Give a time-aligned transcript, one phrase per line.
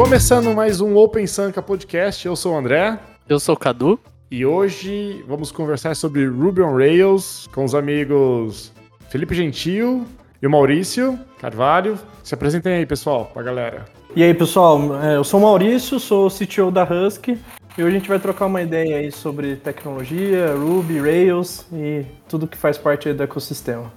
[0.00, 2.98] Começando mais um Open Sanka Podcast, eu sou o André.
[3.28, 4.00] Eu sou o Cadu.
[4.30, 8.72] E hoje vamos conversar sobre Ruby on Rails com os amigos
[9.10, 10.06] Felipe Gentil
[10.40, 11.98] e o Maurício Carvalho.
[12.24, 13.84] Se apresentem aí, pessoal, pra galera.
[14.16, 17.38] E aí, pessoal, é, eu sou o Maurício, sou o CTO da Husky.
[17.76, 22.48] E hoje a gente vai trocar uma ideia aí sobre tecnologia, Ruby, Rails e tudo
[22.48, 23.92] que faz parte do ecossistema.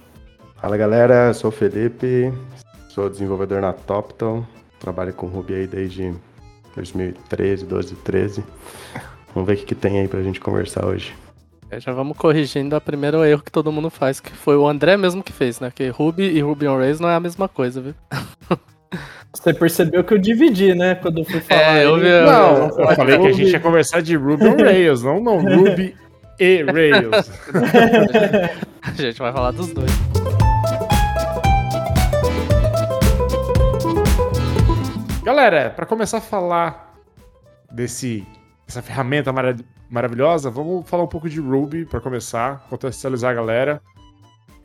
[0.60, 2.30] Fala galera, eu sou o Felipe,
[2.90, 4.44] sou desenvolvedor na Topton,
[4.84, 6.14] trabalho com Ruby aí desde
[6.76, 8.44] 2013, 12, 13.
[9.34, 11.14] Vamos ver o que, que tem aí pra gente conversar hoje.
[11.70, 14.96] É, já vamos corrigindo o primeiro erro que todo mundo faz, que foi o André
[14.96, 15.72] mesmo que fez, né?
[15.74, 17.94] Que Ruby e Ruby on Rails não é a mesma coisa, viu?
[19.32, 20.94] Você percebeu que eu dividi, né?
[20.94, 21.78] Quando eu fui falar.
[21.78, 22.08] É, eu vi.
[22.08, 25.96] Não, eu falei que a gente ia conversar de Ruby on Rails, não, não Ruby
[26.38, 27.30] e Rails.
[28.82, 29.90] a gente vai falar dos dois.
[35.24, 36.94] Galera, para começar a falar
[37.72, 38.26] desse
[38.68, 39.58] essa ferramenta marav
[39.88, 43.82] maravilhosa, vamos falar um pouco de Ruby para começar, contextualizar a galera.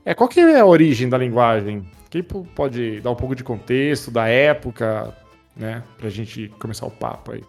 [0.03, 1.89] É, qual que é a origem da linguagem?
[2.09, 5.15] Quem pode dar um pouco de contexto, da época,
[5.55, 5.81] né?
[5.97, 7.43] Pra gente começar o papo aí.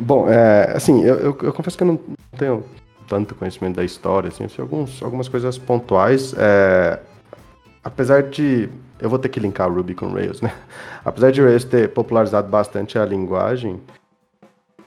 [0.00, 2.00] Bom, é, assim, eu, eu, eu, confesso que eu não
[2.36, 2.64] tenho
[3.06, 6.34] tanto conhecimento da história, assim alguns, algumas coisas pontuais.
[6.36, 6.98] É,
[7.84, 8.68] apesar de.
[9.00, 10.52] Eu vou ter que linkar Ruby com Rails, né?
[11.04, 13.80] Apesar de Rails ter popularizado bastante a linguagem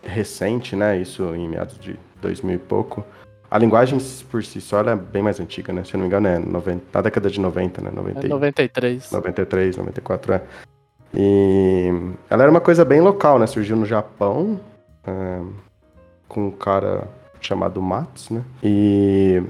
[0.03, 0.97] recente, né?
[0.97, 3.05] Isso em meados de 2000 e pouco.
[3.49, 3.99] A linguagem
[4.31, 5.83] por si só é bem mais antiga, né?
[5.83, 7.91] Se eu não me engano, é 90, na década de 90, né?
[7.93, 9.11] 90, é 93.
[9.11, 10.41] 93, 94, é.
[11.13, 11.89] E
[12.29, 13.45] ela era uma coisa bem local, né?
[13.45, 14.59] Surgiu no Japão,
[15.05, 15.41] é,
[16.27, 17.07] com um cara
[17.39, 18.43] chamado Mats, né?
[18.63, 19.43] E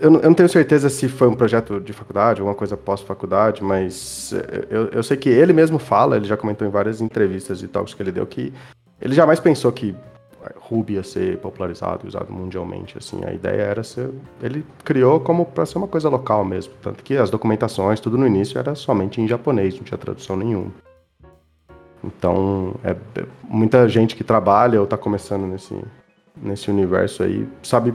[0.00, 4.34] eu, não tenho certeza se foi um projeto de faculdade, alguma coisa pós-faculdade, mas
[4.68, 7.94] eu, eu sei que ele mesmo fala, ele já comentou em várias entrevistas e talks
[7.94, 8.52] que ele deu, que
[9.00, 9.94] ele jamais pensou que
[10.60, 12.96] Ruby ia ser popularizado e usado mundialmente.
[12.98, 14.10] Assim, a ideia era ser.
[14.42, 16.72] Ele criou como para ser uma coisa local mesmo.
[16.80, 20.72] Tanto que as documentações, tudo no início era somente em japonês, não tinha tradução nenhuma.
[22.04, 25.74] Então, é, é muita gente que trabalha ou está começando nesse,
[26.36, 27.92] nesse universo aí sabe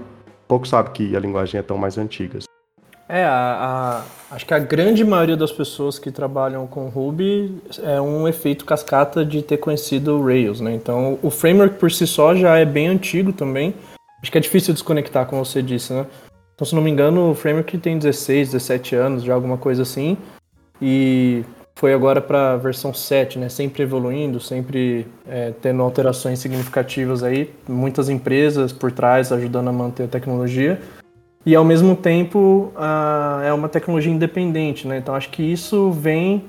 [0.52, 2.40] pouco sabe que a linguagem é tão mais antiga.
[3.08, 8.02] É, a, a, acho que a grande maioria das pessoas que trabalham com Ruby é
[8.02, 10.74] um efeito cascata de ter conhecido o Rails, né?
[10.74, 13.74] Então, o framework por si só já é bem antigo também.
[14.22, 16.06] Acho que é difícil desconectar, como você disse, né?
[16.54, 20.18] Então, se não me engano, o framework tem 16, 17 anos, já alguma coisa assim.
[20.82, 21.46] E
[21.76, 23.50] foi agora para a versão 7, né?
[23.50, 27.52] Sempre evoluindo, sempre é, tendo alterações significativas aí.
[27.68, 30.80] Muitas empresas por trás ajudando a manter a tecnologia
[31.46, 32.72] e ao mesmo tempo
[33.44, 34.98] é uma tecnologia independente, né?
[34.98, 36.44] Então acho que isso vem,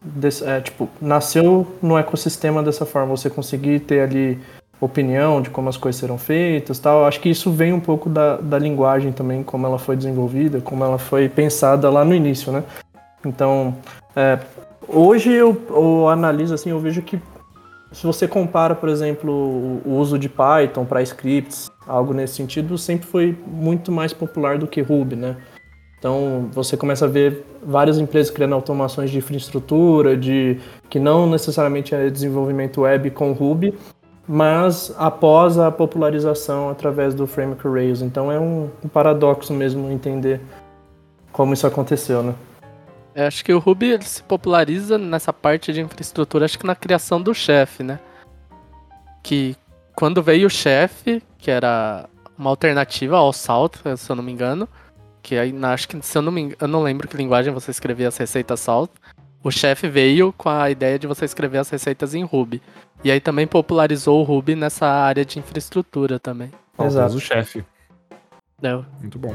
[0.00, 4.38] desse, é, tipo, nasceu no ecossistema dessa forma, você conseguir ter ali
[4.80, 7.06] opinião de como as coisas serão feitas, tal.
[7.06, 10.84] Acho que isso vem um pouco da, da linguagem também, como ela foi desenvolvida, como
[10.84, 12.62] ela foi pensada lá no início, né?
[13.24, 13.76] Então,
[14.16, 14.38] é,
[14.88, 17.20] hoje eu, eu analiso assim, eu vejo que
[17.92, 19.30] se você compara, por exemplo,
[19.84, 24.66] o uso de Python para scripts, algo nesse sentido, sempre foi muito mais popular do
[24.66, 25.36] que Ruby, né?
[25.98, 31.94] Então você começa a ver várias empresas criando automações de infraestrutura, de que não necessariamente
[31.94, 33.78] é desenvolvimento web com Ruby,
[34.26, 38.02] mas após a popularização através do framework Rails.
[38.02, 40.40] Então é um, um paradoxo mesmo entender
[41.30, 42.34] como isso aconteceu, né?
[43.14, 47.20] Eu acho que o Ruby se populariza nessa parte de infraestrutura, acho que na criação
[47.20, 48.00] do chefe, né?
[49.22, 49.54] Que
[49.94, 54.68] quando veio o chefe, que era uma alternativa ao Salt, se eu não me engano,
[55.22, 57.70] que aí acho que se eu não me engano, eu não lembro que linguagem você
[57.70, 58.90] escrevia as receitas Salt.
[59.44, 62.62] O chefe veio com a ideia de você escrever as receitas em Ruby.
[63.04, 66.50] E aí também popularizou o Ruby nessa área de infraestrutura também.
[66.78, 67.16] Exato.
[67.16, 67.64] o chefe.
[68.62, 68.80] É.
[69.00, 69.34] Muito bom.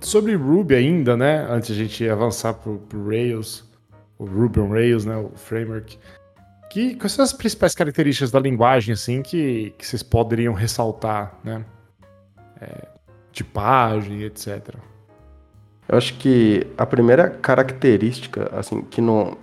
[0.00, 1.46] Sobre Ruby ainda, né?
[1.48, 3.64] Antes a gente avançar pro, pro Rails,
[4.18, 5.16] o Ruby on Rails, né?
[5.16, 5.98] O framework.
[6.70, 11.64] Que, quais são as principais características da linguagem, assim, que, que vocês poderiam ressaltar, né?
[12.60, 12.88] É,
[13.32, 14.74] tipagem, etc.
[15.88, 19.36] Eu acho que a primeira característica, assim, que não...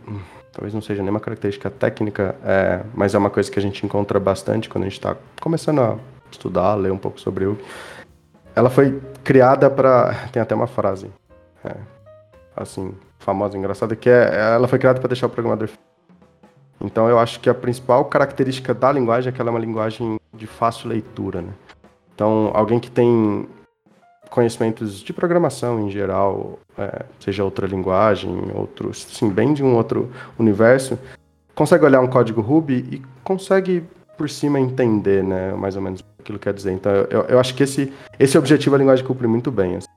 [0.54, 4.20] Talvez não seja nenhuma característica técnica, é, mas é uma coisa que a gente encontra
[4.20, 6.00] bastante quando a gente está começando a
[6.32, 7.60] estudar, ler um pouco sobre o
[8.58, 10.28] ela foi criada para.
[10.32, 11.12] Tem até uma frase.
[11.64, 11.76] É,
[12.56, 14.56] assim, famosa, engraçada, que é.
[14.56, 15.70] Ela foi criada para deixar o programador.
[16.82, 20.20] Então eu acho que a principal característica da linguagem é que ela é uma linguagem
[20.34, 21.54] de fácil leitura, né?
[22.16, 23.48] Então, alguém que tem
[24.32, 30.12] conhecimentos de programação em geral, é, seja outra linguagem, outro, sim, bem de um outro
[30.38, 30.98] universo,
[31.54, 33.84] consegue olhar um código Ruby e consegue
[34.18, 36.72] por cima entender, né, mais ou menos aquilo que quer dizer.
[36.72, 39.78] Então, eu, eu acho que esse, esse objetivo a linguagem cumpre muito bem.
[39.78, 39.88] Assim.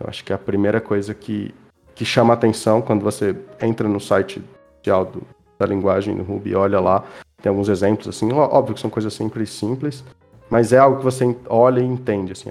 [0.00, 1.54] Eu acho que é a primeira coisa que,
[1.94, 4.42] que chama atenção quando você entra no site
[4.76, 5.12] oficial
[5.58, 7.04] da linguagem no Ruby olha lá,
[7.42, 10.04] tem alguns exemplos, assim, óbvio que são coisas sempre simples,
[10.48, 12.48] mas é algo que você olha e entende, assim,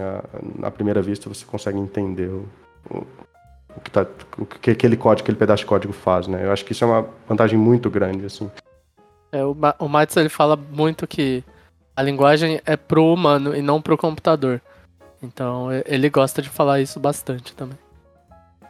[0.58, 2.46] na primeira vista você consegue entender o,
[2.92, 2.98] o,
[3.75, 4.06] o, que tá,
[4.38, 6.46] o que aquele código, aquele pedaço de código faz, né?
[6.46, 8.50] Eu acho que isso é uma vantagem muito grande, assim.
[9.31, 11.44] É, o, o Matos, ele fala muito que
[11.95, 14.62] a linguagem é pro humano e não pro computador.
[15.21, 17.77] Então ele gosta de falar isso bastante também.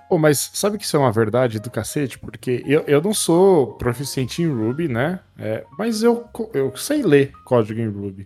[0.09, 2.17] Pô, mas sabe que isso é uma verdade do cacete?
[2.17, 5.19] Porque eu, eu não sou proficiente em Ruby, né?
[5.37, 8.25] É, mas eu, eu sei ler código em Ruby.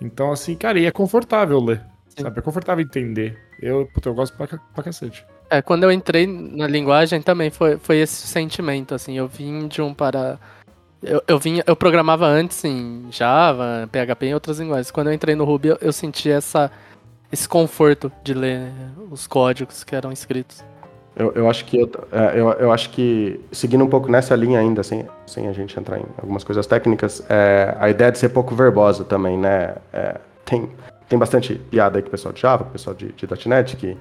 [0.00, 1.80] Então, assim, cara, e é confortável ler.
[2.08, 2.22] Sim.
[2.24, 2.40] Sabe?
[2.40, 3.38] É confortável entender.
[3.62, 5.24] Eu, puta, eu gosto pra, pra cacete.
[5.48, 9.16] É, quando eu entrei na linguagem também foi, foi esse sentimento, assim.
[9.16, 10.40] Eu vim de um para.
[11.06, 14.90] Eu, eu, vinha, eu programava antes em Java, PHP e outras linguagens.
[14.90, 16.68] Quando eu entrei no Ruby, eu, eu senti essa,
[17.30, 18.72] esse conforto de ler
[19.08, 20.64] os códigos que eram escritos.
[21.14, 24.58] Eu, eu acho que eu, é, eu, eu, acho que seguindo um pouco nessa linha
[24.58, 28.30] ainda, sem, sem a gente entrar em algumas coisas técnicas, é, a ideia de ser
[28.30, 29.76] pouco verbosa também, né?
[29.92, 30.68] É, tem,
[31.08, 33.76] tem bastante piada aí com o pessoal de Java, com o pessoal de, de .NET,
[33.76, 33.96] que,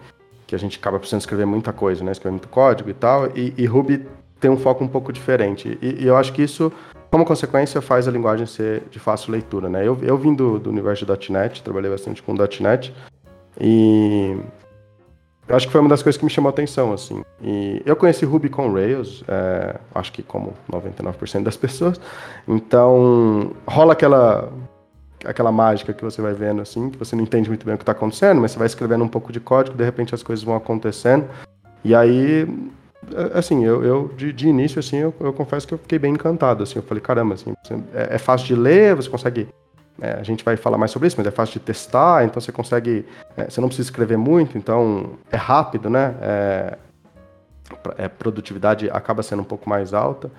[0.48, 2.12] que a gente acaba precisando escrever muita coisa, né?
[2.12, 4.06] Escrever muito código e tal, e, e Ruby
[4.40, 5.78] tem um foco um pouco diferente.
[5.82, 6.72] E, e, eu acho que isso,
[7.16, 9.88] como consequência, faz a linguagem ser de fácil leitura, né?
[9.88, 12.94] Eu, eu vim do, do universo de .NET, trabalhei bastante com .NET,
[13.58, 14.36] e
[15.48, 17.24] acho que foi uma das coisas que me chamou a atenção, assim.
[17.42, 22.02] E eu conheci Ruby com Rails, é, acho que como 99% das pessoas.
[22.46, 24.52] Então, rola aquela
[25.24, 27.84] aquela mágica que você vai vendo, assim, que você não entende muito bem o que
[27.84, 30.54] está acontecendo, mas você vai escrevendo um pouco de código, de repente as coisas vão
[30.58, 31.30] acontecendo.
[31.82, 32.46] E aí,
[33.34, 36.64] assim, eu, eu de, de início, assim, eu, eu, confesso que eu fiquei bem encantado,
[36.64, 36.80] assim.
[36.80, 37.54] Eu falei, caramba, assim,
[37.94, 39.48] é, é fácil de ler, você consegue
[40.02, 42.52] é, a gente vai falar mais sobre isso, mas é fácil de testar, então você
[42.52, 43.06] consegue.
[43.38, 46.16] É, você não precisa escrever muito, então é rápido, né?
[46.22, 46.78] É,
[47.98, 50.30] é, produtividade acaba sendo um pouco mais alta.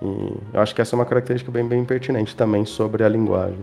[0.00, 3.60] E eu acho que essa é uma característica bem, bem pertinente também sobre a linguagem.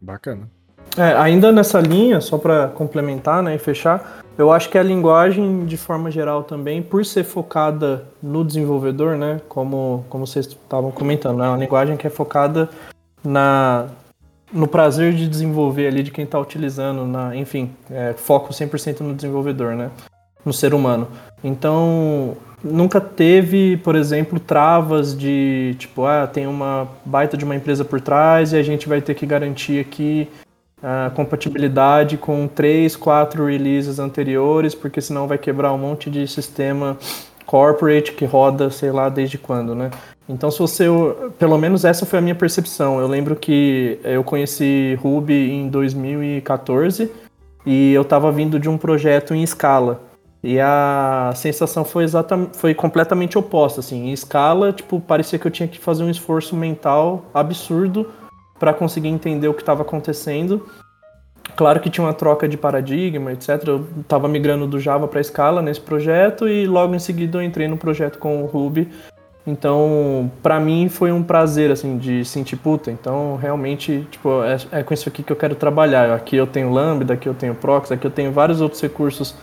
[0.00, 0.50] Bacana.
[0.98, 5.66] É, ainda nessa linha, só para complementar né, e fechar, eu acho que a linguagem,
[5.66, 11.40] de forma geral também, por ser focada no desenvolvedor, né, como, como vocês estavam comentando,
[11.40, 12.68] é né, uma linguagem que é focada
[13.24, 13.86] na,
[14.52, 19.14] no prazer de desenvolver ali de quem está utilizando, na, enfim, é, foco 100% no
[19.14, 19.90] desenvolvedor, né?
[20.44, 21.06] No ser humano.
[21.44, 27.84] Então, nunca teve, por exemplo, travas de tipo, ah, tem uma baita de uma empresa
[27.84, 30.28] por trás e a gente vai ter que garantir aqui
[30.82, 36.98] a compatibilidade com três, quatro releases anteriores, porque senão vai quebrar um monte de sistema
[37.46, 39.90] corporate que roda, sei lá, desde quando, né?
[40.28, 40.86] Então, se você.
[41.38, 43.00] Pelo menos essa foi a minha percepção.
[43.00, 47.10] Eu lembro que eu conheci Ruby em 2014
[47.66, 50.00] e eu estava vindo de um projeto em escala.
[50.42, 54.08] E a sensação foi exatamente, foi completamente oposta, assim.
[54.08, 58.06] Em escala, tipo, parecia que eu tinha que fazer um esforço mental absurdo
[58.62, 60.68] para conseguir entender o que estava acontecendo.
[61.56, 63.48] Claro que tinha uma troca de paradigma, etc.
[63.66, 67.66] Eu estava migrando do Java para Scala nesse projeto e logo em seguida eu entrei
[67.66, 68.88] no projeto com o Ruby
[69.46, 74.82] então, para mim foi um prazer, assim, de sentir, puta, então realmente, tipo, é, é,
[74.84, 76.12] com isso aqui que eu quero trabalhar.
[76.12, 79.34] Aqui eu tenho Lambda, aqui eu tenho Prox, aqui eu tenho vários outros recursos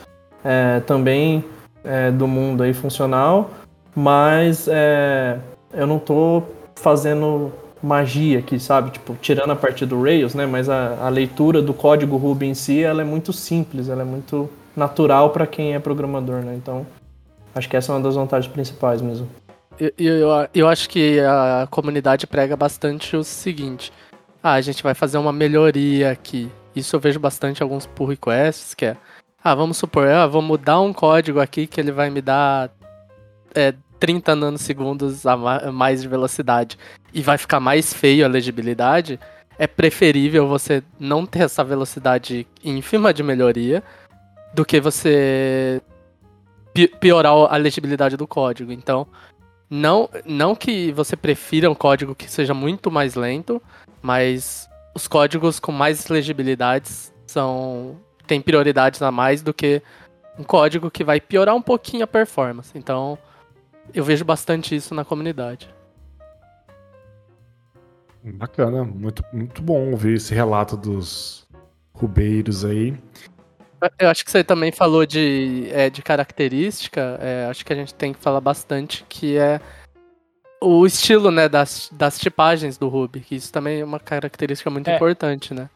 [0.44, 1.44] é, também
[1.84, 3.50] é, do mundo aí funcional,
[3.94, 5.38] mas é,
[5.74, 6.44] eu não tô
[6.76, 8.92] fazendo magia aqui, sabe?
[8.92, 10.46] Tipo, tirando a parte do Rails, né?
[10.46, 14.06] Mas a, a leitura do código Ruby em si, ela é muito simples, ela é
[14.06, 16.56] muito natural para quem é programador, né?
[16.56, 16.86] Então,
[17.56, 19.28] acho que essa é uma das vantagens principais mesmo
[19.80, 23.94] eu, eu, eu acho que a comunidade prega bastante o seguinte.
[24.44, 26.52] Ah, a gente vai fazer uma melhoria aqui.
[26.76, 28.98] Isso eu vejo bastante alguns pull requests, que é...
[29.42, 32.70] Ah, vamos supor, ah, vou mudar um código aqui que ele vai me dar
[33.56, 35.36] é, 30 nanosegundos a
[35.72, 36.78] mais de velocidade
[37.14, 39.20] e vai ficar mais feio a legibilidade,
[39.58, 43.84] é preferível você não ter essa velocidade ínfima de melhoria
[44.54, 45.82] do que você
[47.00, 48.72] piorar a legibilidade do código.
[48.72, 49.06] Então,
[49.70, 53.62] não, não que você prefira um código que seja muito mais lento,
[54.02, 59.82] mas os códigos com mais legibilidades são têm prioridades a mais do que
[60.38, 62.72] um código que vai piorar um pouquinho a performance.
[62.76, 63.18] Então,
[63.94, 65.74] eu vejo bastante isso na comunidade.
[68.24, 71.48] Bacana, muito, muito bom ouvir esse relato dos
[71.94, 72.98] rubeiros aí.
[73.98, 77.94] Eu acho que você também falou de, é, de característica, é, acho que a gente
[77.94, 79.62] tem que falar bastante que é
[80.62, 84.90] o estilo, né, das, das tipagens do Ruby, que isso também é uma característica muito
[84.90, 84.96] É.
[84.96, 85.70] importante, né?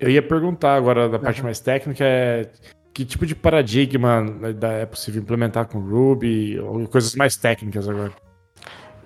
[0.00, 2.50] Eu ia perguntar agora da parte mais técnica é
[2.96, 8.10] que tipo de paradigma né, é possível implementar com Ruby ou coisas mais técnicas agora.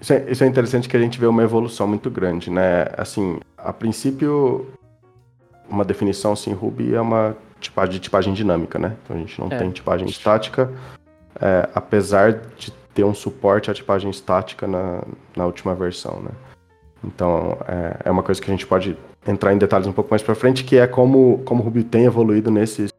[0.00, 2.86] Isso é, isso é interessante que a gente vê uma evolução muito grande, né?
[2.96, 4.68] Assim, a princípio,
[5.68, 8.96] uma definição assim, Ruby é uma tipagem de tipagem dinâmica, né?
[9.02, 9.58] Então a gente não É.
[9.58, 10.72] tem tipagem estática,
[11.40, 15.02] é, apesar de ter um suporte à tipagem estática na,
[15.36, 16.30] na última versão, né?
[17.02, 20.22] Então é, é uma coisa que a gente pode entrar em detalhes um pouco mais
[20.22, 22.89] pra frente, que é como, como o Ruby tem evoluído nesses,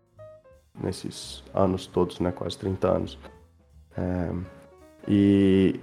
[0.84, 2.32] nesses anos todos, né?
[2.32, 3.20] Quase 30 anos.
[3.98, 4.30] É,
[5.08, 5.80] e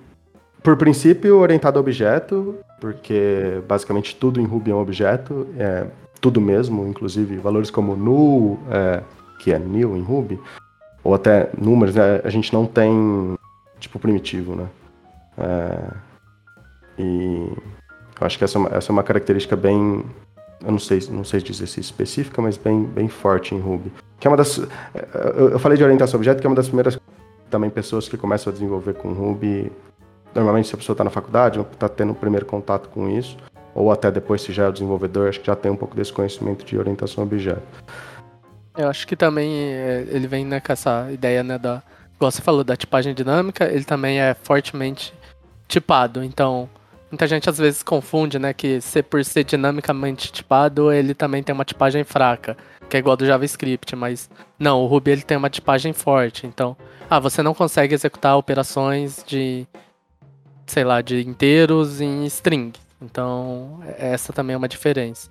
[0.62, 5.86] por princípio, orientado a objeto, porque basicamente tudo em Ruby é um objeto, é
[6.20, 9.02] tudo mesmo, inclusive valores como null, é,
[9.38, 10.38] que é nil em Ruby,
[11.02, 13.36] ou até números, né, a gente não tem
[13.78, 14.68] tipo primitivo, né?
[15.38, 15.90] É,
[16.98, 17.52] e
[18.20, 20.04] eu acho que essa, é essa é uma característica bem,
[20.64, 23.92] eu não sei, não sei dizer se específica, mas bem, bem forte em Ruby.
[24.18, 24.58] Que é uma das,
[25.36, 26.98] eu, eu falei de orientação a objeto, que é uma das primeiras
[27.50, 29.70] também pessoas que começam a desenvolver com Ruby
[30.34, 33.36] Normalmente, se a pessoa está na faculdade, está tendo o primeiro contato com isso,
[33.74, 36.12] ou até depois, se já é o desenvolvedor, acho que já tem um pouco desse
[36.12, 37.62] conhecimento de orientação objeto.
[38.76, 41.82] Eu acho que também é, ele vem né, com essa ideia, né, da.
[42.16, 45.14] Igual você falou, da tipagem dinâmica, ele também é fortemente
[45.68, 46.22] tipado.
[46.22, 46.68] Então,
[47.10, 51.54] muita gente às vezes confunde, né, que ser por ser dinamicamente tipado, ele também tem
[51.54, 52.56] uma tipagem fraca,
[52.88, 56.46] que é igual do JavaScript, mas não, o Ruby ele tem uma tipagem forte.
[56.46, 56.76] Então,
[57.08, 59.66] ah, você não consegue executar operações de,
[60.66, 62.72] sei lá, de inteiros em string.
[63.00, 65.30] Então, essa também é uma diferença.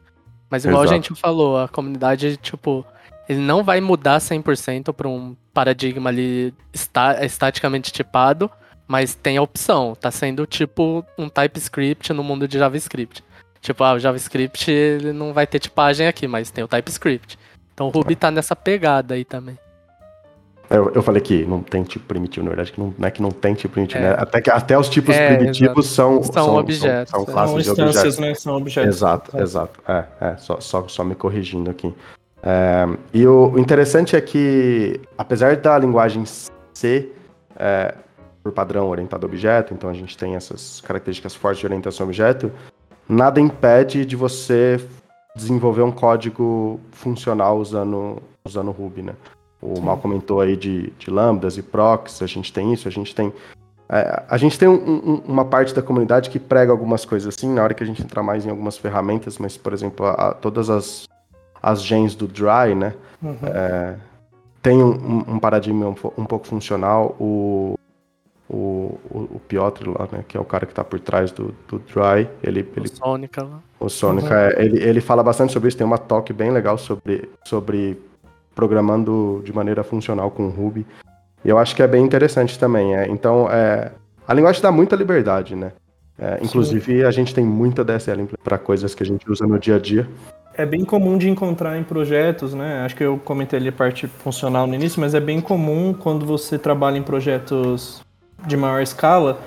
[0.49, 0.93] Mas igual Exato.
[0.93, 2.85] a gente falou, a comunidade, tipo,
[3.27, 8.49] ele não vai mudar 100% para um paradigma ali esta- estaticamente tipado,
[8.87, 9.93] mas tem a opção.
[9.99, 13.21] Tá sendo tipo um TypeScript no mundo de JavaScript.
[13.59, 17.37] Tipo, ah, o JavaScript ele não vai ter tipagem aqui, mas tem o TypeScript.
[17.77, 19.55] Então o Ruby tá nessa pegada aí também.
[20.67, 23.21] Eu, eu falei que não tem tipo primitivo, na verdade, que não, não é que
[23.21, 24.09] não tem tipo primitivo, É.
[24.09, 24.15] né?
[24.17, 27.05] Até, que, até os tipos É, primitivos são, São objetos, São, é.
[27.05, 28.17] são São classes de instâncias, objetos.
[28.19, 28.33] né?
[28.33, 28.95] São objetos.
[28.95, 29.79] Exato, exato.
[29.87, 31.93] É, é só, só, só me corrigindo aqui.
[32.41, 36.23] É, e o, o interessante é que, apesar da linguagem
[36.73, 37.11] C,
[37.55, 37.93] é,
[38.41, 42.07] por padrão orientado a objeto, então a gente tem essas características fortes de orientação a
[42.07, 42.51] objeto,
[43.07, 44.81] nada impede de você
[45.37, 49.13] desenvolver um código funcional usando, usando Ruby, né?
[49.61, 53.13] O Mal comentou aí de, de lambdas e procs, a gente tem isso, a gente
[53.15, 53.31] tem
[53.89, 57.49] é, a gente tem um- um- uma parte da comunidade que prega algumas coisas assim,
[57.53, 60.33] na hora que a gente entrar mais em algumas ferramentas, mas, por exemplo, a- a-
[60.33, 61.07] todas as,
[61.63, 62.93] as gens do Dry, né?
[63.23, 63.37] Uhum.
[63.45, 63.95] é,
[64.61, 67.15] tem um, um- paradigma um, um pouco funcional.
[67.17, 67.75] O,
[68.49, 70.23] o, o, o Piotr lá, né?
[70.27, 73.43] Que é o cara que está por trás do, do Dry, ele, ele O Sônica
[73.43, 73.59] lá.
[73.79, 77.29] o Sonic, é, ele, ele fala bastante sobre isso, tem uma talk bem legal sobre,
[77.45, 77.99] sobre
[78.55, 80.85] programando de maneira funcional com Ruby.
[81.43, 82.95] E eu acho que é bem interessante também.
[82.95, 83.91] É, então, é,
[84.27, 85.73] a linguagem dá muita liberdade, né?
[86.19, 89.75] É, inclusive, a gente tem muita DSL para coisas que a gente usa no dia
[89.75, 90.07] a dia.
[90.55, 92.81] É bem comum de encontrar em projetos, né?
[92.83, 96.25] Acho que eu comentei ali a parte funcional no início, mas é bem comum quando
[96.25, 98.01] você trabalha em projetos
[98.45, 99.39] de maior escala,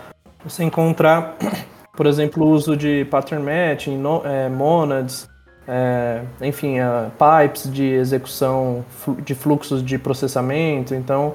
[0.44, 1.36] você encontrar,
[1.96, 5.28] por exemplo, o uso de pattern matching, no- é, monads,
[5.68, 8.84] é, enfim, a pipes de execução
[9.24, 10.94] de fluxos de processamento.
[10.94, 11.34] Então,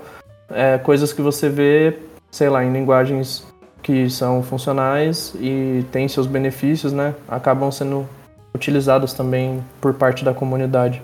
[0.49, 1.97] é, coisas que você vê,
[2.31, 3.45] sei lá, em linguagens
[3.81, 7.13] que são funcionais e têm seus benefícios, né?
[7.27, 8.07] Acabam sendo
[8.53, 11.01] utilizados também por parte da comunidade.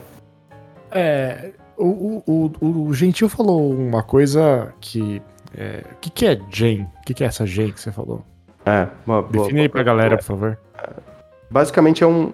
[0.91, 5.21] É, o, o, o, o Gentil falou uma coisa que.
[5.55, 6.83] É, O que, que é Gen?
[6.83, 8.23] O que, que é essa Gen que você falou?
[8.65, 10.57] É, uma boa- Define aí pra galera, por favor.
[11.49, 12.31] Basicamente é um,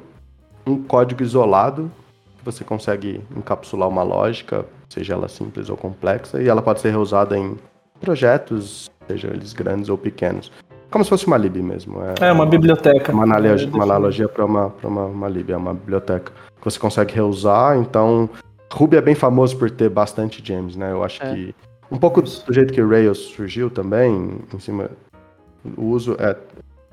[0.66, 1.92] um código isolado
[2.38, 6.92] que você consegue encapsular uma lógica, seja ela simples ou complexa, e ela pode ser
[6.92, 7.58] reusada em
[8.00, 10.52] projetos, seja eles grandes ou pequenos.
[10.92, 11.98] Como se fosse uma lib mesmo.
[12.22, 13.12] É uma biblioteca.
[13.12, 16.32] É uma analogia, É, uma analogia para uma, pra uma, uma lib, é uma biblioteca
[16.32, 17.78] que você consegue reusar.
[17.78, 18.30] Então,
[18.72, 20.92] Ruby é bem famoso por ter bastante gems, né?
[20.92, 21.34] Eu acho É.
[21.34, 21.56] que
[21.92, 24.90] um pouco do jeito que o Rails surgiu também, em cima
[25.78, 26.36] o uso é.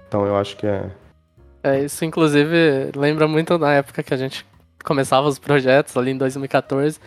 [0.09, 0.91] Então, eu acho que é.
[1.63, 4.45] É, isso inclusive lembra muito na época que a gente
[4.85, 6.99] começava os projetos ali em 2014.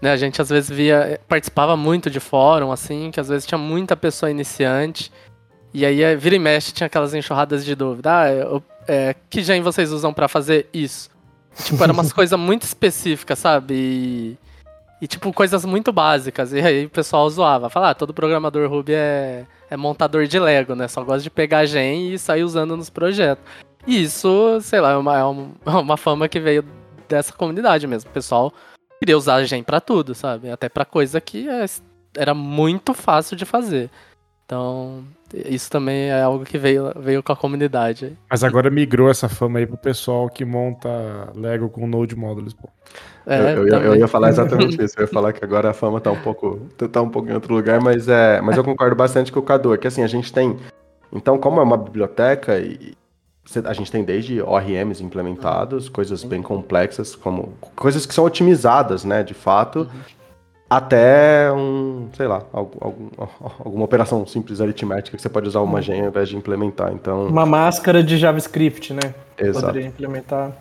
[0.00, 3.58] Né, a gente às vezes via, participava muito de fórum, assim, que às vezes tinha
[3.58, 5.12] muita pessoa iniciante.
[5.74, 8.20] E aí é, vira e mexe tinha aquelas enxurradas de dúvida.
[8.20, 11.10] Ah, eu- é, que gen vocês usam pra fazer isso?
[11.64, 13.74] Tipo, eram umas coisas muito específicas, sabe?
[13.74, 14.38] E,
[15.00, 16.52] E, tipo, coisas muito básicas.
[16.52, 17.70] E aí o pessoal zoava.
[17.70, 20.86] Falar, ah, todo programador Ruby é, é montador de Lego, né?
[20.88, 23.44] Só gosta de pegar gen e sair usando nos projetos.
[23.86, 25.24] E isso, sei lá, é uma, é
[25.78, 26.64] uma fama que veio
[27.08, 28.10] dessa comunidade mesmo.
[28.10, 28.52] O pessoal
[28.98, 30.50] queria usar gen pra tudo, sabe?
[30.50, 31.64] Até pra coisa que é,
[32.16, 33.90] era muito fácil de fazer.
[34.44, 38.16] Então, isso também é algo que veio, veio com a comunidade.
[38.28, 40.88] Mas agora migrou essa fama aí pro pessoal que monta
[41.34, 42.68] Lego com Node Modules, pô.
[43.26, 44.94] É, eu, eu, ia, eu, ia, falar exatamente isso.
[44.98, 47.54] Eu ia falar que agora a fama tá um pouco, tá um pouco em outro
[47.54, 49.72] lugar, mas, é, mas eu concordo bastante com o Cadu.
[49.72, 50.56] É que assim, a gente tem.
[51.12, 52.94] Então, como é uma biblioteca, e
[53.64, 59.22] a gente tem desde ORMs implementados, coisas bem complexas, como coisas que são otimizadas, né,
[59.22, 59.80] de fato.
[59.80, 60.19] Uhum
[60.70, 63.08] até um, sei lá, algum,
[63.58, 65.82] alguma operação simples aritmética que você pode usar uma uhum.
[65.82, 66.92] gen ao invés de implementar.
[66.92, 69.12] Então, uma máscara de JavaScript, né?
[69.36, 69.66] Exato.
[69.66, 70.52] Poderia implementar.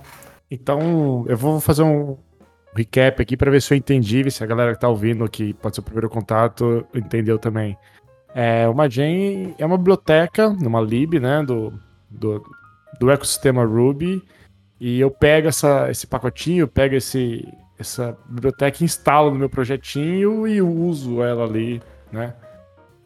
[0.49, 2.17] Então, eu vou fazer um
[2.75, 5.75] recap aqui para ver se eu entendi, se a galera que tá ouvindo, que pode
[5.75, 7.77] ser o primeiro contato, entendeu também.
[8.33, 11.71] É, uma gen é uma biblioteca, uma lib, né, do,
[12.09, 12.43] do,
[12.99, 14.23] do ecossistema Ruby,
[14.79, 17.47] e eu pego essa, esse pacotinho, pego esse
[17.79, 21.81] essa biblioteca, instalo no meu projetinho e uso ela ali,
[22.11, 22.33] né?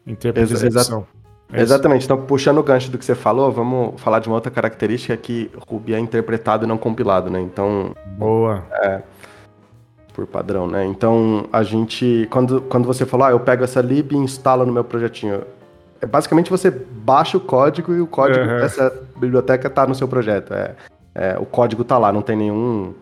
[0.04, 1.06] Em termos de execução.
[1.52, 2.04] É Exatamente.
[2.04, 5.50] Então, puxando o gancho do que você falou, vamos falar de uma outra característica que
[5.68, 7.40] Ruby é interpretado e não compilado, né?
[7.40, 7.94] Então.
[8.18, 8.64] Boa.
[8.72, 9.02] É,
[10.12, 10.84] por padrão, né?
[10.84, 12.26] Então, a gente.
[12.30, 15.42] Quando, quando você falou, ah, eu pego essa lib e instalo no meu projetinho.
[16.00, 18.58] É, basicamente, você baixa o código e o código uhum.
[18.58, 20.52] dessa biblioteca está no seu projeto.
[20.52, 20.74] É,
[21.14, 22.92] é, o código está lá, não tem nenhum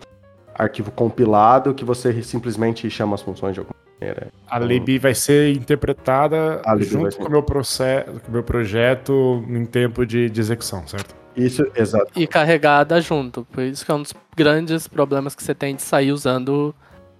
[0.62, 4.28] arquivo compilado que você simplesmente chama as funções de alguma maneira.
[4.48, 9.44] A então, lib vai ser interpretada junto com o meu, processo, com o meu projeto
[9.48, 11.14] em tempo de, de execução, certo?
[11.36, 12.12] Isso, exato.
[12.14, 13.44] E carregada junto.
[13.50, 16.74] Por isso que é um dos grandes problemas que você tem de sair usando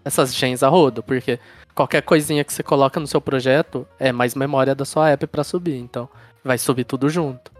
[0.05, 1.39] essas gens a rodo, porque
[1.75, 5.45] qualquer coisinha que você coloca no seu projeto é mais memória da sua app para
[5.45, 6.09] subir, então
[6.45, 7.53] vai subir tudo junto.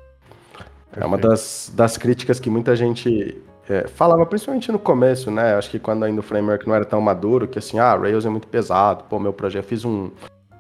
[0.95, 3.41] É uma das, das críticas que muita gente
[3.73, 5.55] é, falava principalmente no começo, né?
[5.55, 8.29] Acho que quando ainda o framework não era tão maduro, que assim, ah, Rails é
[8.29, 9.05] muito pesado.
[9.09, 10.11] Pô, meu projeto, fiz um,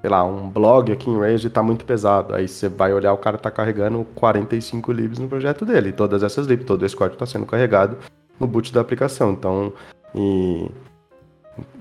[0.00, 2.34] sei lá, um blog aqui em Rails e tá muito pesado.
[2.34, 5.90] Aí você vai olhar, o cara tá carregando 45 libs no projeto dele.
[5.90, 7.98] E todas essas libs, todo esse código tá sendo carregado
[8.40, 9.32] no boot da aplicação.
[9.32, 9.72] Então,
[10.14, 10.70] e...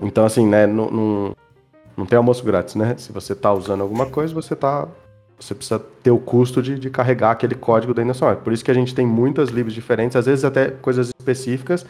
[0.02, 1.36] Então, assim, né, não, não,
[1.96, 2.94] não tem almoço grátis, né?
[2.98, 4.86] Se você tá usando alguma coisa, você tá
[5.42, 8.64] você precisa ter o custo de, de carregar aquele código dentro da sua Por isso
[8.64, 11.84] que a gente tem muitas libs diferentes, às vezes até coisas específicas.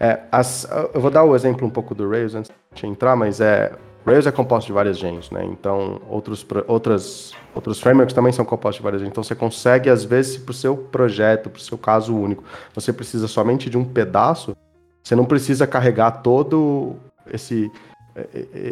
[0.00, 3.40] É, as, eu vou dar o exemplo um pouco do Rails antes de entrar, mas
[3.40, 3.72] é
[4.06, 5.44] Rails é composto de várias gens, né?
[5.44, 9.10] Então, outros, outras, outros frameworks também são compostos de várias gens.
[9.10, 12.42] Então, você consegue, às vezes, para o seu projeto, para o seu caso único,
[12.74, 14.56] você precisa somente de um pedaço,
[15.02, 16.96] você não precisa carregar todo
[17.30, 17.70] esse,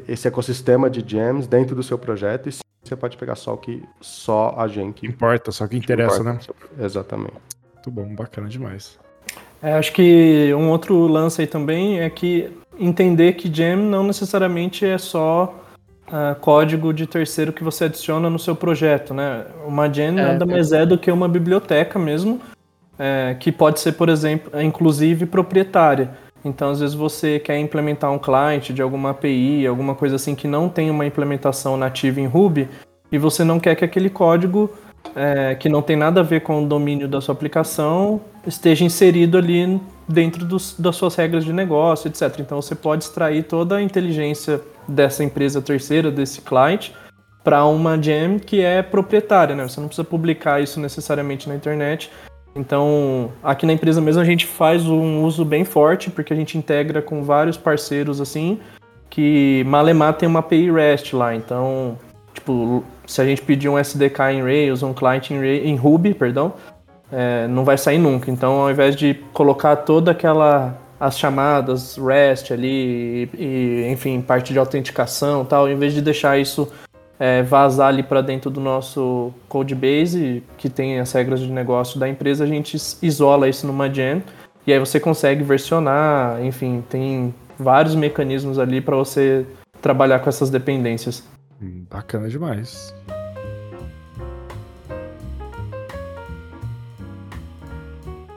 [0.08, 3.82] esse ecossistema de gems dentro do seu projeto, e você pode pegar só o que
[4.00, 6.48] só a gente importa, só o que interessa, importa.
[6.76, 6.84] né?
[6.84, 7.34] Exatamente.
[7.74, 8.98] Muito bom, bacana demais.
[9.62, 14.84] É, acho que um outro lance aí também é que entender que gem não necessariamente
[14.84, 15.66] é só
[16.08, 19.46] uh, código de terceiro que você adiciona no seu projeto, né?
[19.66, 20.46] Uma gem é, nada é.
[20.46, 22.40] mais é do que uma biblioteca mesmo,
[22.98, 26.25] é, que pode ser, por exemplo, inclusive proprietária.
[26.46, 30.46] Então, às vezes você quer implementar um client de alguma API, alguma coisa assim que
[30.46, 32.68] não tem uma implementação nativa em Ruby,
[33.10, 34.70] e você não quer que aquele código
[35.14, 39.38] é, que não tem nada a ver com o domínio da sua aplicação esteja inserido
[39.38, 42.40] ali dentro dos, das suas regras de negócio, etc.
[42.40, 46.90] Então você pode extrair toda a inteligência dessa empresa terceira, desse client,
[47.42, 49.68] para uma gem que é proprietária, né?
[49.68, 52.10] Você não precisa publicar isso necessariamente na internet.
[52.56, 56.56] Então, aqui na empresa mesmo a gente faz um uso bem forte, porque a gente
[56.56, 58.58] integra com vários parceiros assim,
[59.10, 61.34] que Malemar tem uma API REST lá.
[61.34, 61.98] Então,
[62.32, 66.54] tipo, se a gente pedir um SDK em Rails, um client em, em Ruby, perdão,
[67.12, 68.30] é, não vai sair nunca.
[68.30, 74.54] Então, ao invés de colocar toda aquela as chamadas REST ali e, e enfim, parte
[74.54, 76.72] de autenticação, tal, em vez de deixar isso
[77.18, 82.08] é, vazar ali para dentro do nosso codebase, que tem as regras de negócio da
[82.08, 84.22] empresa, a gente isola isso numa gem
[84.66, 89.46] e aí você consegue versionar, enfim, tem vários mecanismos ali para você
[89.80, 91.22] trabalhar com essas dependências.
[91.62, 92.92] Hum, bacana demais.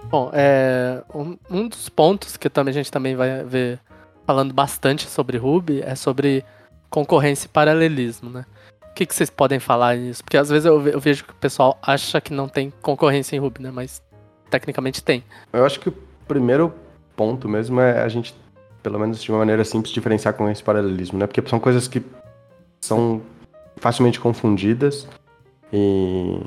[0.10, 3.80] Bom, é, um, um, dos pontos que também a gente também vai ver
[4.26, 6.44] falando bastante sobre Ruby é sobre
[6.89, 8.46] concorrência e paralelismo, né?
[9.00, 10.22] Que, que vocês podem falar nisso?
[10.22, 13.40] Porque às vezes eu, eu vejo que o pessoal acha que não tem concorrência em
[13.40, 13.72] Ruby, né?
[13.72, 14.04] Mas
[14.50, 15.24] tecnicamente tem.
[15.54, 15.94] Eu acho que o
[16.28, 16.74] primeiro
[17.16, 18.36] ponto mesmo é a gente
[18.84, 21.28] pelo menos de uma maneira simples, diferenciar com esse paralelismo, né?
[21.28, 22.04] Porque são coisas que
[22.82, 23.22] são
[23.78, 25.08] facilmente confundidas
[25.72, 26.42] e,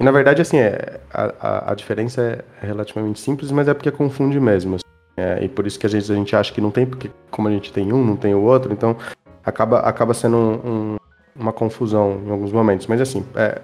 [0.00, 3.90] e na verdade, assim, é, a, a, a, diferença é relativamente simples, mas é porque
[3.90, 4.76] confunde mesmo.
[4.76, 7.10] Assim, é, e por isso que às vezes a gente acha que não tem, porque
[7.30, 8.96] como a gente tem um, não tem o outro, então
[9.44, 10.96] acaba, acaba sendo um, um,
[11.38, 12.86] uma confusão em alguns momentos.
[12.86, 13.60] Mas assim, é,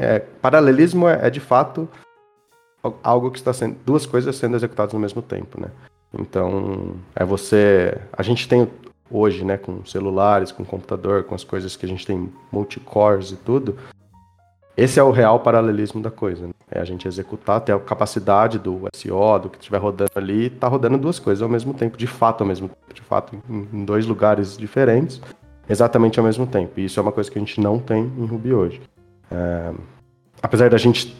[0.00, 1.88] é, paralelismo é, é, de fato
[3.02, 3.76] algo que está sendo.
[3.84, 5.68] duas coisas sendo executadas ao mesmo tempo, né?
[6.18, 7.98] Então, é você.
[8.12, 8.68] A gente tem
[9.10, 13.36] hoje, né, com celulares, com computador, com as coisas que a gente tem multicores e
[13.36, 13.76] tudo,
[14.76, 16.48] esse é o real paralelismo da coisa.
[16.48, 16.52] Né?
[16.70, 20.68] É a gente executar, ter a capacidade do SO, do que estiver rodando ali, tá
[20.68, 24.06] rodando duas coisas ao mesmo tempo, de fato ao mesmo tempo, de fato em, dois
[24.06, 25.20] lugares diferentes,
[25.68, 26.78] exatamente ao mesmo tempo.
[26.80, 28.80] E isso é uma coisa que a gente não tem em Ruby hoje.
[29.30, 29.72] É...
[30.42, 31.16] Apesar da gente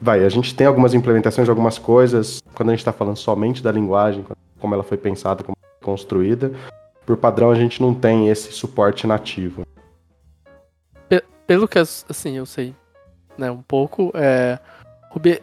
[0.00, 3.70] vai, a gente tem algumas implementações, algumas coisas, quando a gente está falando somente da
[3.70, 4.24] linguagem,
[4.58, 6.52] como ela foi pensada, como construída,
[7.04, 9.66] por padrão a gente não tem esse suporte nativo.
[11.46, 12.74] Pelo que assim, eu sei,
[13.36, 14.58] né, um pouco, é,
[15.10, 15.42] Ruby,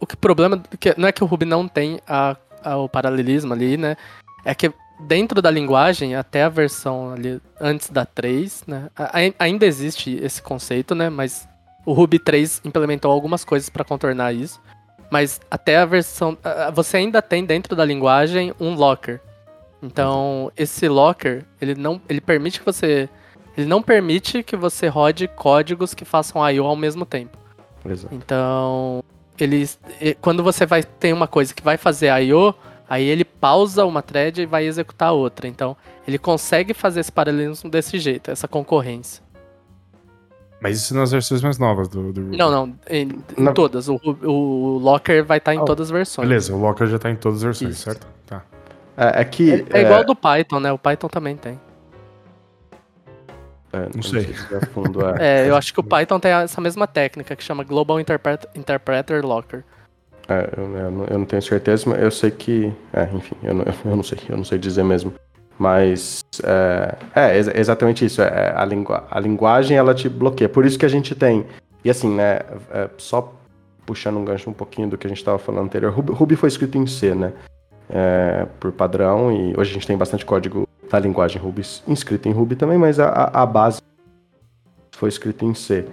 [0.00, 3.52] o que problema que não é que o Ruby não tem a, a, o paralelismo
[3.52, 3.96] ali, né?
[4.44, 8.90] É que dentro da linguagem, até a versão ali antes da 3, né,
[9.38, 11.48] ainda existe esse conceito, né, mas
[11.84, 14.60] o Ruby 3 implementou algumas coisas para contornar isso.
[15.08, 16.36] Mas até a versão.
[16.74, 19.20] Você ainda tem dentro da linguagem um locker.
[19.80, 22.00] Então, esse locker, ele não.
[22.08, 23.08] Ele permite que você.
[23.56, 26.66] Ele não permite que você rode códigos que façam I.O.
[26.66, 27.38] ao mesmo tempo.
[27.88, 28.12] Exato.
[28.12, 29.00] Então,
[29.38, 29.68] ele,
[30.20, 32.52] quando você vai ter uma coisa que vai fazer I.O.,
[32.88, 35.46] aí ele pausa uma thread e vai executar outra.
[35.48, 39.24] Então, ele consegue fazer esse paralelismo desse jeito, essa concorrência.
[40.60, 42.36] Mas isso nas versões mais novas do, do Ruby.
[42.36, 42.74] Não, não.
[42.88, 43.88] Em, em todas.
[43.88, 46.26] O, o Locker vai estar tá em oh, todas as versões.
[46.26, 47.84] Beleza, o Locker já está em todas as versões, isso.
[47.84, 48.06] certo?
[48.26, 48.42] Tá.
[48.96, 49.66] É, é que.
[49.70, 50.72] É, é, igual do Python, né?
[50.72, 51.60] O Python também tem.
[53.72, 54.24] É, não, não, sei.
[54.24, 55.44] sei se fundo, é.
[55.44, 59.24] é, eu acho que o Python tem essa mesma técnica que chama Global Interpret Interpreter
[59.24, 59.62] Locker.
[60.28, 62.72] É, eu, não, eu, não, tenho certeza, mas eu sei que.
[62.92, 65.12] É, enfim, eu não, eu não sei, eu não sei dizer mesmo.
[65.58, 68.20] Mas é, é exatamente isso.
[68.20, 70.48] É, a, lingu a linguagem ela te bloqueia.
[70.48, 71.46] Por isso que a gente tem.
[71.84, 72.40] E assim, né?
[72.70, 73.32] É, só
[73.86, 75.92] puxando um gancho um pouquinho do que a gente estava falando anterior.
[75.92, 77.32] Ruby, Ruby, foi escrito em C, né?
[77.88, 79.32] É, por padrão.
[79.32, 82.98] E hoje a gente tem bastante código da linguagem Ruby inscrito em Ruby também, mas
[83.00, 83.80] a, a base
[84.92, 85.86] foi escrita em C.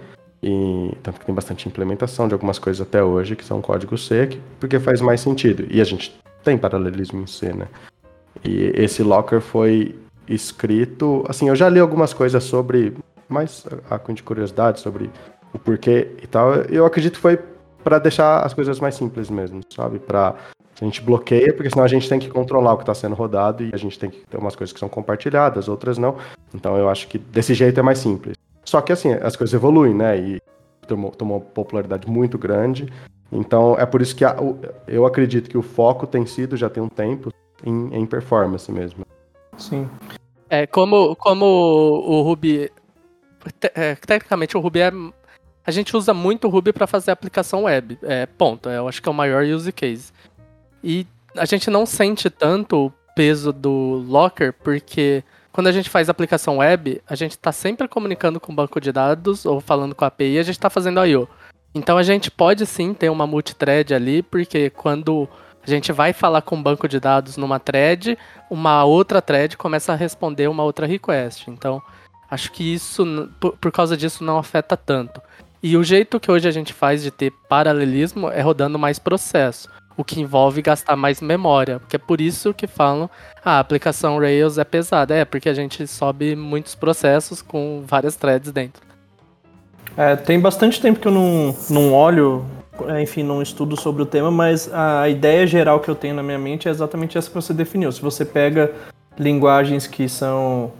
[0.46, 4.38] E tanto que tem bastante implementação de algumas coisas até hoje que são código C,
[4.60, 5.66] porque faz mais sentido.
[5.70, 7.66] E a gente tem paralelismo em C, né?
[8.44, 11.24] E esse locker foi escrito.
[11.26, 12.94] Assim, eu já li algumas coisas sobre.
[13.26, 15.10] Mais a de curiosidade sobre
[15.54, 16.52] o porquê e tal.
[16.68, 17.38] Eu acredito que foi
[17.82, 19.98] para deixar as coisas mais simples mesmo, sabe?
[19.98, 20.34] Para
[20.78, 23.64] a gente bloqueia, porque senão a gente tem que controlar o que está sendo rodado
[23.64, 26.16] e a gente tem que ter umas coisas que são compartilhadas, outras não.
[26.54, 28.36] Então eu acho que desse jeito é mais simples.
[28.64, 30.18] Só que assim, as coisas evoluem, né?
[30.18, 30.42] E
[30.86, 32.86] tomou, tomou uma popularidade muito grande.
[33.30, 34.36] Então é por isso que a,
[34.86, 37.32] eu acredito que o foco tem sido, já tem um tempo,
[37.64, 39.04] em, em performance mesmo.
[39.56, 39.88] Sim.
[40.48, 42.70] É, como, como o Ruby.
[43.58, 44.92] Te, é, tecnicamente, o Ruby é.
[45.66, 47.98] A gente usa muito o Ruby para fazer aplicação web.
[48.02, 48.68] É, ponto.
[48.68, 50.12] É, eu acho que é o maior use case.
[50.82, 55.24] E a gente não sente tanto o peso do Locker, porque
[55.54, 58.90] quando a gente faz aplicação web, a gente está sempre comunicando com o banco de
[58.90, 61.28] dados ou falando com a API, a gente está fazendo I.O.
[61.72, 65.28] Então a gente pode sim ter uma multithread ali, porque quando
[65.64, 68.18] a gente vai falar com um banco de dados numa thread,
[68.50, 71.48] uma outra thread começa a responder uma outra request.
[71.48, 71.80] Então,
[72.28, 75.22] acho que isso, por causa disso, não afeta tanto.
[75.62, 79.68] E o jeito que hoje a gente faz de ter paralelismo é rodando mais processo,
[79.96, 83.08] o que envolve gastar mais memória, porque é por isso que falam
[83.44, 85.14] ah, a aplicação Rails é pesada.
[85.14, 88.82] É, porque a gente sobe muitos processos com várias threads dentro.
[89.96, 92.44] É, tem bastante tempo que eu não, não olho
[92.88, 96.22] é, enfim, não estudo sobre o tema, mas a ideia geral que eu tenho na
[96.22, 97.92] minha mente é exatamente essa que você definiu.
[97.92, 98.72] Se você pega
[99.16, 100.72] linguagens que são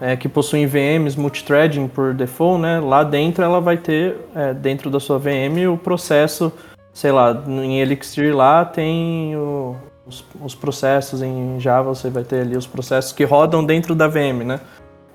[0.00, 4.90] é, que possuem VMs multithreading por default, né, lá dentro ela vai ter é, dentro
[4.90, 6.52] da sua VM o processo,
[6.92, 9.76] sei lá, em Elixir lá tem o,
[10.06, 14.08] os, os, processos em Java você vai ter ali os processos que rodam dentro da
[14.08, 14.60] VM, né?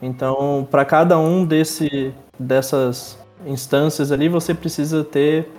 [0.02, 5.50] Então, para cada um desse dessas instâncias ali, você precisa ter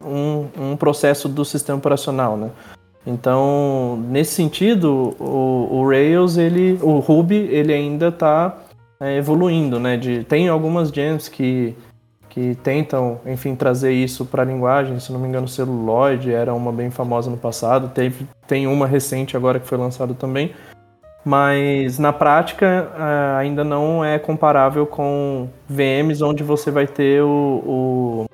[0.00, 2.50] um, um processo do sistema operacional, né?
[3.06, 8.58] Então, nesse sentido, o, o Rails, ele, o Ruby, ele ainda está
[9.00, 9.96] é, evoluindo, né?
[9.96, 11.74] De, tem algumas gems que,
[12.32, 14.98] que tentam, enfim, trazer isso para a linguagem.
[14.98, 17.90] Se não me engano, Celluloid era uma bem famosa no passado.
[17.94, 20.54] Teve, tem uma recente agora que foi lançada também.
[21.22, 27.62] Mas na prática uh, ainda não é comparável com VMs onde você vai ter o,
[27.66, 28.26] o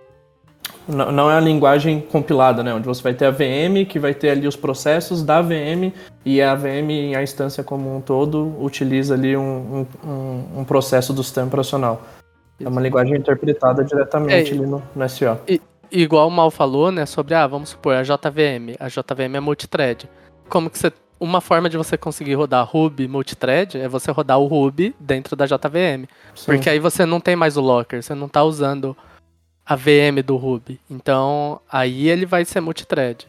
[0.88, 2.72] não, não é a linguagem compilada, né?
[2.72, 5.92] Onde você vai ter a VM, que vai ter ali os processos da VM,
[6.24, 11.22] e a VM, a instância como um todo, utiliza ali um, um, um processo do
[11.22, 12.00] sistema operacional.
[12.60, 15.38] É uma linguagem interpretada diretamente é, ali no, no SO.
[15.46, 18.76] E, igual o Mal falou, né, sobre, ah, vamos supor, a JVM.
[18.78, 20.08] A JVM é multithread.
[20.48, 20.92] Como que você...
[21.20, 25.46] Uma forma de você conseguir rodar Ruby multithread é você rodar o Ruby dentro da
[25.46, 26.06] JVM.
[26.32, 26.44] Sim.
[26.46, 28.96] Porque aí você não tem mais o locker, você não está usando
[29.66, 30.80] a VM do Ruby.
[30.88, 33.26] Então, aí ele vai ser multithread.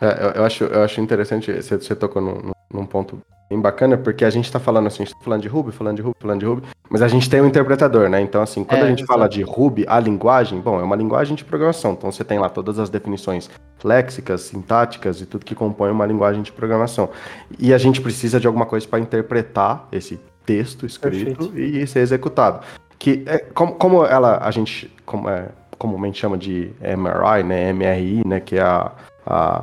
[0.00, 3.96] É, eu, eu, acho, eu acho interessante, você, você tocou num, num ponto bem bacana,
[3.96, 6.16] porque a gente está falando assim, a gente tá falando de Ruby, falando de Ruby,
[6.18, 8.20] falando de Ruby, mas a gente tem um interpretador, né?
[8.20, 9.06] Então, assim, quando é, a gente exatamente.
[9.06, 12.48] fala de Ruby, a linguagem, bom, é uma linguagem de programação, então você tem lá
[12.48, 13.50] todas as definições
[13.82, 17.10] léxicas, sintáticas e tudo que compõe uma linguagem de programação.
[17.58, 21.58] E a gente precisa de alguma coisa para interpretar esse texto escrito Perfeito.
[21.58, 22.64] e ser executado.
[22.98, 27.72] Que é, como, como ela, a gente como é, comumente chama de MRI, né?
[27.72, 28.40] MRI, né?
[28.40, 28.92] Que é a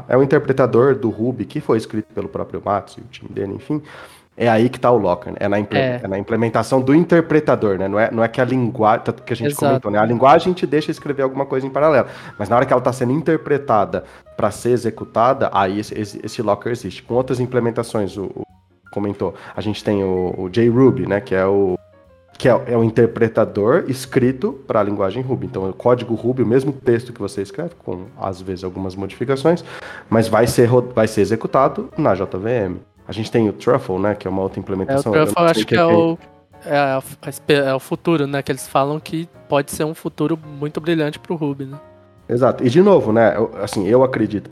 [0.08, 3.54] é o interpretador do Ruby, que foi escrito pelo próprio Matos e o time dele,
[3.54, 3.82] enfim.
[4.36, 5.38] É aí que está o Locker, né?
[5.42, 6.02] é, na é.
[6.04, 7.88] é, na implementação do interpretador, né?
[7.88, 9.66] Não é, não é que a linguagem, que a gente Exato.
[9.66, 10.00] comentou, né?
[10.00, 12.08] A linguagem te deixa escrever alguma coisa em paralelo,
[12.40, 14.06] mas na hora que ela está sendo interpretada
[14.38, 17.04] para ser executada, aí esse, esse, esse, Locker existe.
[17.04, 18.44] Com outras implementações, o, o
[18.92, 21.20] comentou, a gente tem o, o JRuby, né?
[21.20, 21.78] Que é o
[22.42, 25.46] que é, é o interpretador escrito para a linguagem Ruby.
[25.46, 29.64] Então, o código Ruby, o mesmo texto que você escreve, com às vezes algumas modificações,
[30.10, 32.78] mas vai ser, vai ser executado na JVM.
[33.08, 35.14] A gente tem o Truffle, né, que é uma outra implementação.
[35.14, 36.18] É, o Truffle acho que, é, o,
[36.66, 37.00] é,
[37.54, 41.34] é, o futuro, né, que eles falam que pode ser um futuro muito brilhante para
[41.34, 41.80] o Ruby, né?
[42.28, 42.66] Exato.
[42.66, 44.50] E de novo, né, eu, assim, eu acredito,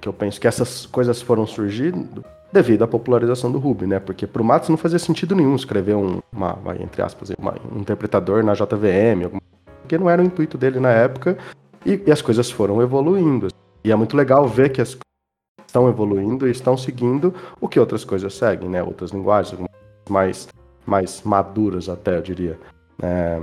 [0.00, 2.24] que eu penso que essas coisas foram surgindo
[2.56, 4.00] devido à popularização do Ruby, né?
[4.00, 7.80] Porque para o Matos não fazia sentido nenhum escrever um, uma, entre aspas, uma, um
[7.80, 9.42] interpretador na JVM, alguma,
[9.82, 11.36] porque não era o intuito dele na época,
[11.84, 13.48] e, e as coisas foram evoluindo.
[13.84, 14.96] E é muito legal ver que as
[15.66, 18.82] estão evoluindo e estão seguindo o que outras coisas seguem, né?
[18.82, 19.60] Outras linguagens
[20.08, 20.48] mais,
[20.86, 22.58] mais maduras até, eu diria.
[23.02, 23.42] É...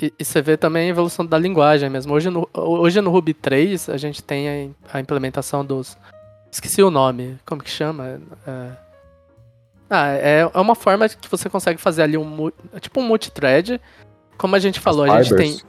[0.00, 2.14] E, e, você vê também a evolução da linguagem mesmo.
[2.14, 5.98] Hoje no, hoje no Ruby 3 a gente tem a, a implementação dos
[6.50, 7.38] Esqueci o nome.
[7.44, 8.20] Como que chama?
[8.46, 8.88] É...
[9.90, 12.50] Ah, é, é uma forma que você consegue fazer ali um.
[12.80, 13.80] Tipo um multithread.
[14.36, 15.60] Como a gente falou, a gente tem.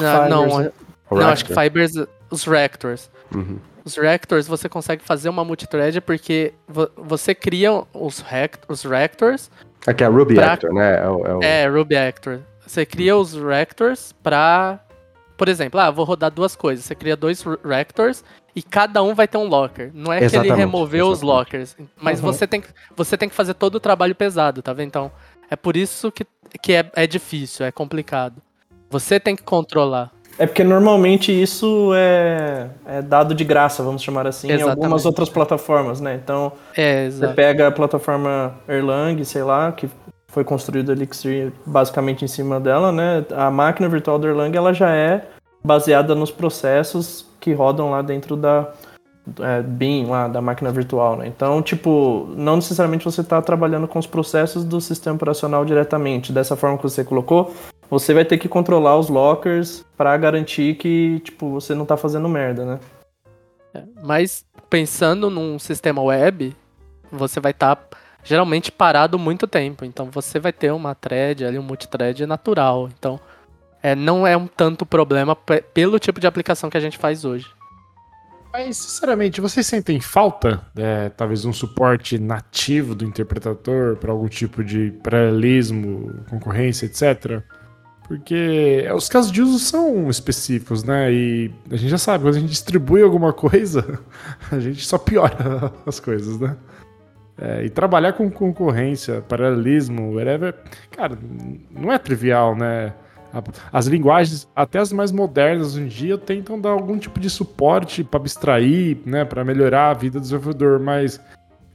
[0.00, 0.72] Ah, não, não,
[1.10, 1.92] não, acho que Fibers.
[2.30, 3.10] Os Rectors.
[3.34, 3.58] Uhum.
[3.84, 6.54] Os Rectors você consegue fazer uma multithread porque
[6.96, 9.50] você cria os, rect os Rectors.
[9.86, 10.54] Aqui é Ruby pra...
[10.54, 11.02] Actor, né?
[11.02, 11.42] É, o, é, o...
[11.42, 12.40] é, Ruby Actor.
[12.66, 14.80] Você cria os Rectors pra.
[15.36, 16.84] Por exemplo, ah, vou rodar duas coisas.
[16.86, 19.90] Você cria dois Rectors e cada um vai ter um locker.
[19.94, 21.16] Não é exatamente, que ele removeu exatamente.
[21.16, 22.32] os lockers, mas uhum.
[22.32, 22.62] você, tem,
[22.96, 24.88] você tem que fazer todo o trabalho pesado, tá vendo?
[24.88, 25.12] Então,
[25.50, 26.26] é por isso que,
[26.62, 28.36] que é, é difícil, é complicado.
[28.90, 30.10] Você tem que controlar.
[30.38, 34.78] É porque normalmente isso é, é dado de graça, vamos chamar assim, Exatamente.
[34.78, 36.18] em algumas outras plataformas, né?
[36.22, 39.88] Então, é, você pega a plataforma Erlang, sei lá, que
[40.28, 43.24] foi construído Elixir basicamente em cima dela, né?
[43.32, 45.26] A máquina virtual do Erlang, ela já é
[45.64, 48.72] baseada nos processos que rodam lá dentro da
[49.40, 51.26] é, BIM, lá da máquina virtual, né?
[51.26, 56.32] Então, tipo, não necessariamente você está trabalhando com os processos do sistema operacional diretamente.
[56.32, 57.54] Dessa forma que você colocou,
[57.88, 62.28] você vai ter que controlar os lockers para garantir que, tipo, você não está fazendo
[62.28, 62.80] merda, né?
[63.74, 66.54] É, mas pensando num sistema web,
[67.10, 69.84] você vai estar tá geralmente parado muito tempo.
[69.84, 72.88] Então você vai ter uma thread ali, um multithread natural.
[72.98, 73.20] Então
[73.82, 77.46] é, não é um tanto problema pelo tipo de aplicação que a gente faz hoje.
[78.52, 84.62] Mas, sinceramente, vocês sentem falta, é, talvez, um suporte nativo do interpretador para algum tipo
[84.62, 87.42] de paralelismo, concorrência, etc?
[88.06, 91.10] Porque os casos de uso são específicos, né?
[91.10, 93.98] E a gente já sabe, quando a gente distribui alguma coisa,
[94.52, 96.54] a gente só piora as coisas, né?
[97.38, 100.54] É, e trabalhar com concorrência, paralelismo, whatever,
[100.90, 101.18] cara,
[101.70, 102.92] não é trivial, né?
[103.72, 108.04] As linguagens, até as mais modernas hoje em dia, tentam dar algum tipo de suporte
[108.04, 111.20] para abstrair, né, para melhorar a vida do desenvolvedor, mas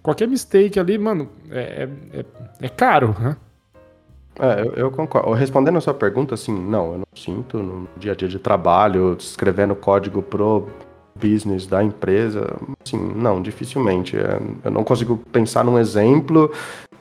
[0.03, 2.25] qualquer mistake ali, mano, é, é,
[2.61, 3.35] é caro, né?
[4.39, 5.33] É, eu, eu, concordo.
[5.33, 9.17] Respondendo a sua pergunta, assim, não, eu não sinto no dia a dia de trabalho,
[9.19, 10.69] escrevendo código pro
[11.21, 14.17] business da empresa, assim, não, dificilmente.
[14.17, 16.51] É, eu não consigo pensar num exemplo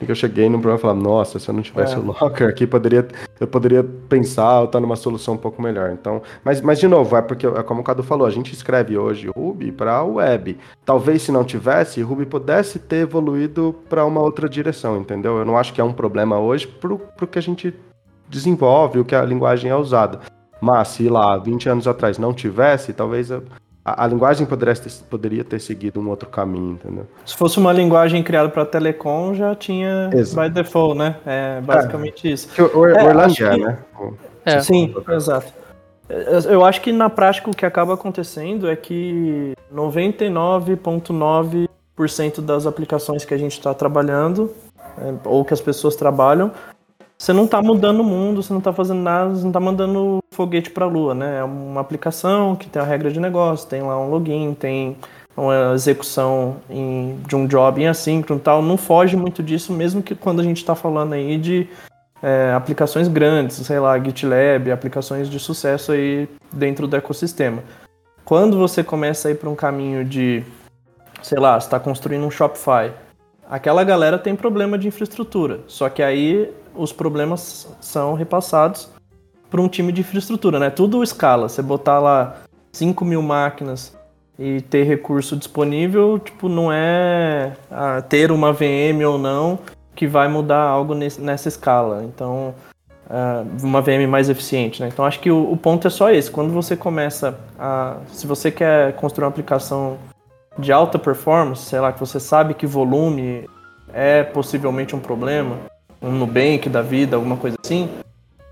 [0.05, 1.97] que eu cheguei num problema e falava, nossa, se eu não tivesse É.
[1.97, 3.07] o Locker aqui, poderia,
[3.39, 5.91] eu poderia pensar ou estar numa solução um pouco melhor.
[5.91, 8.97] Então, mas, mas de novo, é porque, é como o Cadu falou, a gente escreve
[8.97, 10.57] hoje Ruby para web.
[10.85, 15.37] Talvez se não tivesse, Ruby pudesse ter evoluído para uma outra direção, entendeu?
[15.37, 17.73] Eu não acho que é um problema hoje pro, pro que a gente
[18.29, 20.19] desenvolve, o que a linguagem é usada.
[20.61, 23.31] Mas se lá 20 anos atrás não tivesse, talvez
[23.87, 27.07] a, a, linguagem poderia ter, poderia ter seguido um outro caminho, entendeu?
[27.25, 30.49] Se fosse uma linguagem criada para telecom, já tinha Exato.
[30.49, 31.15] by default, né?
[31.25, 32.49] É basicamente isso.
[32.53, 33.77] Que o, o, É, o Erlang acho é, que- né?
[33.97, 34.13] O-
[34.45, 34.59] É.
[34.59, 35.53] Sim, exato.
[36.09, 43.23] Eu eu acho que na prática o que acaba acontecendo é que 99,9% das aplicações
[43.25, 44.53] que a gente está trabalhando,
[44.97, 46.51] é, ou que as pessoas trabalham,
[47.17, 50.19] você não está mudando o mundo, você não está fazendo nada, você não está mandando
[50.31, 51.39] foguete para a lua, né?
[51.39, 54.95] É uma aplicação que tem a regra de negócio, tem lá um login, tem
[55.35, 58.61] uma execução em- de um job em assíncrono e tal.
[58.61, 61.67] Não foge muito disso, mesmo que quando a gente está falando aí de
[62.19, 67.61] é, aplicações grandes, sei lá, GitLab, aplicações de sucesso aí dentro do ecossistema.
[68.25, 70.43] Quando você começa a ir para um caminho de,
[71.21, 72.91] sei lá, está construindo um Shopify,
[73.49, 78.89] aquela galera tem problema de infraestrutura, só que aí os problemas são repassados
[79.49, 80.69] para um time de infraestrutura, né?
[80.69, 82.37] Tudo escala, você botar lá
[82.73, 83.97] 5 mil máquinas
[84.37, 89.57] e ter recurso disponível, tipo, não é ah, ter uma VM ou não
[89.95, 92.03] que vai mudar algo nesse- nessa escala.
[92.03, 92.53] Então,
[93.09, 94.89] ah, uma VM mais eficiente, né?
[94.93, 96.29] Então, acho que o, o ponto é só esse.
[96.29, 97.97] Quando você começa a...
[98.11, 99.97] Se você quer construir uma aplicação
[100.57, 103.47] de alta performance, sei lá, que você sabe que volume
[103.93, 105.57] é possivelmente um problema,
[106.01, 107.89] um Nubank da vida, alguma coisa assim,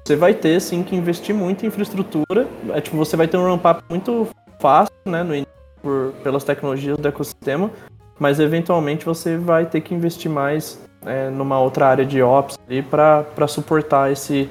[0.05, 2.47] você vai ter, sim, que investir muito em infraestrutura.
[2.73, 4.27] É, tipo, você vai ter um ramp-up muito
[4.59, 7.71] fácil, né, no início, por, pelas tecnologias do ecossistema,
[8.19, 12.57] mas eventualmente você vai ter que investir mais é, numa outra área de ops
[12.89, 14.49] para suportar esse,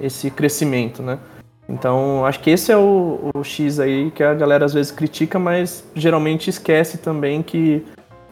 [0.00, 1.18] esse crescimento, né?
[1.68, 5.38] Então, acho que esse é o, o X aí que a galera às vezes critica,
[5.38, 7.84] mas geralmente esquece também que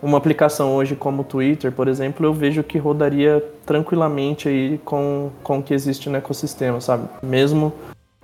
[0.03, 5.31] uma aplicação hoje como o Twitter, por exemplo, eu vejo que rodaria tranquilamente aí com,
[5.42, 7.09] com o que existe no ecossistema, sabe?
[7.23, 7.73] Mesmo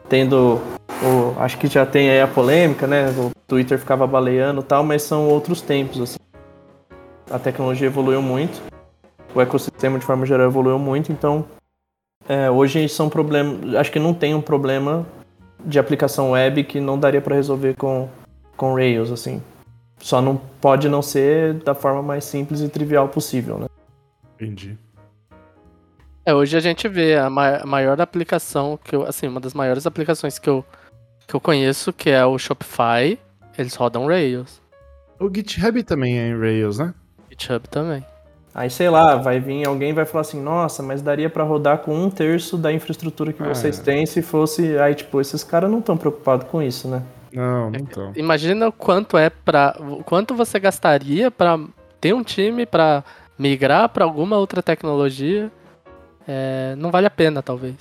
[0.09, 0.61] tendo
[1.03, 3.09] o, acho que já tem aí a polêmica, né?
[3.11, 6.19] O Twitter ficava baleando e tal, mas são outros tempos, assim.
[7.31, 8.61] A tecnologia evoluiu muito,
[9.35, 11.45] o ecossistema de forma geral evoluiu muito, então
[12.29, 13.75] é, hoje são problemas.
[13.77, 15.07] Acho que não tem um problema
[15.65, 18.09] de aplicação web que não daria para resolver com,
[18.57, 19.43] com Rails, assim.
[19.99, 23.67] Só não pode não ser da forma mais simples e trivial possível, né?
[24.35, 24.79] Entendi.
[26.25, 29.55] É, hoje a gente vê a ma- a maior aplicação que eu, assim, uma das
[29.55, 30.65] maiores aplicações que eu,
[31.27, 33.19] que eu conheço, que é o Shopify,
[33.57, 34.61] eles rodam Rails.
[35.19, 36.95] O GitHub também é em Rails, né?
[37.31, 38.05] GitHub também.
[38.55, 41.79] Aí, sei lá, vai vir alguém e vai falar assim, nossa, mas daria para rodar
[41.79, 43.47] com um terço da infraestrutura que É.
[43.47, 44.77] vocês têm se fosse.
[44.79, 47.03] Aí, tipo, esses caras não estão preocupados com isso, né?
[47.33, 48.11] Não, não tô.
[48.17, 51.59] Imagina o quanto é para, quanto você gastaria para
[52.01, 53.05] ter um time para
[53.39, 55.53] migrar para alguma outra tecnologia.
[56.27, 57.75] É, não vale a pena, talvez.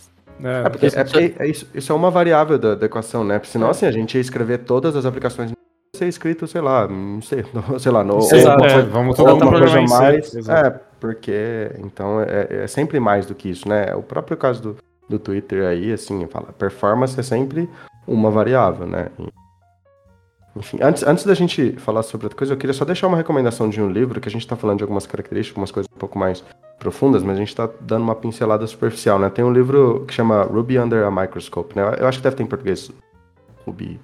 [0.43, 3.39] É, É porque é porque é isso, isso é uma variável da, da equação, né?
[3.39, 5.51] Porque senão, assim, a gente ia escrever todas as aplicações
[5.97, 8.47] ser escrito, sei lá, não sei, no- sei lá, no, Exato.
[8.47, 10.33] ou uma É, vamos ou mundo coisa mais.
[10.33, 10.67] exato.
[10.67, 13.93] É, porque então é, é sempre mais do que isso, né?
[13.95, 14.77] O próprio caso do,
[15.09, 17.69] do Twitter aí, assim, fala, performance é sempre
[18.07, 19.07] uma variável, né?
[20.55, 23.69] Enfim, antes, antes da gente falar sobre outra coisa, eu queria só deixar uma recomendação
[23.69, 26.17] de um livro, que a gente tá falando de algumas características, algumas coisas um pouco
[26.17, 26.43] mais
[26.79, 29.29] profundas, mas a gente tá dando uma pincelada superficial, né?
[29.29, 31.83] Tem um livro que chama Ruby Under a Microscope, né?
[31.99, 32.89] Eu acho que deve ter em português
[33.67, 33.99] Ruby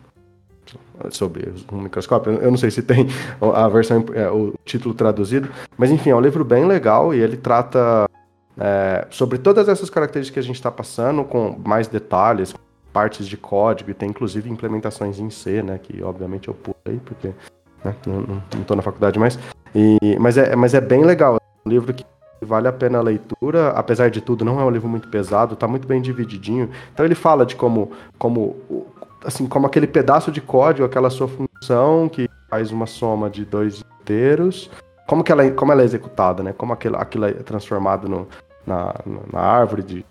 [1.12, 2.34] sobre um microscópio.
[2.34, 3.08] Eu não sei se tem
[3.42, 7.38] a versão, é, o título traduzido, mas enfim, é um livro bem legal e ele
[7.38, 8.06] trata
[8.58, 12.54] é, sobre todas essas características que a gente está passando, com mais detalhes,
[12.92, 15.80] partes de código, e tem inclusive implementações em C, né?
[15.82, 17.30] Que obviamente eu pulei, porque
[17.84, 19.40] né, não, tô na faculdade mais.
[19.74, 21.38] E, mas, é, mas é bem legal.
[21.38, 22.06] É um livro que
[22.46, 25.68] vale a pena a leitura, apesar de tudo, não é um livro muito pesado, tá
[25.68, 26.70] muito bem divididinho.
[26.94, 28.86] Então ele fala de como, como o-
[29.26, 33.84] assim, como aquele pedaço de código, aquela sua função que faz uma soma de dois
[34.02, 34.70] inteiros,
[35.08, 36.54] como que ela, é- como ela é executada, né?
[36.58, 38.28] Como aquilo, aquilo é transformado no,
[38.66, 38.94] na,
[39.32, 40.06] na árvore de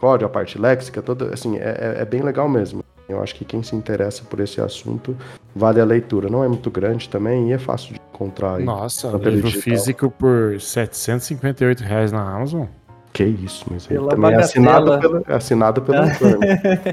[0.00, 2.82] código, a parte léxica, toda, assim, é, é- é bem legal mesmo.
[3.08, 5.16] Eu acho que quem se interessa por esse assunto
[5.56, 6.28] vale a leitura.
[6.28, 8.64] Não é muito grande também e é fácil de encontrar aí.
[8.64, 9.62] Nossa, livro digital.
[9.62, 12.66] físico por 758 reais na Amazon.
[13.12, 16.16] Que isso, mas aí Pela também é assinado pelo, é assinado pelo né?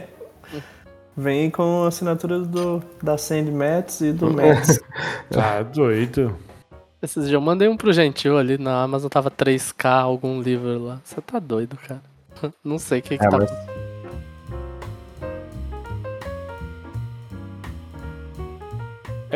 [1.18, 4.80] Vem com assinatura do, da Sand Mats e do Mats.
[5.30, 6.36] Tá doido.
[7.02, 11.00] Esses dias eu mandei um pro Gentil ali na Amazon, tava 3K algum livro lá.
[11.04, 12.02] Você tá doido, cara.
[12.64, 13.38] Não sei o que, que É, tá.
[13.38, 13.75] mas-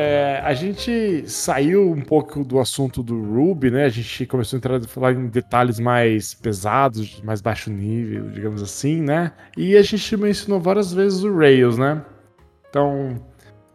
[0.01, 3.83] É, a gente saiu um pouco do assunto do Ruby, né?
[3.83, 8.63] A gente começou a entrar a falar em detalhes mais pesados, mais baixo nível, digamos
[8.63, 9.33] assim, né?
[9.57, 12.01] E a gente mencionou várias vezes o Rails, né?
[12.69, 13.21] Então,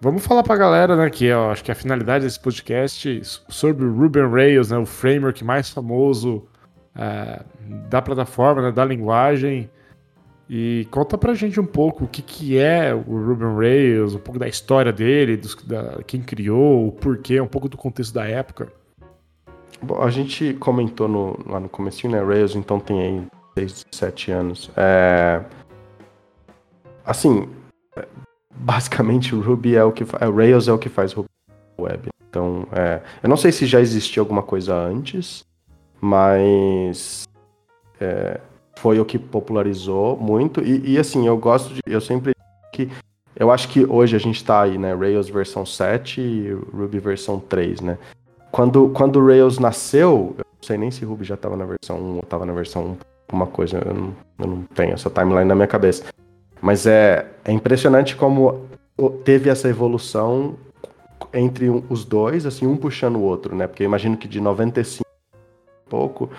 [0.01, 1.11] vamos falar pra galera, né?
[1.11, 3.21] Que ó, acho que a finalidade desse podcast
[3.51, 4.79] sobre o Ruby on Rails, né?
[4.79, 6.49] O framework mais famoso
[6.97, 7.43] é,
[7.91, 8.73] da plataforma, né?
[8.73, 9.69] Da linguagem.
[10.49, 14.19] E conta pra gente um pouco o que, que é o Ruby on Rails, um
[14.19, 18.27] pouco da história dele, dos, da, quem criou, o porquê, um pouco do contexto da
[18.27, 18.71] época.
[19.83, 22.23] Bom, a gente comentou no- lá no comecinho, né?
[22.23, 23.27] Rails, então tem aí
[23.59, 24.71] 6, 7 anos.
[24.77, 25.43] É,
[27.07, 27.49] Assim,
[27.97, 28.07] é,
[28.55, 30.23] basicamente o Ruby é o que faz.
[30.35, 31.29] Rails é o que faz Ruby
[31.79, 32.09] Web.
[32.31, 35.45] Então, é, eu não sei se já existia alguma coisa antes,
[36.01, 37.25] mas
[38.01, 38.41] é,
[38.85, 40.61] foi o que popularizou muito.
[40.61, 41.81] E, e, assim, eu gosto de.
[41.87, 42.35] Eu sempre
[42.71, 42.91] que.
[43.35, 44.95] Eu acho que hoje a gente tá aí, né?
[44.95, 47.97] Rails versão 7 e Ruby versão 3, né?
[48.53, 51.97] Quando, quando o Rails nasceu, eu não sei nem se Ruby já estava na versão
[51.99, 55.49] 1 ou estava na versão 1, alguma coisa, eu não, eu não tenho essa timeline
[55.49, 56.05] na minha cabeça.
[56.61, 58.67] Mas é, é impressionante como
[59.25, 60.57] teve essa evolução
[61.33, 63.67] entre os dois, assim, um puxando o outro, né?
[63.67, 66.31] Porque eu imagino que de 95 e pouco,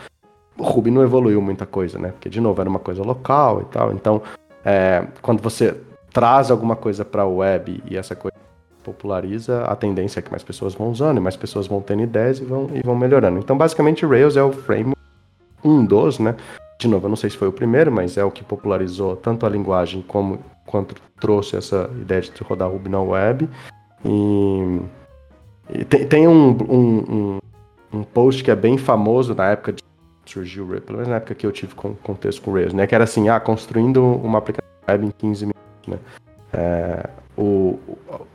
[0.58, 2.10] o Ruby não evoluiu muita coisa, né?
[2.10, 3.92] Porque, de novo, era uma coisa local e tal.
[3.92, 4.22] Então,
[4.64, 5.76] é, quando você
[6.14, 8.36] traz alguma coisa para a web e essa coisa
[8.84, 12.40] populariza, a tendência é que mais pessoas vão usando e mais pessoas vão tendo ideias
[12.40, 13.40] e vão, e vão melhorando.
[13.40, 15.00] Então, basicamente, Rails é o framework,
[15.64, 16.36] um dos, né?
[16.80, 19.46] De novo, eu não sei se foi o primeiro, mas é o que popularizou tanto
[19.46, 23.50] a linguagem como quanto trouxe essa ideia de rodar Ruby na web.
[24.04, 24.82] E,
[25.70, 27.40] e tem, tem um, um, um,
[27.94, 29.84] um post que é bem famoso na época de
[30.32, 32.74] surgiu o Rails, pelo menos na época que eu tive con- contexto com o Rails,
[32.74, 32.86] né?
[32.88, 35.98] Que era assim, ah, construindo uma aplicação web em 15 minutos, né?
[36.54, 37.80] É, o,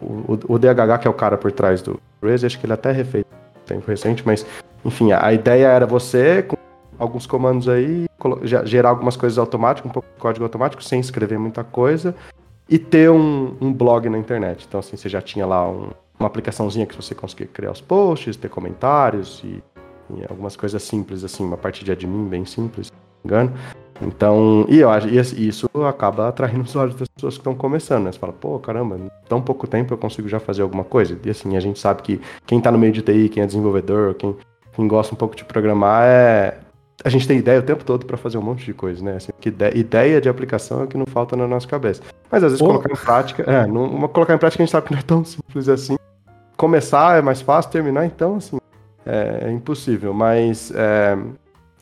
[0.01, 2.93] o, o, DHH, que é o cara por trás do Rails, acho que ele até
[2.93, 3.24] refez
[3.66, 4.45] tempo recente, mas
[4.84, 6.57] enfim, a ideia era você, com
[6.99, 8.07] alguns comandos aí,
[8.64, 12.14] gerar algumas coisas automáticas, um pouco de código automático, sem escrever muita coisa,
[12.68, 14.66] e ter um, um blog na internet.
[14.68, 18.36] Então, assim, você já tinha lá um- uma aplicaçãozinha que você conseguia criar os posts,
[18.36, 19.62] ter comentários e,
[20.19, 23.59] e algumas coisas simples, assim, uma parte de admin bem simples, se não me engano.
[24.03, 28.05] Então, e eu acho e isso acaba atraindo os olhos das pessoas que estão começando,
[28.05, 28.13] né?
[28.13, 31.19] Você fala, pô, caramba, em tão pouco tempo eu consigo já fazer alguma coisa.
[31.23, 34.15] E assim, a gente sabe que quem tá no meio de TI, quem é desenvolvedor,
[34.15, 34.35] quem,
[34.73, 36.59] quem gosta um pouco de programar, é.
[37.03, 39.17] A gente tem ideia o tempo todo para fazer um monte de coisa, né?
[39.17, 42.03] Assim, que ide- ideia de aplicação é o que não falta na nossa cabeça.
[42.31, 44.87] Mas às vezes colocar em prática, é, não, uma- colocar em prática a gente sabe
[44.87, 45.97] que não é tão simples assim.
[46.59, 48.59] Começar é mais fácil, terminar então, assim,
[49.07, 50.12] é, é impossível.
[50.12, 51.16] Mas, é,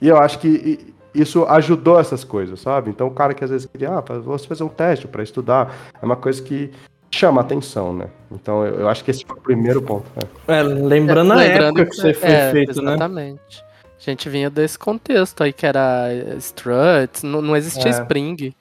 [0.01, 2.91] e eu acho que isso ajudou essas coisas, sabe?
[2.91, 6.05] Então o cara que às vezes queria, ah, vou fazer um teste para estudar, é
[6.05, 6.71] uma coisa que
[7.11, 8.09] chama atenção, né?
[8.31, 10.07] Então eu, eu acho que esse foi o primeiro ponto.
[10.17, 10.59] né?
[10.59, 12.93] É, lembrando a Lembrando época que você foi é, feito, né?
[12.93, 13.65] Exatamente.
[13.99, 18.01] A gente vinha desse contexto aí que era eh, struts, não, não existia É.
[18.01, 18.55] Spring.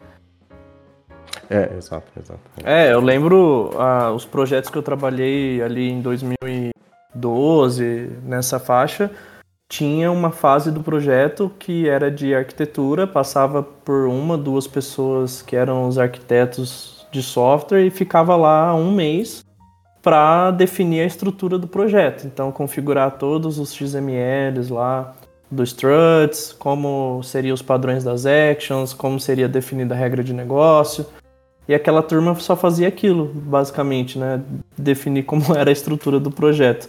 [1.49, 2.39] É, exato, exato.
[2.63, 6.01] É, eu lembro ah, os projetos que eu trabalhei ali em
[7.20, 9.11] 2012, nessa faixa,
[9.70, 15.55] tinha uma fase do projeto que era de arquitetura, passava por uma, duas pessoas que
[15.55, 19.43] eram os arquitetos de software e ficava lá um mês
[20.01, 22.26] para definir a estrutura do projeto.
[22.26, 25.13] Então, configurar todos os XMLs lá
[25.51, 31.05] dos struts, como seriam os padrões das actions, como seria definida a regra de negócio.
[31.68, 34.41] E aquela turma só fazia aquilo, basicamente, né?
[34.78, 36.88] Definir como era a estrutura do projeto.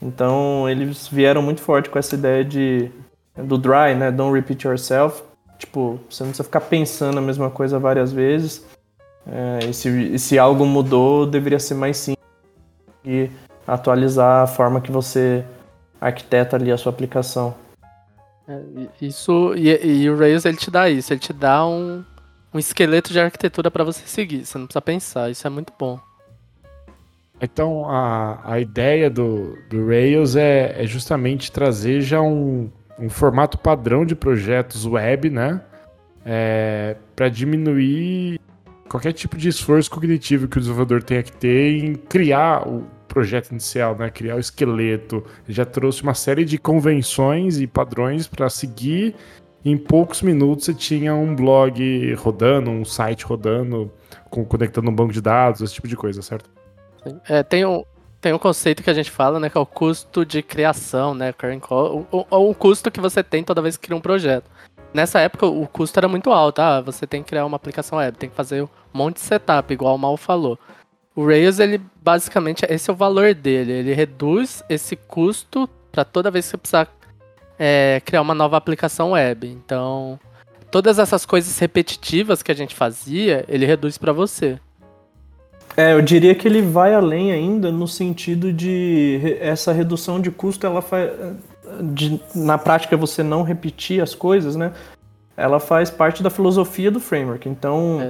[0.00, 2.90] Então eles vieram muito forte com essa ideia de
[3.36, 4.10] do dry, né?
[4.10, 5.22] Don't repeat yourself.
[5.58, 8.64] Tipo, você não precisa ficar pensando a mesma coisa várias vezes.
[9.26, 12.24] É, e, se, e se algo mudou, deveria ser mais simples
[13.04, 13.30] e
[13.66, 15.44] atualizar a forma que você
[16.00, 17.54] arquiteta ali a sua aplicação.
[18.48, 18.60] É,
[19.00, 22.04] Isso, e, e o Rails ele te dá isso, ele te dá um,
[22.54, 25.98] um esqueleto de arquitetura para você seguir, você não precisa pensar, isso é muito bom.
[27.40, 33.58] Então, a, a ideia do, do Rails é, é justamente trazer já um, um formato
[33.58, 35.60] padrão de projetos web, né?
[37.14, 38.40] para diminuir
[38.88, 43.50] qualquer tipo de esforço cognitivo que o desenvolvedor tenha que ter em criar o projeto
[43.50, 44.10] inicial, né?
[44.10, 45.24] Criar o esqueleto.
[45.44, 49.14] Ele já trouxe uma série de convenções e padrões para seguir.
[49.64, 53.90] Em poucos minutos você tinha um blog rodando, um site rodando,
[54.30, 56.55] com- conectando um banco de dados, esse tipo de coisa, certo?
[57.28, 57.84] É, tem um,
[58.20, 61.32] tem um conceito que a gente fala, né, que é o custo de criação, né,
[61.70, 64.50] ou o, o, custo que você tem toda vez que cria um projeto.
[64.92, 68.16] Nessa época o custo era muito alto, ah, você tem que criar uma aplicação web,
[68.16, 70.58] tem que fazer um monte de setup, igual o Mal falou.
[71.14, 76.30] O Rails, ele basicamente, esse é o valor dele, ele reduz esse custo para toda
[76.30, 76.88] vez que você precisar
[77.58, 79.48] é, criar uma nova aplicação web.
[79.48, 80.20] Então,
[80.70, 84.58] todas essas coisas repetitivas que a gente fazia, ele reduz para você.
[85.76, 90.66] É, eu diria que ele vai além ainda no sentido de essa redução de custo,
[90.66, 91.10] ela faz.
[91.80, 94.72] De, na prática você não repetir as coisas, né?
[95.36, 97.46] Ela faz parte da filosofia do framework.
[97.46, 98.00] Então,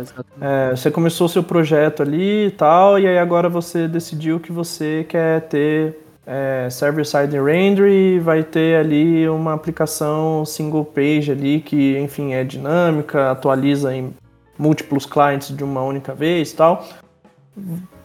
[0.41, 4.53] é, é, você começou seu projeto ali e tal, e aí agora você decidiu que
[4.53, 11.61] você quer ter é, server-side render e vai ter ali uma aplicação single page ali
[11.61, 14.15] que, enfim, é dinâmica, atualiza em
[14.57, 16.87] múltiplos clients de uma única vez e tal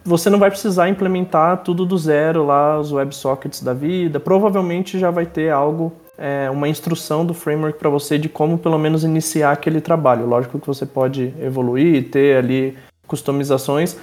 [0.04, 4.20] você não vai precisar implementar tudo do zero lá, os WebSockets da vida.
[4.20, 8.80] Provavelmente já vai ter algo, é, uma instrução do framework para você de como pelo
[8.80, 10.26] menos iniciar aquele trabalho.
[10.26, 13.98] Lógico que você pode evoluir, ter ali customizações,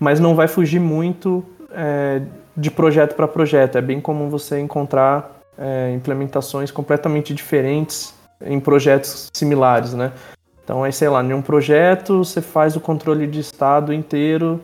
[0.00, 2.22] mas não vai fugir muito é,
[2.56, 3.76] de projeto para projeto.
[3.76, 10.12] É bem comum você encontrar é, implementações completamente diferentes em projetos similares, né?
[10.64, 14.60] Então, aí, sei lá, em um projeto você faz o controle de estado inteiro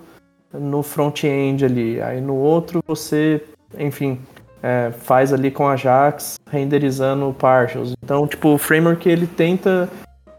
[0.52, 2.00] no front-end ali.
[2.00, 3.42] Aí no outro você,
[3.78, 4.20] enfim,
[4.62, 7.94] é, faz ali com Ajax, renderizando partials.
[8.02, 9.88] Então, tipo, o framework ele tenta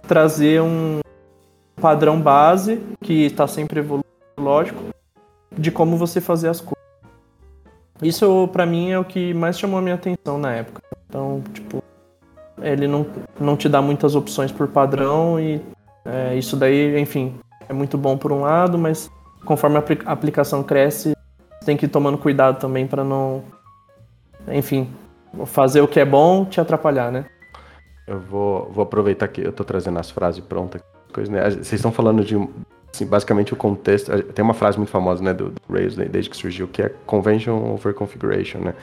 [0.07, 0.99] trazer um
[1.76, 4.05] padrão base que está sempre evoluindo,
[4.38, 4.84] lógico,
[5.51, 6.84] de como você fazer as coisas.
[8.01, 10.82] Isso, para mim, é o que mais chamou a minha atenção na época.
[11.07, 11.84] Então, tipo,
[12.61, 13.05] ele não,
[13.39, 15.61] não te dá muitas opções por padrão e
[16.05, 17.36] é, isso daí, enfim,
[17.68, 19.09] é muito bom por um lado, mas
[19.45, 21.15] conforme a aplicação cresce,
[21.65, 23.43] tem que ir tomando cuidado também para não,
[24.47, 24.89] enfim,
[25.45, 27.25] fazer o que é bom te atrapalhar, né?
[28.07, 30.81] Eu vou, vou aproveitar que eu estou trazendo as frases prontas.
[31.29, 31.49] Né?
[31.49, 32.35] Vocês estão falando de,
[32.93, 34.11] assim, basicamente o contexto.
[34.33, 37.73] Tem uma frase muito famosa, né, do, do Rails, desde que surgiu, que é Convention
[37.73, 38.73] over Configuration, né?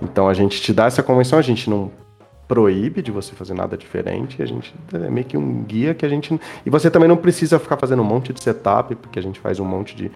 [0.00, 1.90] Então a gente te dá essa convenção, a gente não
[2.50, 4.42] proíbe de você fazer nada diferente.
[4.42, 6.38] A gente é meio que um guia que a gente.
[6.66, 9.60] E você também não precisa ficar fazendo um monte de setup, porque a gente faz
[9.60, 10.10] um monte de.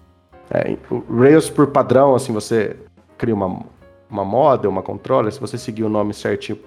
[0.51, 0.77] É,
[1.09, 2.75] Rails por padrão, assim, você
[3.17, 3.61] cria uma,
[4.09, 6.59] uma model, uma controller, se você seguir o nome certinho,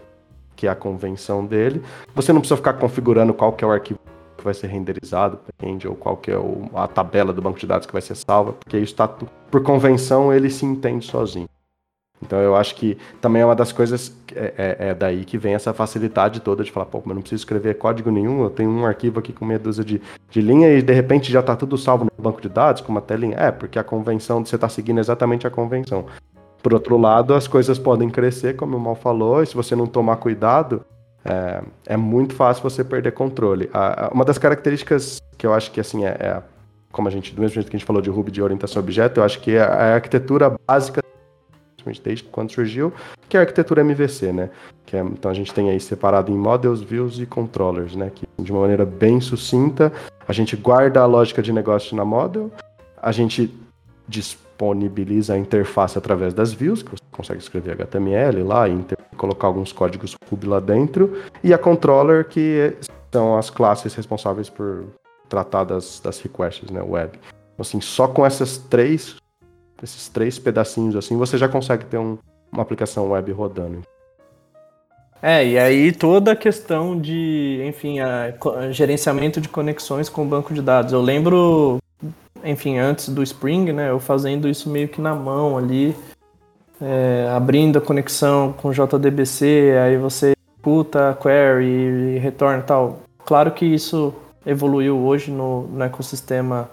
[0.57, 1.83] que é a convenção dele,
[2.15, 4.01] você não precisa ficar configurando qual que é o arquivo
[4.39, 5.39] que vai ser renderizado,
[5.87, 8.55] ou qual que é o, a tabela do banco de dados que vai ser salva,
[8.55, 11.49] porque isso está por convenção ele se entende sozinho.
[12.23, 15.55] Então eu acho que também é uma das coisas, é, é, é, daí que vem
[15.55, 18.85] essa facilidade toda de falar, pô, mas não preciso escrever código nenhum, eu tenho um
[18.85, 20.01] arquivo aqui com meia dúzia de,
[20.31, 23.01] de linha e de repente já está tudo salvo no banco de dados com uma
[23.01, 23.37] telinha.
[23.39, 26.07] É, porque a convenção, você está seguindo exatamente a convenção.
[26.63, 29.87] Por outro lado, as coisas podem crescer, como o Mal falou, e se você não
[29.87, 30.85] tomar cuidado,
[31.25, 33.71] é, é muito fácil você perder controle.
[33.73, 36.43] A, a, uma das características que eu acho que assim é, é
[36.91, 38.83] como a gente, do mesmo jeito que a gente falou de Ruby de orientação a
[38.83, 41.01] objeto, eu acho que é a arquitetura básica
[41.89, 42.93] principalmente desde quando surgiu,
[43.29, 44.51] que é a arquitetura MVC, né?
[44.85, 48.11] Que é, então a gente tem aí separado em models, views e controllers, né?
[48.15, 49.93] Que de uma maneira bem sucinta,
[50.27, 52.51] a gente guarda a lógica de negócio na model,
[53.01, 53.53] a gente
[54.07, 58.85] disponibiliza a interface através das views, que você consegue escrever HTML lá e
[59.17, 62.75] colocar alguns códigos Ruby lá dentro, e a controller, que
[63.13, 64.85] são as classes responsáveis por
[65.29, 67.19] tratar das, das requests, né, web.
[67.59, 69.17] Assim, só com essas três
[69.83, 72.19] esses três pedacinhos assim, você já consegue ter um,
[72.53, 73.83] uma aplicação web rodando.
[75.21, 80.25] É, e aí toda a questão de, enfim, a, a gerenciamento de conexões com o
[80.25, 80.93] banco de dados.
[80.93, 81.79] Eu lembro,
[82.45, 85.97] enfim, antes do Spring, né, eu fazendo isso meio que na mão ali,
[86.81, 91.67] é, abrindo a conexão com JDBC, aí você escuta a query
[92.17, 93.01] e retorna tal.
[93.25, 94.15] Claro que isso
[94.47, 96.71] evoluiu hoje no, no ecossistema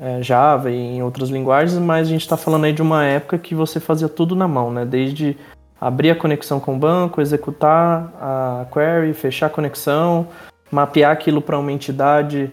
[0.00, 3.38] é, Java e em outras linguagens, mas a gente está falando aí de uma época
[3.38, 4.84] que você fazia tudo na mão, né?
[4.84, 5.36] Desde
[5.80, 10.28] abrir a conexão com o banco, executar a query, fechar a conexão,
[10.70, 12.50] mapear aquilo para uma entidade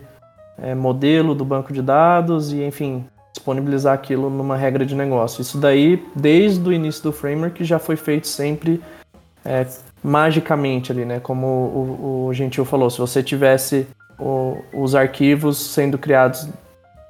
[0.62, 5.42] é, modelo do banco de dados e, enfim, disponibilizar aquilo numa regra de negócio.
[5.42, 8.82] Isso daí, desde o início do framework, já foi feito sempre
[9.44, 9.66] é,
[10.04, 11.20] magicamente ali, né?
[11.20, 13.88] Como o, o Gentil falou, se você tivesse
[14.20, 16.48] o, os arquivos sendo criados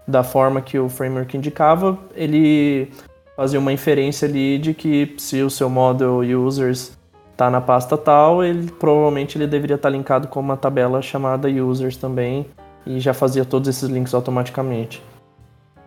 [0.08, 2.92] da forma que o framework indicava, ele
[3.36, 6.98] fazia uma inferência ali de que se o seu model users
[7.32, 11.48] está na pasta tal, ele provavelmente ele deveria estar tá linkado com uma tabela chamada
[11.48, 12.46] users também
[12.86, 15.02] e já fazia todos esses links automaticamente.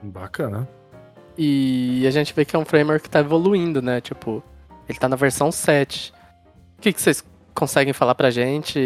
[0.03, 0.69] Bacana.
[1.37, 4.01] E a gente vê que é um framework que tá evoluindo, né?
[4.01, 4.43] Tipo,
[4.89, 6.13] ele tá na versão 7.
[6.79, 8.79] O que, que vocês conseguem falar pra gente?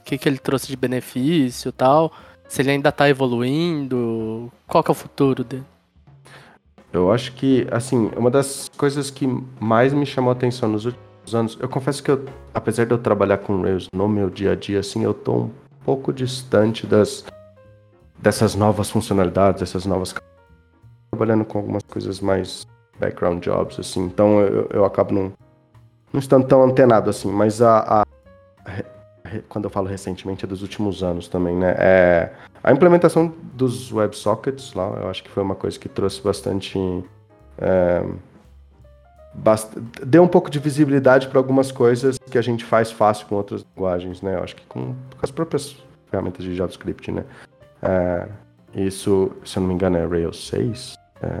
[0.00, 2.12] O que, que ele trouxe de benefício e tal?
[2.54, 4.48] Se ele ainda tá evoluindo?
[4.68, 5.64] Qual que é o futuro dele?
[6.92, 9.26] Eu acho que, assim, uma das coisas que
[9.58, 12.24] mais me chamou a atenção nos últimos anos, eu confesso que eu,
[12.54, 15.50] apesar de eu trabalhar com Rails no meu dia a dia, assim, eu tô um
[15.84, 17.24] pouco distante das
[18.20, 20.14] dessas novas funcionalidades, dessas novas
[21.10, 22.68] trabalhando com algumas coisas mais
[23.00, 25.32] background jobs, assim, então eu, eu acabo não,
[26.12, 28.04] não estando tão antenado assim, mas a, a
[29.48, 31.74] quando eu falo recentemente é dos últimos anos também, né?
[31.78, 32.30] É,
[32.62, 36.78] a implementação dos WebSockets lá, eu acho que foi uma coisa que trouxe bastante.
[37.58, 38.04] É,
[39.34, 39.70] bast...
[40.04, 43.64] deu um pouco de visibilidade para algumas coisas que a gente faz fácil com outras
[43.74, 44.36] linguagens, né?
[44.36, 45.76] Eu acho que com, com as próprias
[46.10, 47.24] ferramentas de JavaScript, né?
[47.82, 48.28] É,
[48.74, 50.94] isso, se eu não me engano, é Rails 6.
[51.22, 51.40] É,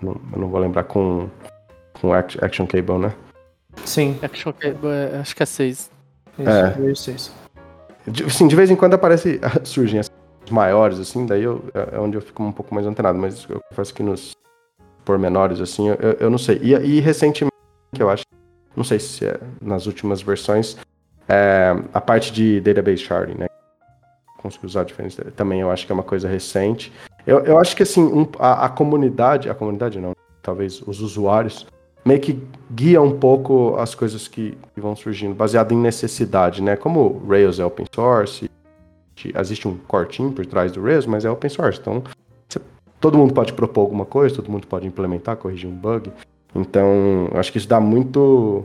[0.00, 1.28] não, eu não vou lembrar com,
[2.00, 3.14] com Action Cable, né?
[3.84, 4.18] Sim.
[4.22, 5.95] Action Cable, é, acho que é 6.
[6.38, 6.94] Isso, é.
[6.94, 7.32] 6.
[8.06, 10.10] De, sim, de vez em quando aparece, surgem as
[10.50, 13.60] maiores, assim, daí eu, é, é onde eu fico um pouco mais antenado, mas eu
[13.68, 14.32] confesso que nos
[15.04, 16.58] pormenores, assim, eu, eu não sei.
[16.62, 17.52] E, e recentemente,
[17.98, 18.24] eu acho,
[18.76, 20.76] não sei se é nas últimas versões,
[21.28, 23.46] é, a parte de database sharding, né?
[24.38, 26.92] Conseguir usar diferentes, também eu acho que é uma coisa recente.
[27.26, 31.66] Eu, eu acho que, assim, um, a, a comunidade, a comunidade não, talvez os usuários,
[32.06, 32.40] meio que
[32.70, 36.76] guia um pouco as coisas que, vão surgindo, baseado em necessidade, né?
[36.76, 38.48] Como Rails é open source,
[39.34, 39.76] existe um
[40.08, 42.04] team por trás do Rails, mas é open source, então
[42.48, 42.60] você,
[43.00, 46.12] todo mundo pode propor alguma coisa, todo mundo pode implementar, corrigir um bug.
[46.54, 48.64] Então, acho que isso dá muito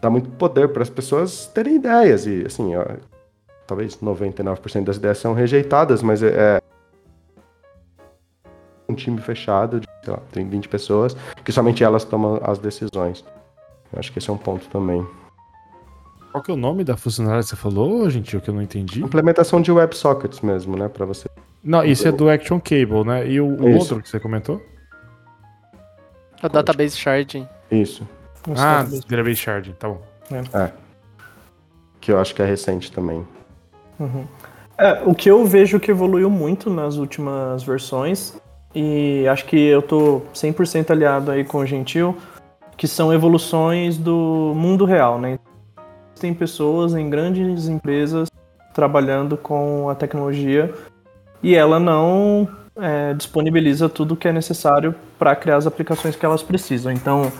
[0.00, 2.84] dá muito poder para as pessoas terem ideias e assim, ó,
[3.66, 6.60] talvez 99% das ideias são rejeitadas, mas é, é
[8.88, 13.24] um time fechado, de, sei lá, tem 20 pessoas, que somente elas tomam as decisões.
[13.92, 15.06] Eu acho que esse é um ponto também.
[16.32, 18.36] Qual que é o nome da funcionalidade que você falou, gente?
[18.36, 19.02] O que eu não entendi?
[19.02, 20.88] Implementação de WebSockets mesmo, né?
[20.88, 21.28] Para você.
[21.62, 23.28] Não, isso é do Action Cable, né?
[23.28, 24.62] E o outro que você comentou?
[26.42, 27.46] O Database Sharding.
[27.70, 28.06] Isso.
[28.56, 30.00] Ah, Database Sharding, tá bom.
[30.30, 30.64] É.
[30.64, 30.72] é.
[32.00, 33.26] Que eu acho que é recente também.
[33.98, 34.26] Uhum.
[34.78, 38.38] É, o que eu vejo que evoluiu muito nas últimas versões
[38.74, 42.16] e acho que eu tô 100% aliado aí com o Gentil,
[42.76, 45.38] que são evoluções do mundo real, né?
[46.20, 48.28] Tem pessoas em grandes empresas
[48.74, 50.72] trabalhando com a tecnologia
[51.42, 56.42] e ela não é, disponibiliza tudo que é necessário para criar as aplicações que elas
[56.42, 56.92] precisam.
[56.92, 57.32] Então,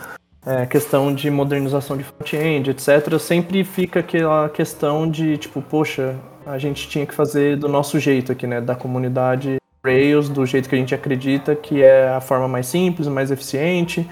[0.45, 6.17] é, questão de modernização de front-end, etc., sempre fica aquela questão de tipo, poxa,
[6.47, 8.61] a gente tinha que fazer do nosso jeito aqui, né?
[8.61, 9.59] Da comunidade
[9.89, 14.09] Rails do jeito que a gente acredita que é a forma mais simples, mais eficiente,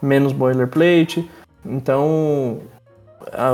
[0.00, 1.28] menos boilerplate.
[1.64, 2.60] Então,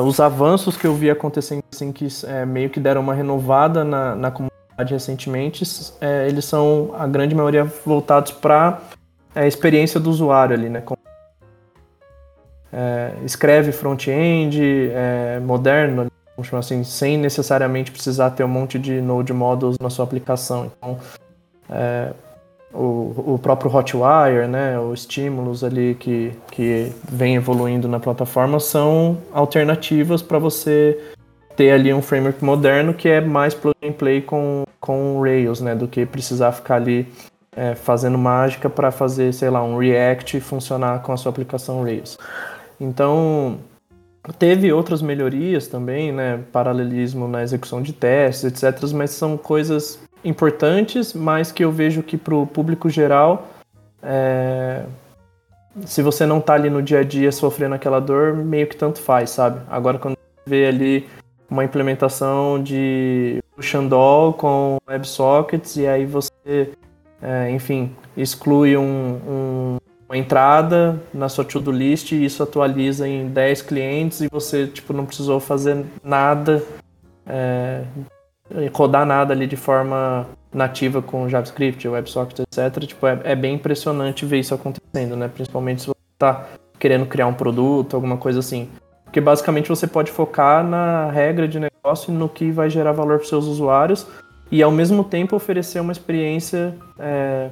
[0.07, 4.15] os avanços que eu vi acontecendo assim que é, meio que deram uma renovada na,
[4.15, 5.65] na comunidade recentemente,
[6.01, 8.81] é, eles são a grande maioria voltados para
[9.35, 10.83] é, a experiência do usuário ali, né?
[12.73, 14.61] É, escreve front-end
[14.93, 16.07] é, moderno,
[16.59, 20.73] assim, sem necessariamente precisar ter um monte de node models na sua aplicação.
[20.77, 20.99] Então,
[21.71, 22.13] é,
[22.75, 29.19] o, o próprio Hotwire, né, os estímulos ali que, que vem evoluindo na plataforma são
[29.33, 30.99] alternativas para você
[31.57, 35.75] ter ali um framework moderno que é mais plug and play com, com Rails, né,
[35.75, 37.07] do que precisar ficar ali
[37.57, 42.19] é, fazendo mágica para fazer, sei lá, um React funcionar com a sua aplicação Rails.
[42.81, 43.59] Então,
[44.37, 51.13] teve outras melhorias também, né, paralelismo na execução de testes, etc, mas são coisas importantes,
[51.13, 53.49] mas que eu vejo que para o público geral,
[54.03, 54.85] é...
[55.85, 59.01] se você não está ali no dia a dia sofrendo aquela dor, meio que tanto
[59.01, 59.61] faz, sabe?
[59.69, 61.09] Agora quando você vê ali
[61.51, 66.71] uma implementação de Xandol com WebSockets e aí você,
[67.23, 73.29] é, enfim, exclui um, um, uma entrada na sua to-do list e isso atualiza em
[73.29, 76.63] 10 clientes e você tipo, não precisou fazer nada
[77.27, 77.85] é,
[78.73, 82.85] rodar nada ali de forma nativa com JavaScript, WebSocket, etc.
[82.85, 85.29] Tipo, é, é, bem impressionante ver isso acontecendo, né?
[85.29, 86.47] Principalmente se você está
[86.79, 88.69] querendo criar um produto, alguma coisa assim.
[89.05, 93.19] Porque basicamente você pode focar na regra de negócio e no que vai gerar valor
[93.19, 94.07] para seus usuários
[94.51, 97.49] e ao mesmo tempo oferecer uma experiência, é,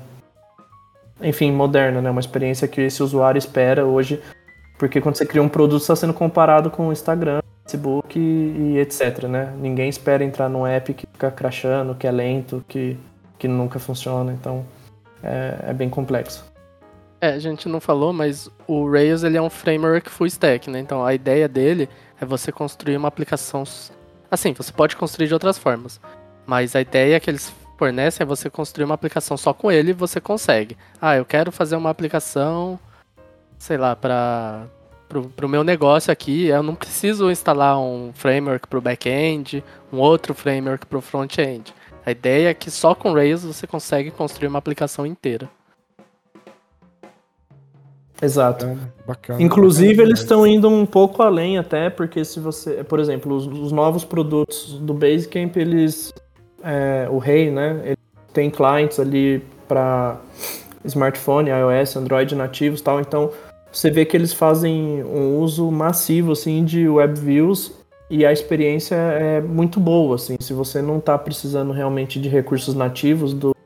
[1.21, 2.11] enfim, moderna, né?
[2.11, 4.21] Uma experiência que esse usuário espera hoje.
[4.79, 8.79] Porque quando você cria um produto, está sendo comparado com o Instagram, Facebook e, e,
[8.79, 9.55] etc, né?
[9.59, 12.97] Ninguém espera entrar num app que fica crashando, que é lento, que,
[13.39, 14.65] que nunca funciona, então
[15.23, 16.45] é, é bem complexo.
[17.21, 20.81] É, a gente não falou, mas o Rails ele é um framework full stack, né?
[20.81, 21.89] Então a ideia dele
[22.21, 23.63] é você construir uma aplicação.
[24.29, 26.01] Assim, você pode construir de outras formas,
[26.45, 29.95] mas a ideia que eles fornecem é você construir uma aplicação só com ele e
[29.95, 30.77] você consegue.
[31.01, 32.79] Ah, eu quero fazer uma aplicação,
[33.63, 34.67] sei lá, para
[35.37, 39.99] para o meu negócio aqui, eu não preciso instalar um framework para o back-end, um
[39.99, 41.75] outro framework para o front-end.
[42.05, 45.51] A ideia é que só com Rails você consegue construir uma aplicação inteira.
[48.23, 48.79] Exato.
[49.07, 53.37] Bacana, Inclusive, bacana eles estão indo um pouco além até, porque se você, por exemplo,
[53.37, 56.11] os, os novos produtos do Basecamp, eles,
[56.65, 57.99] é, o Rei, né, ele
[58.33, 60.19] tem clients ali para
[60.87, 62.99] smartphone, iOS, Android nativos, tal.
[62.99, 63.31] Então,
[63.73, 67.73] você vê que eles fazem um uso massivo assim de web views
[68.11, 70.37] e a experiência é muito boa, assim.
[70.39, 73.57] Se você não está precisando realmente de recursos nativos do,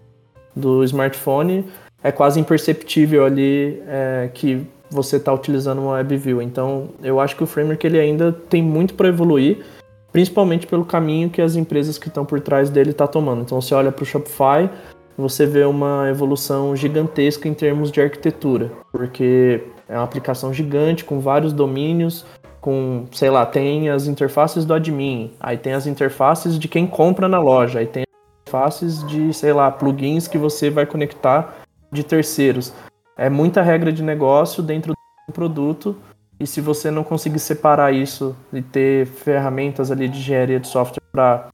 [0.55, 1.65] do smartphone,
[2.01, 6.41] é quase imperceptível ali é, que você está utilizando uma WebView.
[6.41, 9.65] Então, eu acho que o framework ele ainda tem muito para evoluir,
[10.13, 13.43] principalmente pelo caminho que as empresas que estão por trás dele estão tá tomando.
[13.43, 14.71] Então, você olha para o Shopify,
[15.19, 21.21] você vê uma evolução gigantesca em termos de arquitetura, porque é uma aplicação gigante com
[21.21, 22.25] vários domínios,
[22.61, 27.29] com, sei lá, tem as interfaces do admin, aí tem as interfaces de quem compra
[27.29, 31.55] na loja, aí tem as interfaces de, sei lá, plugins que você vai conectar
[31.93, 32.73] de terceiros.
[33.17, 34.93] É muita regra de negócio dentro
[35.27, 35.97] do produto.
[36.39, 41.03] E se você não conseguir separar isso e ter ferramentas ali de engenharia de software
[41.11, 41.49] para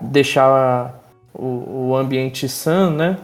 [0.00, 1.00] deixar
[1.32, 3.16] o, o, ambiente sã, né,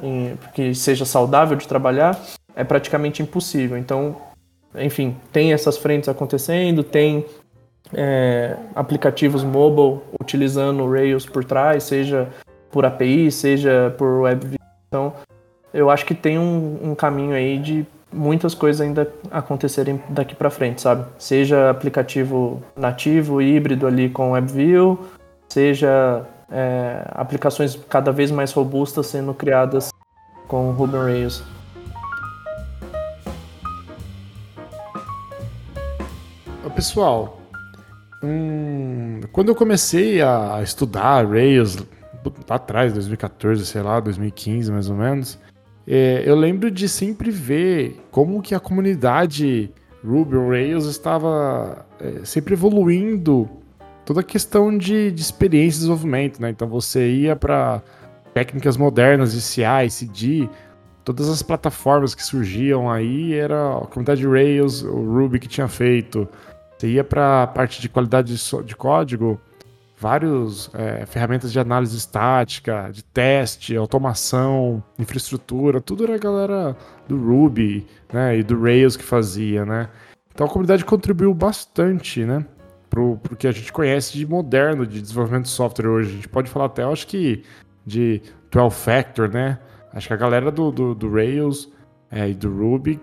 [0.54, 2.18] que seja saudável de trabalhar,
[2.54, 3.76] é praticamente impossível.
[3.76, 4.16] Então,
[4.78, 7.24] enfim, tem essas frentes acontecendo, tem
[7.94, 12.28] é, aplicativos mobile utilizando o Rails por trás, seja
[12.70, 14.56] por API, seja por web.
[14.88, 15.12] Então,
[15.72, 20.50] eu acho que tem um, um caminho aí de muitas coisas ainda acontecerem daqui para
[20.50, 21.06] frente, sabe?
[21.18, 24.98] Seja aplicativo nativo, híbrido ali com WebView,
[25.48, 29.90] seja é, aplicações cada vez mais robustas sendo criadas
[30.48, 31.55] com Ruby Rails.
[36.76, 37.40] Pessoal,
[38.22, 41.78] hum, quando eu comecei a estudar Rails
[42.46, 45.38] lá atrás, 2014, sei lá, 2015 mais ou menos,
[45.88, 49.72] é, eu lembro de sempre ver como que a comunidade
[50.04, 53.48] Ruby Rails estava é, sempre evoluindo
[54.04, 56.50] toda a questão de, de experiência e desenvolvimento, né?
[56.50, 57.82] Então você ia para
[58.34, 60.46] técnicas modernas de CI, CD,
[61.02, 66.28] todas as plataformas que surgiam aí era a comunidade Rails, o Ruby que tinha feito.
[66.76, 69.40] Você ia para a parte de qualidade de, código,
[69.98, 76.76] várias é, ferramentas de análise estática, de teste, automação, infraestrutura, tudo era a galera
[77.08, 79.88] do Ruby né, e do Rails que fazia, né?
[80.34, 82.44] Então a comunidade contribuiu bastante, né?
[82.90, 86.10] Pro, pro que a gente conhece de moderno de desenvolvimento de software hoje.
[86.10, 87.42] A gente pode falar até, acho que,
[87.86, 88.20] de
[88.50, 89.58] 12 Factor, né?
[89.92, 91.72] Acho que a galera do, do, do Rails
[92.10, 93.00] é, e do Ruby,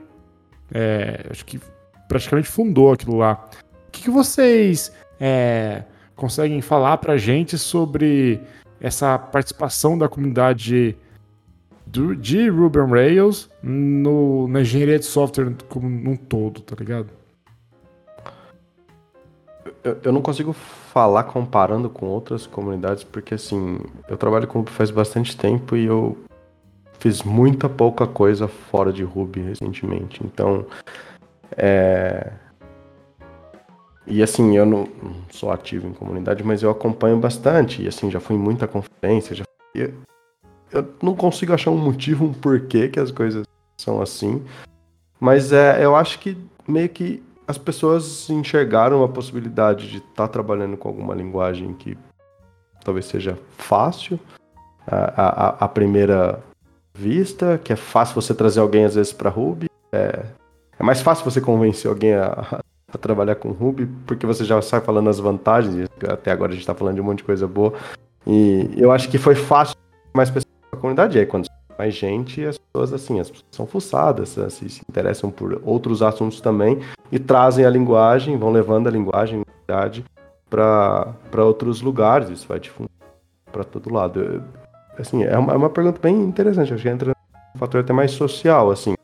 [0.71, 1.59] é, acho que
[2.13, 3.49] praticamente fundou aquilo lá.
[3.87, 5.83] O que, que vocês é,
[6.15, 8.39] conseguem falar para a gente sobre
[8.79, 10.95] essa participação da comunidade
[11.87, 17.09] do, de Ruby on Rails no, na engenharia de software como um todo, tá ligado?
[19.83, 24.71] Eu, eu não consigo falar comparando com outras comunidades, porque assim, eu trabalho com Ruby
[24.71, 26.15] faz bastante tempo e eu
[26.99, 30.21] fiz muita pouca coisa fora de Ruby recentemente.
[30.23, 30.67] Então,
[31.57, 32.31] é,
[34.05, 34.87] e assim, eu não,
[35.29, 37.81] sou ativo em comunidade, mas eu acompanho bastante.
[37.81, 39.35] E assim, já fui em muita conferência.
[39.35, 39.93] Já fui,
[40.71, 43.45] eu, não consigo achar um motivo, um porquê que as coisas
[43.77, 44.43] são assim.
[45.19, 46.37] Mas é, eu acho que
[46.67, 51.97] meio que as pessoas enxergaram a possibilidade de estar tá trabalhando com alguma linguagem que
[52.83, 54.19] talvez seja fácil
[54.87, 56.43] a, primeira
[56.93, 59.69] vista, que é fácil você trazer alguém às vezes para Ruby.
[59.91, 60.25] É,
[60.83, 62.61] é mais fácil você convencer alguém a,
[62.93, 66.61] a trabalhar com Ruby, porque você já sai falando as vantagens, até agora a gente
[66.61, 67.73] está falando de um monte de coisa boa.
[68.27, 69.77] E eu acho que foi fácil
[70.13, 71.17] mais pessoas na comunidade.
[71.17, 71.47] aí, quando
[71.79, 76.41] mais gente, as pessoas, assim, as pessoas são fuçadas, assim, se interessam por outros assuntos
[76.41, 76.79] também
[77.09, 79.41] e trazem a linguagem, vão levando a linguagem,
[80.49, 82.29] para outros lugares.
[82.29, 82.91] Isso vai difundir
[83.53, 84.43] para todo lado.
[84.99, 86.73] assim, é uma, é uma pergunta bem interessante.
[86.73, 87.15] Acho que entra
[87.55, 88.95] um fator até mais social, assim.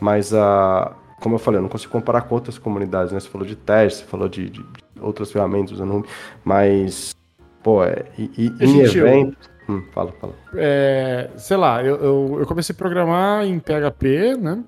[0.00, 0.94] Mas a,
[1.26, 3.18] como eu falei, eu não consigo comparar com outras comunidades, né?
[3.18, 6.08] Você falou de teste, você falou de, de, de outras ferramentas usando Ruby,
[6.44, 7.16] mas,
[7.64, 9.50] pô, é, e, e em eventos...
[9.68, 10.32] Hum, fala, fala.
[10.54, 14.62] É, sei lá, eu, eu, eu, comecei a programar em PHP, né?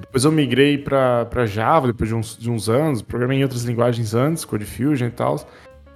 [0.00, 4.14] Depois eu migrei para Java, depois de uns, de uns anos, programei em outras linguagens
[4.14, 5.40] antes, Code Fusion e tal.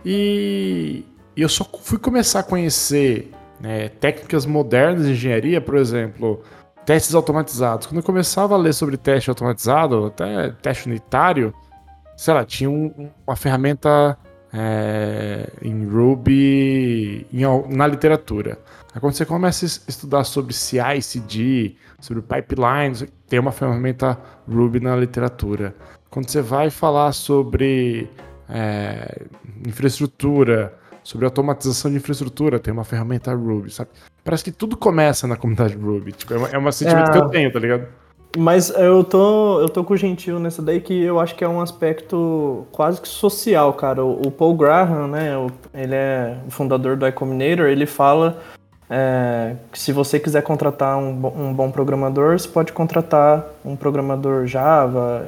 [0.04, 1.04] E,
[1.36, 3.30] e eu só fui começar a conhecer
[3.60, 6.42] né, técnicas modernas de engenharia, por exemplo,
[6.86, 7.88] testes automatizados.
[7.88, 11.52] Quando eu começava a ler sobre teste automatizado, até teste unitário,
[12.16, 14.16] sei lá, tinha um, uma ferramenta
[14.52, 17.42] é, em Ruby em,
[17.76, 18.58] na literatura.
[18.94, 24.16] Aí quando você começa a estudar sobre CI, CD, sobre pipelines, tem uma ferramenta
[24.48, 25.74] Ruby na literatura.
[26.08, 28.08] Quando você vai falar sobre
[28.48, 29.22] é,
[29.66, 30.72] infraestrutura,
[31.06, 33.90] sobre automatização de infraestrutura, tem uma ferramenta Ruby, sabe?
[34.24, 36.10] Parece que tudo começa na comunidade Ruby.
[36.10, 37.12] Tipo, é uma, é uma sentimento é...
[37.12, 37.86] que eu tenho, tá ligado?
[38.36, 41.48] Mas eu tô, eu tô com o Gentil nessa daí que eu acho que é
[41.48, 44.04] um aspecto quase que social, cara.
[44.04, 48.42] O, o Paul Graham, né, o, ele é o fundador do iCombinator, ele fala
[48.90, 54.44] é, que se você quiser contratar um, um, bom programador, você pode contratar um programador
[54.44, 55.24] Java,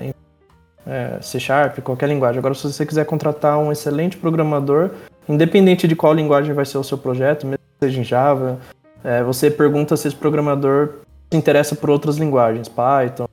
[0.85, 2.41] é, C Sharp, qualquer linguagem.
[2.41, 4.91] Agora, se você quiser contratar um excelente programador,
[5.29, 8.59] independente de qual linguagem vai ser o seu projeto, mesmo que seja em Java,
[9.05, 11.01] é, você pergunta se esse programador
[11.31, 13.29] se interessa por outras linguagens, Python,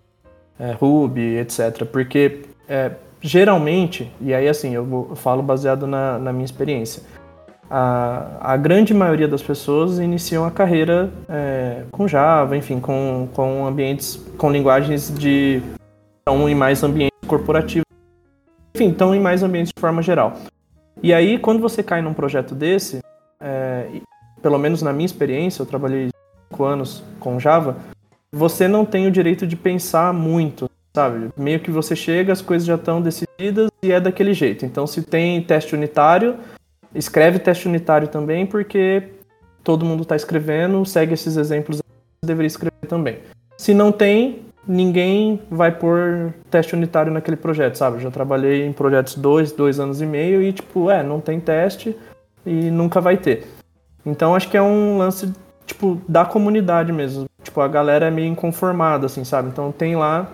[0.59, 1.85] é, Ruby, etc.
[1.85, 2.91] Porque é,
[3.21, 7.01] geralmente, e aí assim, eu, vou, eu falo baseado na, na, minha experiência,
[7.69, 13.65] a, a, grande maioria das pessoas iniciam a carreira é, com Java, enfim, com, com
[13.65, 15.61] ambientes, com linguagens de.
[16.19, 17.85] estão em mais ambientes corporativos,
[18.75, 20.33] enfim, estão em mais ambientes de forma geral.
[21.01, 22.99] E aí, quando você cai num projeto desse,
[23.39, 23.87] é,
[24.41, 26.09] pelo menos na minha experiência, eu trabalhei
[26.49, 27.77] cinco anos com Java,
[28.31, 31.29] você não tem o direito de pensar muito, sabe?
[31.37, 34.65] Meio que você chega, as coisas já estão decididas e é daquele jeito.
[34.65, 36.37] Então, se tem teste unitário,
[36.93, 39.03] escreve teste unitário também, porque
[39.63, 41.81] todo mundo está escrevendo, segue esses exemplos,
[42.23, 43.19] deveria escrever também.
[43.57, 47.97] Se não tem, ninguém vai pôr teste unitário naquele projeto, sabe?
[47.97, 51.39] Eu já trabalhei em projetos dois, dois anos e meio e, tipo, é, não tem
[51.39, 51.95] teste
[52.45, 53.47] e nunca vai ter.
[54.05, 55.31] Então, acho que é um lance
[55.65, 57.25] tipo, da comunidade mesmo.
[57.43, 59.49] Tipo, a galera é meio inconformada, assim, sabe?
[59.49, 60.29] Então tem lá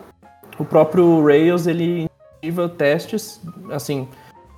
[0.57, 2.07] o próprio Rails, ele
[2.41, 4.07] incentiva testes, assim,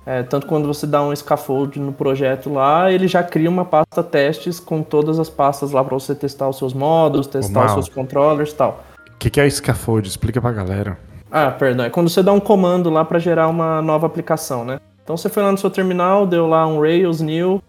[0.06, 4.02] é, tanto quando você dá um scaffold no projeto lá, ele já cria uma pasta
[4.02, 7.88] testes com todas as pastas lá para você testar os seus modos, testar os seus
[7.88, 8.84] controllers e tal.
[9.14, 10.06] O que, que é scaffold?
[10.08, 10.98] Explica pra galera.
[11.30, 11.84] Ah, perdão.
[11.84, 14.78] É quando você dá um comando lá para gerar uma nova aplicação, né?
[15.02, 17.62] Então você foi lá no seu terminal, deu lá um Rails new,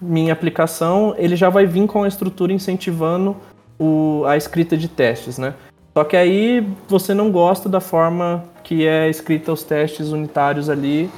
[0.00, 3.36] minha aplicação, ele já vai vir com a estrutura incentivando
[3.78, 5.54] o, a escrita de testes, né?
[5.94, 11.10] Só que aí você não gosta da forma que é escrita os testes unitários ali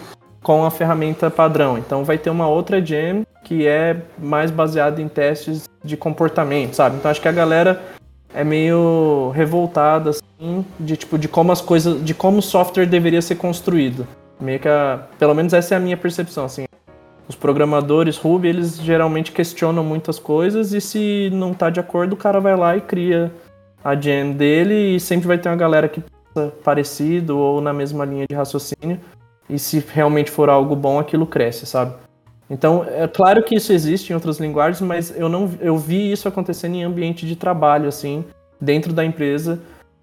[0.42, 1.78] com a ferramenta padrão.
[1.78, 6.96] Então vai ter uma outra gem que é mais baseada em testes de comportamento, sabe?
[6.96, 7.80] Então acho que a galera
[8.34, 13.22] é meio revoltada assim de tipo de como as coisas, de como o software deveria
[13.22, 14.06] ser construído.
[14.40, 16.64] Meio que a, pelo menos essa é a minha percepção assim
[17.28, 22.16] os programadores Ruby, eles geralmente questionam muitas coisas e se não está de acordo, o
[22.16, 23.32] cara vai lá e cria
[23.82, 28.04] a gen dele e sempre vai ter uma galera que pensa parecido ou na mesma
[28.04, 29.00] linha de raciocínio.
[29.48, 31.94] E se realmente for algo bom, aquilo cresce, sabe?
[32.48, 36.28] Então, é claro que isso existe em outras linguagens, mas eu não eu vi isso
[36.28, 38.24] acontecendo em ambiente de trabalho assim,
[38.60, 39.58] dentro da empresa,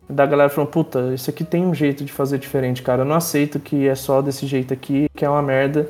[0.10, 3.02] da galera falando, puta, isso aqui tem um jeito de fazer diferente, cara.
[3.02, 5.88] Eu não aceito que é só desse jeito aqui, que é uma merda.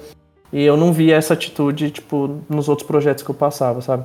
[0.53, 4.03] E eu não via essa atitude, tipo, nos outros projetos que eu passava, sabe?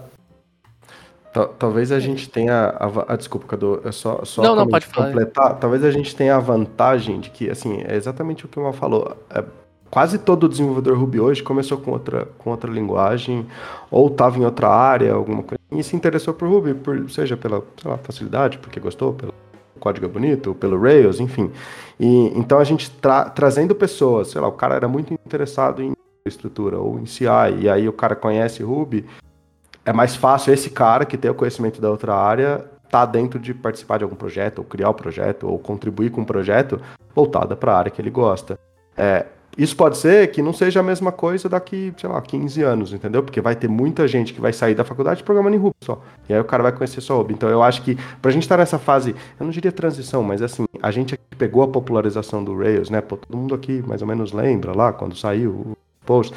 [1.59, 2.75] Talvez a gente tenha.
[2.79, 5.49] A, a desculpa, Cadu, é só, só não, não, pode completar.
[5.49, 5.55] Falar.
[5.57, 8.73] Talvez a gente tenha a vantagem de que, assim, é exatamente o que o Mal
[8.73, 9.15] falou.
[9.29, 9.45] É,
[9.91, 13.47] quase todo desenvolvedor Ruby hoje começou com outra, com outra linguagem,
[13.91, 17.63] ou estava em outra área, alguma coisa, e se interessou por Ruby, por, seja pela
[17.85, 19.33] lá, facilidade, porque gostou, pelo
[19.79, 21.51] código é bonito, pelo Rails, enfim.
[21.99, 25.93] E, então a gente tra trazendo pessoas, sei lá, o cara era muito interessado em
[26.27, 27.27] estrutura ou em CI,
[27.61, 29.07] e aí o cara conhece Ruby,
[29.85, 33.53] é mais fácil esse cara que tem o conhecimento da outra área tá dentro de
[33.53, 36.81] participar de algum projeto, ou criar o um projeto, ou contribuir com um projeto
[37.15, 38.59] voltada para a área que ele gosta.
[38.97, 39.27] É,
[39.57, 43.23] isso pode ser que não seja a mesma coisa daqui, sei lá, 15 anos, entendeu?
[43.23, 46.03] Porque vai ter muita gente que vai sair da faculdade programando em Ruby só.
[46.29, 47.35] E aí o cara vai conhecer só Ruby.
[47.35, 50.43] Então eu acho que pra gente estar tá nessa fase, eu não diria transição, mas
[50.43, 53.01] assim, a gente pegou a popularização do Rails, né?
[53.01, 56.35] Pô, todo mundo aqui mais ou menos lembra lá quando saiu post.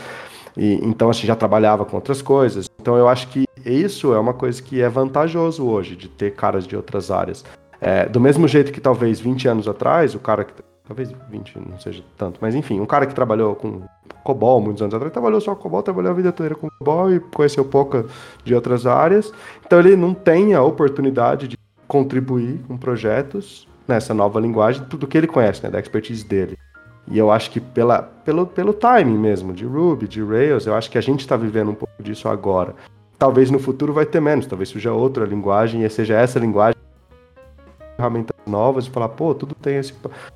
[0.57, 2.69] E, então, assim, já trabalhava com outras coisas.
[2.81, 6.65] Então, eu acho que isso é uma coisa que é vantajoso hoje, de ter caras
[6.65, 7.45] de outras áreas.
[7.79, 10.53] É, do mesmo jeito que talvez 20 anos atrás, o cara que.
[10.89, 13.83] Talvez 20 não seja tanto, mas enfim, um cara que trabalhou com
[14.23, 17.19] COBOL muitos anos atrás, trabalhou só com COBOL, trabalhou a vida toda com COBOL e
[17.19, 18.07] conheceu pouca
[18.43, 19.31] de outras áreas.
[19.63, 21.55] Então ele não tem a oportunidade de
[21.87, 26.57] contribuir com projetos nessa nova linguagem do que ele conhece, né, da expertise dele.
[27.07, 30.89] E eu acho que pela, pelo, pelo timing mesmo, de Ruby, de Rails, eu acho
[30.89, 32.73] que a gente está vivendo um pouco disso agora.
[33.19, 36.79] Talvez no futuro vai ter menos, talvez seja outra linguagem e seja essa linguagem
[37.99, 39.93] ferramentas novas e falar, pô, tudo tem esse.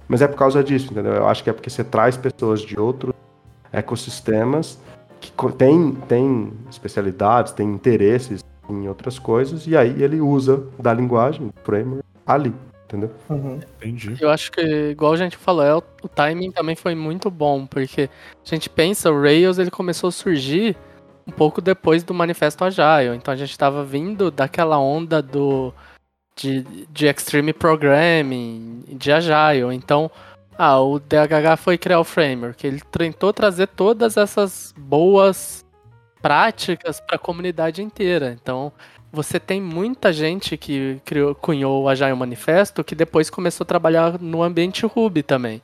[0.08, 1.14] Mas é por causa disso, entendeu?
[1.14, 3.14] Eu acho que é porque você traz pessoas de outros
[3.72, 4.78] ecossistemas
[5.22, 11.48] que tem, tem especialidades, tem interesses em outras coisas, e aí ele usa da linguagem,
[11.48, 12.54] do framework, ali,
[12.86, 13.12] entendeu?
[13.30, 13.60] Uhum.
[13.78, 14.18] Entendi.
[14.20, 17.66] Eu acho que, igual a gente falou, é, o, o timing também foi muito bom,
[17.66, 18.10] porque
[18.46, 20.76] a gente pensa, o Rails ele começou a surgir
[21.26, 25.74] um pouco depois do Manifesto Agile, então a gente estava vindo daquela onda do
[26.36, 30.10] de, de Extreme Programming, de Agile, então
[30.58, 32.66] ah, o DHH foi criar o framework.
[32.66, 35.66] Ele tentou trazer todas essas boas
[36.22, 38.38] práticas para a comunidade inteira.
[38.42, 38.72] Então,
[39.12, 44.20] você tem muita gente que criou, cunhou o Agile Manifesto que depois começou a trabalhar
[44.20, 45.62] no ambiente Ruby também.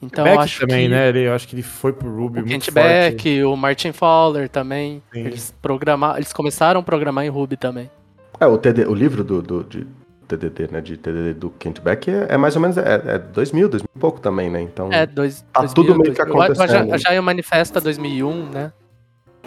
[0.00, 1.08] Então, Beck acho também, que, né?
[1.08, 4.48] Ele, eu acho que ele foi pro Ruby o muito Kent Beck, o Martin Fowler
[4.48, 5.02] também.
[5.12, 7.90] Eles, programar, eles começaram a programar em Ruby também.
[8.38, 9.86] É, o, TD, o livro do, do de
[10.24, 13.68] TDD, né, de TDD do Kent Beck é, é, mais ou menos, é, é 2000,
[13.68, 14.92] 2000 e pouco também, né, então...
[14.92, 16.90] É, dois, tá 2000, tudo meio que acontecendo.
[16.90, 18.72] Já, já é o Manifesta 2001, né?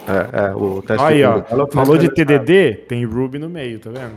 [0.06, 4.14] É, é, o teste Aí, ó, falou de TDD, tem Ruby no meio, tá vendo?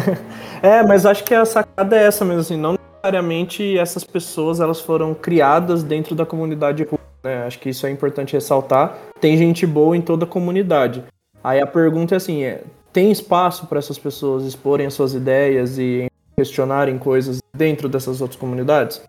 [0.62, 4.80] é, mas acho que a sacada é essa mesmo, assim, não necessariamente essas pessoas, elas
[4.80, 9.66] foram criadas dentro da comunidade Ruby, né, acho que isso é importante ressaltar, tem gente
[9.66, 11.04] boa em toda a comunidade.
[11.44, 12.62] Aí a pergunta é assim, é,
[12.96, 18.40] tem espaço para essas pessoas exporem as suas ideias e questionarem coisas dentro dessas outras
[18.40, 19.02] comunidades?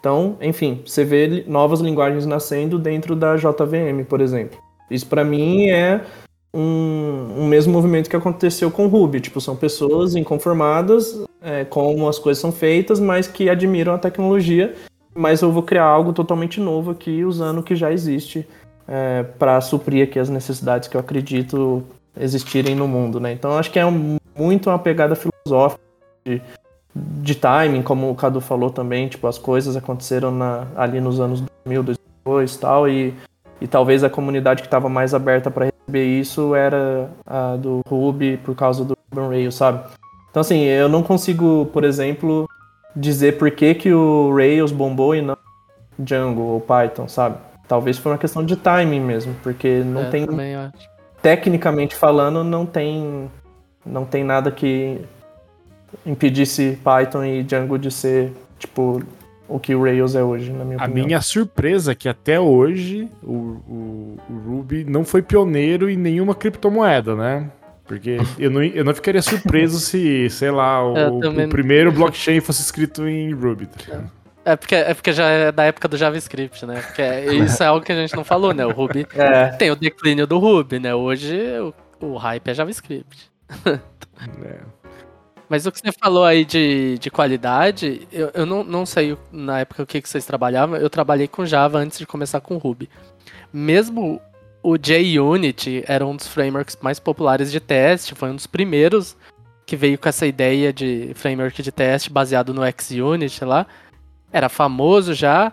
[0.00, 4.58] Então, enfim, você vê novas linguagens nascendo dentro da JVM, por exemplo.
[4.90, 6.00] Isso para mim é
[6.54, 9.20] um, um, mesmo movimento que aconteceu com o Ruby.
[9.20, 14.74] Tipo, são pessoas inconformadas é, como as coisas são feitas, mas que admiram a tecnologia.
[15.14, 18.48] Mas eu vou criar algo totalmente novo aqui usando o que já existe
[18.88, 21.84] é, para suprir aqui as necessidades que eu acredito
[22.18, 23.32] existirem no mundo, né?
[23.32, 25.82] Então acho que é um, muito uma pegada filosófica
[26.24, 26.40] de,
[26.94, 31.40] de, timing, como o Cadu falou também, tipo, as coisas aconteceram na, ali nos anos
[31.64, 33.14] 2000, 2002 tal, e,
[33.60, 38.36] e talvez a comunidade que estava mais aberta para receber isso era a do Ruby
[38.38, 39.84] por causa do Ruby Rails, sabe?
[40.30, 42.48] Então assim, eu não consigo, por exemplo,
[42.94, 45.36] dizer por que, que o Rails bombou e não
[45.98, 47.36] Django ou Python, sabe?
[47.68, 50.26] Talvez foi uma questão de timing mesmo, porque não é, tem
[51.24, 53.30] tecnicamente falando, não tem,
[53.84, 55.00] não tem nada que
[56.04, 59.02] impedisse Python e Django de ser, tipo,
[59.48, 61.04] o que o Rails é hoje, na minha a opinião.
[61.04, 65.96] A minha surpresa é que até hoje o, o, o, Ruby não foi pioneiro em
[65.96, 67.50] nenhuma criptomoeda, né?
[67.86, 72.60] Porque eu não, eu não ficaria surpreso se, sei lá, o, o primeiro blockchain fosse
[72.60, 73.64] escrito em Ruby.
[73.64, 74.23] Tá é
[74.56, 76.82] porque, é porque já é da época do JavaScript, né?
[76.82, 77.02] Porque
[77.44, 78.64] isso é algo que a gente não falou, né?
[78.66, 79.48] O Ruby é.
[79.48, 80.94] tem o declínio do Ruby, né?
[80.94, 81.36] Hoje
[82.00, 83.30] o, o hype é JavaScript.
[84.44, 84.60] É.
[85.48, 89.60] Mas o que você falou aí de, de qualidade, eu, eu não, não sei na
[89.60, 90.76] época o que, que vocês trabalhavam.
[90.76, 92.88] Eu trabalhei com Java antes de começar com Ruby.
[93.52, 94.20] Mesmo
[94.62, 99.16] o JUnit era um dos frameworks mais populares de teste, foi um dos primeiros
[99.66, 103.66] que veio com essa ideia de framework de teste baseado no XUnit lá
[104.34, 105.52] era famoso já.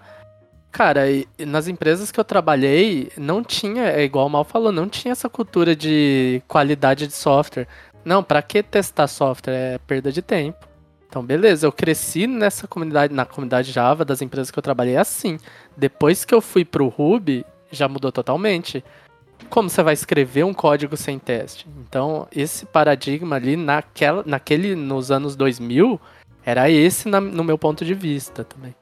[0.71, 1.03] Cara,
[1.45, 5.29] nas empresas que eu trabalhei, não tinha, é igual o Mal falou, não tinha essa
[5.29, 7.67] cultura de qualidade de software.
[8.03, 9.53] Não, para que testar software?
[9.53, 10.67] É perda de tempo.
[11.07, 15.38] Então, beleza, eu cresci nessa comunidade, na comunidade Java das empresas que eu trabalhei assim.
[15.77, 18.84] Depois que eu fui pro Ruby, já mudou totalmente.
[19.49, 21.67] Como você vai escrever um código sem teste?
[21.88, 25.99] Então, esse paradigma ali, naquela, naquele, nos anos 2000,
[26.46, 28.76] era esse na, no meu ponto de vista também.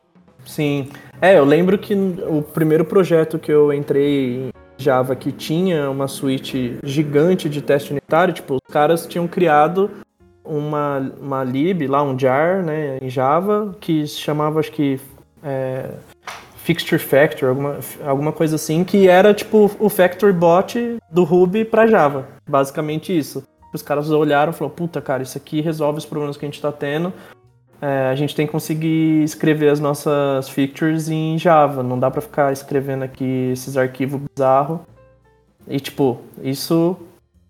[0.45, 0.89] Sim.
[1.21, 6.07] É, eu lembro que o primeiro projeto que eu entrei em Java que tinha uma
[6.07, 9.91] suíte gigante de teste unitário, tipo, os caras tinham criado
[10.43, 14.99] uma, uma lib, lá um jar, né, em Java, que se chamava, acho que,
[15.43, 15.91] é,
[16.63, 21.87] Fixture Factor, alguma, alguma coisa assim, que era, tipo, o Factory Bot do Ruby para
[21.87, 22.27] Java.
[22.47, 23.43] Basicamente isso.
[23.73, 26.61] Os caras olharam e falaram, puta, cara, isso aqui resolve os problemas que a gente
[26.61, 27.13] tá tendo
[27.81, 31.81] é, a gente tem que conseguir escrever as nossas features em Java.
[31.81, 34.79] Não dá para ficar escrevendo aqui esses arquivos bizarros.
[35.67, 36.97] E, tipo, isso...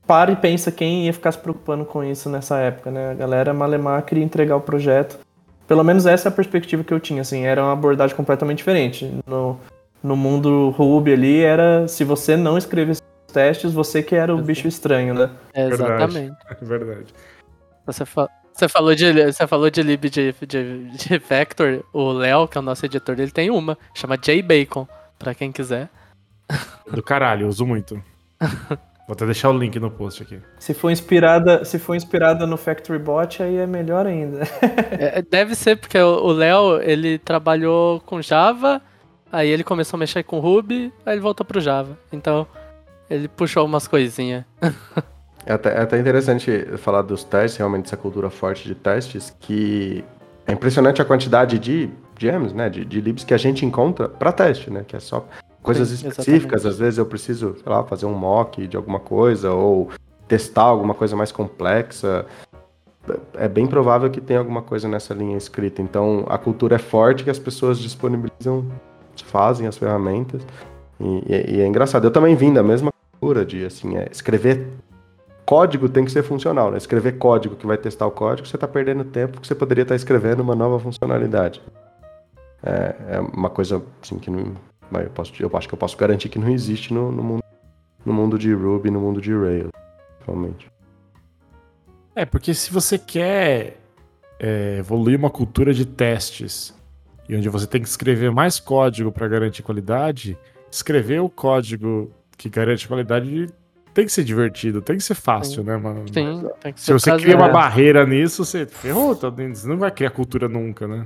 [0.06, 3.12] Para e pensa quem ia ficar se preocupando com isso nessa época, né?
[3.12, 5.20] A galera malemar queria entregar o projeto.
[5.68, 7.46] Pelo menos essa é a perspectiva que eu tinha, assim.
[7.46, 9.12] Era uma abordagem completamente diferente.
[9.28, 9.60] No,
[10.02, 11.88] no mundo Ruby ali, era...
[11.88, 15.30] Se você não escrevesse testes, você que era o bicho estranho, né?
[15.54, 16.36] É, exatamente.
[16.62, 17.14] Verdade.
[17.86, 18.28] Você, fa
[18.60, 22.60] Você falou de, você falou de lib de, de, de vector, o Léo, que é
[22.60, 24.86] o nosso editor, ele tem uma, chama JBacon,
[25.18, 25.88] pra quem quiser.
[26.92, 28.04] Do caralho, eu uso muito.
[29.08, 30.42] Vou até deixar o link no post aqui.
[30.60, 34.42] Se for inspirada, se for inspirada no Factory Bot, aí é melhor ainda.
[34.92, 38.82] É, deve ser, porque o Léo, ele trabalhou com Java,
[39.32, 41.98] aí ele começou a mexer com Ruby, aí ele voltou pro Java.
[42.12, 42.46] Então,
[43.10, 44.44] ele puxou umas coisinhas.
[45.50, 50.04] É até, é até interessante falar dos testes, realmente essa cultura forte de testes, que
[50.46, 51.90] é impressionante a quantidade de
[52.20, 55.26] gems, né, de, de libs que a gente encontra para teste, né, que é só
[55.64, 56.36] coisas Sim, específicas.
[56.36, 56.68] Exatamente.
[56.68, 59.90] Às vezes eu preciso, sei lá, fazer um mock de alguma coisa ou
[60.28, 62.28] testar alguma coisa mais complexa.
[63.34, 65.82] É bem provável que tenha alguma coisa nessa linha escrita.
[65.82, 68.72] Então a cultura é forte que as pessoas disponibilizam,
[69.26, 70.44] fazem as ferramentas.
[71.00, 72.06] E, e, e é engraçado.
[72.06, 74.68] Eu também vim da mesma cultura de assim, é, escrever
[75.50, 76.78] código tem que ser funcional, né?
[76.78, 79.94] Escrever código que vai testar o código, você está perdendo tempo que você poderia estar
[79.94, 81.60] tá escrevendo uma nova funcionalidade.
[82.62, 84.54] É, é uma coisa assim que não,
[84.94, 87.44] eu, posso, eu acho que eu posso garantir que não existe no, no mundo,
[88.06, 89.72] no mundo de Ruby, no mundo de Rails,
[90.24, 90.72] realmente.
[92.16, 93.78] É, porque se você quer
[94.40, 96.76] é, evoluir uma cultura de testes
[97.28, 100.38] e onde você tem que escrever mais código para garantir qualidade,
[100.70, 103.50] escrever o código que garante qualidade
[104.00, 105.68] tem que ser divertido, tem que ser fácil, Sim.
[105.68, 106.06] né, mano?
[106.12, 109.92] Sim, tem que Se você cria uma barreira nisso, você ferrou, tá você não vai
[109.92, 111.06] criar cultura nunca, né?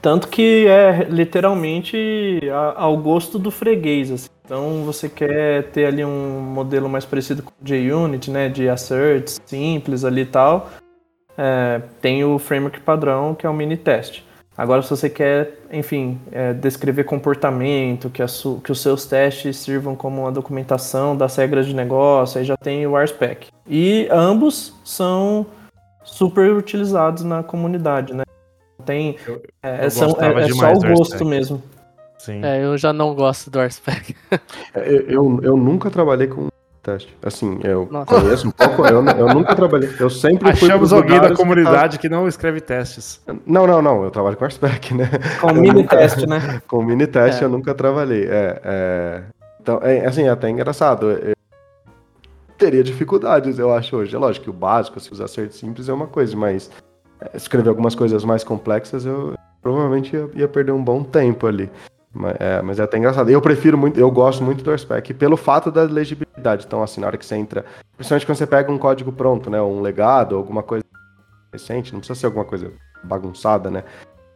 [0.00, 2.40] Tanto que é literalmente
[2.74, 4.10] ao gosto do freguês.
[4.10, 4.28] Assim.
[4.44, 8.48] Então você quer ter ali um modelo mais parecido com o JUnit, né?
[8.48, 10.70] De asserts simples ali e tal.
[11.38, 14.24] É, tem o framework padrão que é o mini test.
[14.56, 18.22] Agora, se você quer, enfim, é, descrever comportamento, que,
[18.62, 22.86] que, os seus testes sirvam como uma documentação das regras de negócio, aí já tem
[22.86, 23.48] o RSpec.
[23.66, 25.46] E ambos são
[26.04, 28.24] super utilizados na comunidade, né?
[28.84, 29.16] Tem,
[29.62, 31.62] é, eu são, é, é só o gosto mesmo.
[32.18, 32.44] Sim.
[32.44, 34.14] É, eu já não gosto do RSpec.
[34.74, 36.51] eu, eu, eu nunca trabalhei com
[36.82, 37.16] teste.
[37.22, 38.06] Assim, eu Nossa.
[38.06, 39.90] conheço um pouco, eu, eu nunca trabalhei.
[39.98, 43.20] Eu sempre Achamos fui alguém da comunidade que, que, não escreve testes.
[43.46, 44.02] Não, não, não.
[44.02, 45.08] Eu trabalho com RSpec, né?
[45.40, 46.60] Com mini teste, né?
[46.66, 47.46] Com mini teste é.
[47.46, 48.24] eu nunca trabalhei.
[48.24, 49.22] É, é...
[49.60, 51.10] Então, é, assim, é até engraçado.
[51.10, 51.34] Eu
[52.58, 54.14] teria dificuldades, eu acho, hoje.
[54.14, 56.70] É lógico que o básico, se usar acerto simples é uma coisa, mas
[57.20, 61.70] é, escrever algumas coisas mais complexas eu provavelmente ia, ia perder um bom tempo ali.
[62.14, 63.30] Mas é, mas é até engraçado.
[63.30, 66.66] Eu prefiro muito, eu gosto muito do RSpec pelo fato da legibilidade.
[66.66, 67.64] Então, assim, na hora que você entra,
[67.96, 69.60] principalmente quando você pega um código pronto, né?
[69.62, 70.84] Um legado, alguma coisa
[71.52, 73.84] recente, não precisa ser alguma coisa bagunçada, né?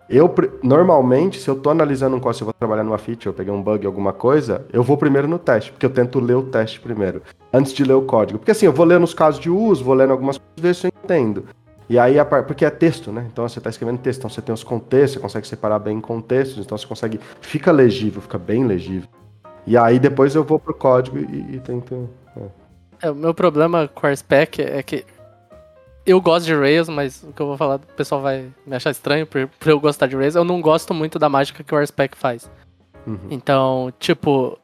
[0.08, 3.32] Eu, normalmente, se eu tô analisando um código, se eu vou trabalhar numa feature, eu
[3.32, 6.44] peguei um bug, alguma coisa, eu vou primeiro no teste, porque eu tento ler o
[6.44, 7.22] teste primeiro,
[7.52, 8.38] antes de ler o código.
[8.38, 10.86] Porque assim, eu vou lendo os casos de uso, vou lendo algumas coisas, ver se
[10.86, 11.46] eu entendo.
[11.88, 12.16] E aí,
[12.46, 13.26] porque é texto, né?
[13.30, 16.64] Então você está escrevendo texto, então você tem os contextos, você consegue separar bem contextos,
[16.64, 17.20] então você consegue.
[17.40, 19.08] Fica legível, fica bem legível.
[19.66, 22.08] E aí depois eu vou pro código e, e tento.
[22.36, 23.06] É.
[23.06, 23.10] é.
[23.10, 25.04] o meu problema com o RSpec é que
[26.04, 28.90] eu gosto de Rails, mas o que eu vou falar, o pessoal vai me achar
[28.90, 30.34] estranho por, por eu gostar de Rails.
[30.34, 32.50] Eu não gosto muito da mágica que o RSpec faz.
[33.06, 33.18] Uhum.
[33.30, 34.58] Então, tipo.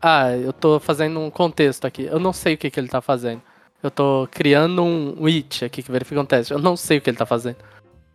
[0.00, 2.04] Ah, eu tô fazendo um contexto aqui.
[2.04, 3.40] Eu não sei o que, que ele tá fazendo.
[3.84, 6.54] Eu tô criando um it aqui que verifica um teste.
[6.54, 7.56] Eu não sei o que ele tá fazendo.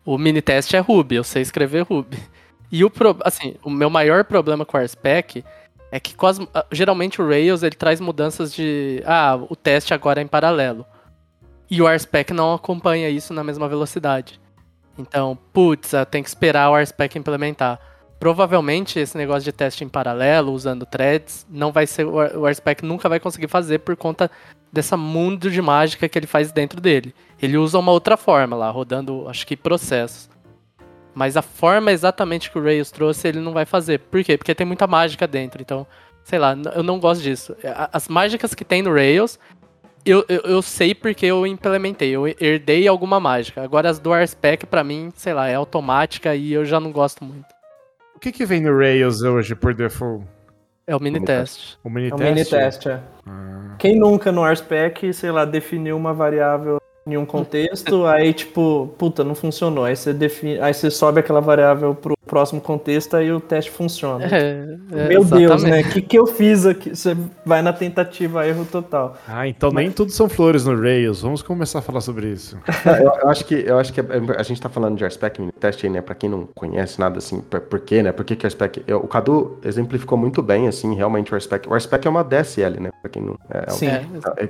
[0.04, 2.18] O mini teste é Ruby, eu sei escrever Ruby.
[2.72, 3.18] E o pro...
[3.24, 5.44] assim, o meu maior problema com o RSpec
[5.92, 10.22] é que quase, ah, geralmente o Rails ele traz mudanças de ah, o teste agora
[10.22, 10.86] é em paralelo.
[11.68, 14.40] E o RSpec não acompanha isso na mesma velocidade.
[15.00, 17.80] Então, putz, tem que esperar o RSpec implementar.
[18.20, 23.08] Provavelmente esse negócio de teste em paralelo, usando threads, não vai ser o RSpec nunca
[23.08, 24.30] vai conseguir fazer por conta
[24.72, 27.16] dessa mundo de mágica que ele faz dentro dele.
[27.42, 30.30] Ele usa uma outra forma lá, rodando, acho que processos.
[31.16, 34.00] Mas a forma exatamente que o Rails trouxe, ele não vai fazer.
[34.00, 34.38] Por quê?
[34.38, 35.62] Porque tem muita mágica dentro.
[35.62, 35.88] Então,
[36.24, 37.56] sei lá, eu não gosto disso.
[37.92, 39.40] As mágicas que tem no Rails,
[40.06, 42.12] eu, eu, eu sei porque eu implementei.
[42.12, 43.64] Eu herdei alguma mágica.
[43.64, 47.24] Agora, as do RSpec, pra mim, sei lá, é automática e eu já não gosto
[47.24, 47.59] muito.
[48.20, 50.26] O que, que vem no Rails hoje por default?
[50.86, 51.80] É o mini teste.
[51.82, 53.00] O mini é o mini teste, é.
[53.26, 53.78] Ah.
[53.80, 56.82] Quem nunca no RSpec, sei lá, definiu uma variável
[57.14, 59.86] em um contexto, aí tipo, puta, não funcionou.
[59.86, 64.26] Aí você define, aí você sobe aquela variável pro próximo contexto aí o teste funciona.
[64.26, 65.70] É, É, Meu Deus, exatamente.
[65.86, 65.90] né?
[65.90, 66.96] O que, que eu fiz aqui?
[66.96, 69.18] Você vai na tentativa, erro total.
[69.28, 71.22] Ah, então nem tudo são flores no Rails.
[71.22, 72.56] Vamos começar a falar sobre isso.
[72.86, 74.00] Eu, eu acho que, eu acho que
[74.38, 76.02] a gente tá falando de RSpec teste aí, né?
[76.02, 78.12] Pra quem não conhece nada assim, por, por quê, né?
[78.12, 78.84] Por que que o RSpec...
[78.88, 81.68] eu- o Cadu exemplificou muito bem, assim, realmente o RSpec.
[81.68, 82.90] O RSpec é uma DSL, né?
[83.02, 83.38] Pra quem não...
[83.50, 83.88] É, é Sim.
[83.88, 84.04] É,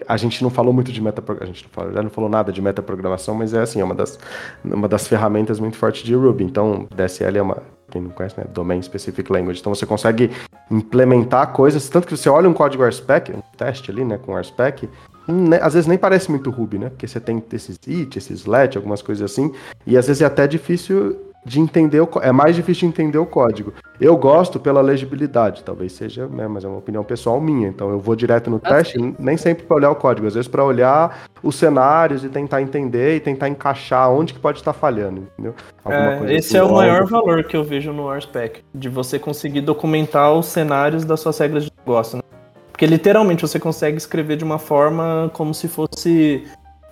[0.07, 2.48] A gente não falou muito de metaprogramação, a gente não falou, já não falou nada
[2.51, 4.19] de metaprogramação, mas é assim, é uma das,
[4.63, 6.43] uma das ferramentas muito fortes de Ruby.
[6.43, 7.57] Então, DSL é uma,
[7.89, 9.59] quem não conhece, né, Domain Specific Language.
[9.59, 10.31] Então, você consegue
[10.69, 14.89] implementar coisas, tanto que você olha um código RSpec, um teste ali, né, com RSpec,
[15.27, 18.75] né, às vezes nem parece muito Ruby, né, porque você tem esses it, esses let,
[18.75, 19.51] algumas coisas assim,
[19.85, 23.25] e às vezes é até difícil de entender, o, é mais difícil de entender o
[23.25, 23.73] código.
[23.99, 27.67] Eu gosto pela legibilidade, talvez seja, né, mas é uma opinião pessoal minha.
[27.67, 30.47] Então eu vou direto no Ah, teste, nem sempre para olhar o código, às vezes
[30.47, 35.27] para olhar os cenários e tentar entender e tentar encaixar onde que pode estar falhando,
[35.33, 35.55] entendeu?
[35.87, 40.31] É, esse é o maior valor que eu vejo no RSpec, de você conseguir documentar
[40.33, 42.17] os cenários das suas regras de negócio.
[42.17, 42.23] Né?
[42.71, 46.43] Porque literalmente você consegue escrever de uma forma como se fosse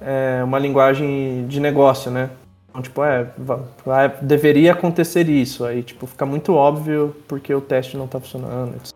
[0.01, 2.31] é, uma linguagem de negócio, né?
[2.77, 5.65] Então, tipo, é, va- vai- deveria acontecer isso.
[5.65, 8.75] Aí, tipo, fica muito óbvio porque o teste não tá funcionando.
[8.75, 8.95] etc.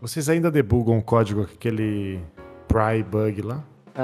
[0.00, 2.18] Vocês ainda debugam o código com aquele
[2.66, 3.60] pry bug lá?
[3.94, 4.02] É,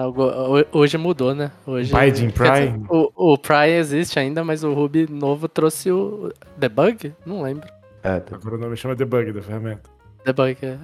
[0.73, 1.51] hoje mudou, né?
[1.67, 2.51] Hoje, Biden Pry?
[2.69, 7.13] dizer, o, o Pry existe ainda, mas o Ruby novo trouxe o debug?
[7.25, 7.67] Não lembro.
[8.03, 9.89] É, tá- Agora o nome chama debug da ferramenta.
[10.25, 10.57] Debug.
[10.63, 10.77] é.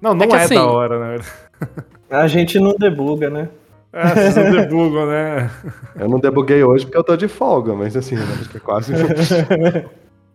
[0.00, 1.24] Não, não é, que assim- da hora, né?
[2.10, 3.48] A gente não debuga, né?
[3.92, 5.50] É, vocês não debugam, né?
[5.98, 8.60] eu não debuguei hoje porque eu tô de folga, mas assim, eu acho que é
[8.60, 8.92] quase.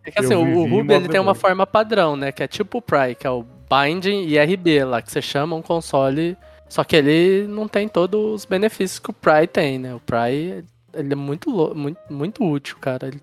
[0.06, 2.30] É que assim, o, Ruby ele tem uma forma padrão, né?
[2.30, 5.56] Que é tipo o Pry, que é o Binding e RB lá, que você chama
[5.56, 6.36] um console.
[6.68, 9.94] Só que ele não tem todos os benefícios que o Pry tem, né?
[9.94, 13.06] O Pry ele é muito, muito, muito útil, cara.
[13.08, 13.20] Ele-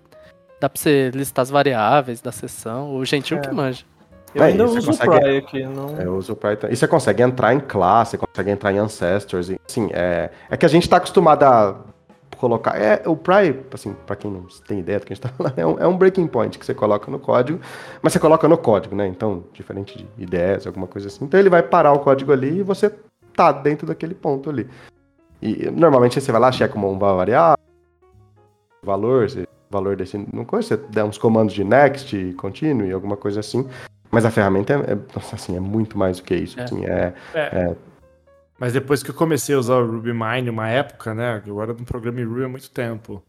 [0.60, 2.94] dá pra você listar as variáveis da sessão.
[2.96, 3.40] O Gentil É.
[3.40, 3.84] que manja.
[4.34, 5.64] Eu É, ainda uso consegue- o Pry aqui.
[5.64, 6.00] Não...
[6.00, 6.68] É, eu uso o Python.
[6.70, 9.50] E você consegue entrar em classe, você consegue entrar em ancestors.
[9.50, 11.76] E, assim, é, é que a gente tá acostumado a
[12.38, 12.80] colocar.
[12.80, 15.54] É, o Pry, assim, pra quem não tem ideia do que a gente tá falando,
[15.58, 17.60] é um, é um breaking point que você coloca no código,
[18.00, 19.06] mas você coloca no código, né?
[19.06, 21.24] Então, diferente de IDEs, alguma coisa assim.
[21.24, 22.90] Então ele vai parar o código ali e você
[23.36, 24.68] tá dentro daquele ponto ali.
[25.40, 27.58] E normalmente você vai lá, checa uma, variável,
[28.84, 29.26] valor,
[29.70, 30.24] valor desse.
[30.32, 33.66] Não coisa, você dá uns comandos de next, continue, alguma coisa assim.
[34.12, 36.60] Mas a ferramenta é, é, nossa, assim, é muito mais do que isso.
[36.60, 36.62] É.
[36.64, 37.74] assim, é,
[38.58, 41.42] Mas depois que eu comecei a usar o RubyMine, uma época, né?
[41.46, 43.22] Eu era um programa em Ruby há muito tempo.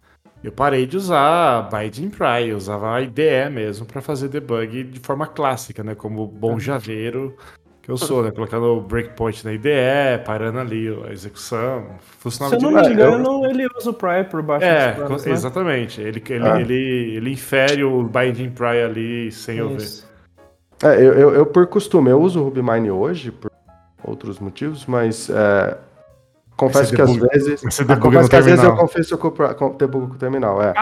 [0.44, 5.00] Eu parei de usar Binding Pry, eu usava a IDE mesmo para fazer debug de
[5.00, 5.96] forma clássica, né?
[5.96, 7.34] Como bom javeiro
[7.82, 8.32] que eu sou, né?
[8.32, 11.86] Colocando o breakpoint na IDE, parando ali a execução.
[12.02, 15.32] Se Funcionava eu não me engano, ele usa o Pry por baixo É, planos, né?
[15.32, 16.02] exatamente.
[16.02, 16.60] Ele, ele, Ah.
[16.60, 19.88] ele, ele infere o Binding Pry ali sem eu ver.
[20.82, 23.52] É, eu, eu, eu, por costume, eu uso o RubyMine hoje por
[24.04, 25.78] outros motivos, mas é,
[26.58, 27.64] confesso que às vezes.
[27.88, 30.74] Ah, confesso que às vezes eu confesso que eu debugo com o terminal, é.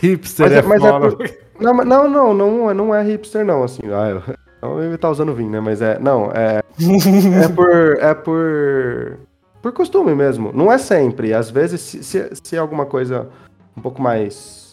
[0.00, 3.44] Hipster Mas é, é- mas é por- Não, não, não, não, é- não é hipster,
[3.44, 3.82] não, assim.
[3.92, 4.22] Ah, eu,
[4.58, 5.60] então ele tá usando vinho, né?
[5.60, 5.98] Mas é.
[5.98, 6.62] Não, é.
[7.44, 7.96] é por.
[8.00, 9.18] É por.
[9.62, 10.50] Por costume mesmo.
[10.54, 11.32] Não é sempre.
[11.34, 13.28] Às vezes, se, se, se é alguma coisa
[13.76, 14.65] um pouco mais.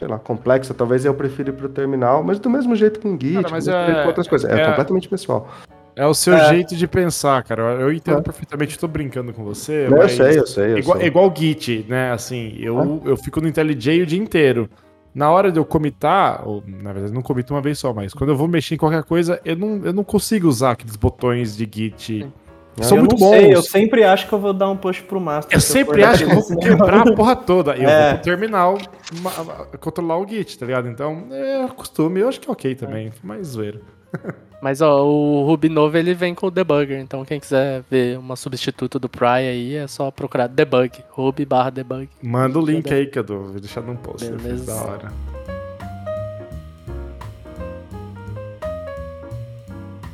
[0.00, 3.34] Sei lá, complexa, talvez eu prefira ir pro terminal, mas do mesmo jeito com Git,
[3.34, 4.50] Cara, do mas mesmo é- jeito com outras coisas.
[4.50, 5.46] É, é- completamente pessoal.
[5.94, 6.48] É o seu É.
[6.48, 7.62] jeito de pensar, cara.
[7.78, 8.22] Eu entendo É.
[8.22, 9.86] perfeitamente, tô brincando com você.
[9.90, 10.72] Não, eu sei, eu sei.
[10.72, 11.06] Eu igual, sei.
[11.06, 12.12] igual Git, né?
[12.12, 14.70] Assim, eu, eu fico no IntelliJ o dia inteiro.
[15.14, 18.30] Na hora de eu comitar, ou na verdade não comito uma vez só, mas quando
[18.30, 21.68] eu vou mexer em qualquer coisa, eu não, eu não consigo usar aqueles botões de
[21.70, 22.24] Git.
[22.26, 22.49] Ah,
[22.80, 23.30] São eu muito não bons.
[23.36, 25.56] sei, eu sempre acho que eu vou dar um push pro master.
[25.56, 27.76] Eu se sempre for acho que eu vou quebrar a porra toda.
[27.76, 28.02] E eu É.
[28.04, 28.78] vou pro terminal
[29.22, 30.88] ma- ma- controlar o Git, tá ligado?
[30.88, 32.20] Então, é costume.
[32.20, 33.12] Eu acho que é ok também.
[33.22, 33.80] Mais zoeiro.
[34.62, 38.36] Mas ó, o Ruby novo ele vem com o debugger, então quem quiser ver uma
[38.36, 42.10] substituto do Pry aí é só procurar debug, Ruby barra debug.
[42.22, 43.44] Manda o link aí que eu dou.
[43.44, 44.28] Vou deixar num post.
[44.28, 44.66] Beleza.
[44.66, 45.12] Da hora.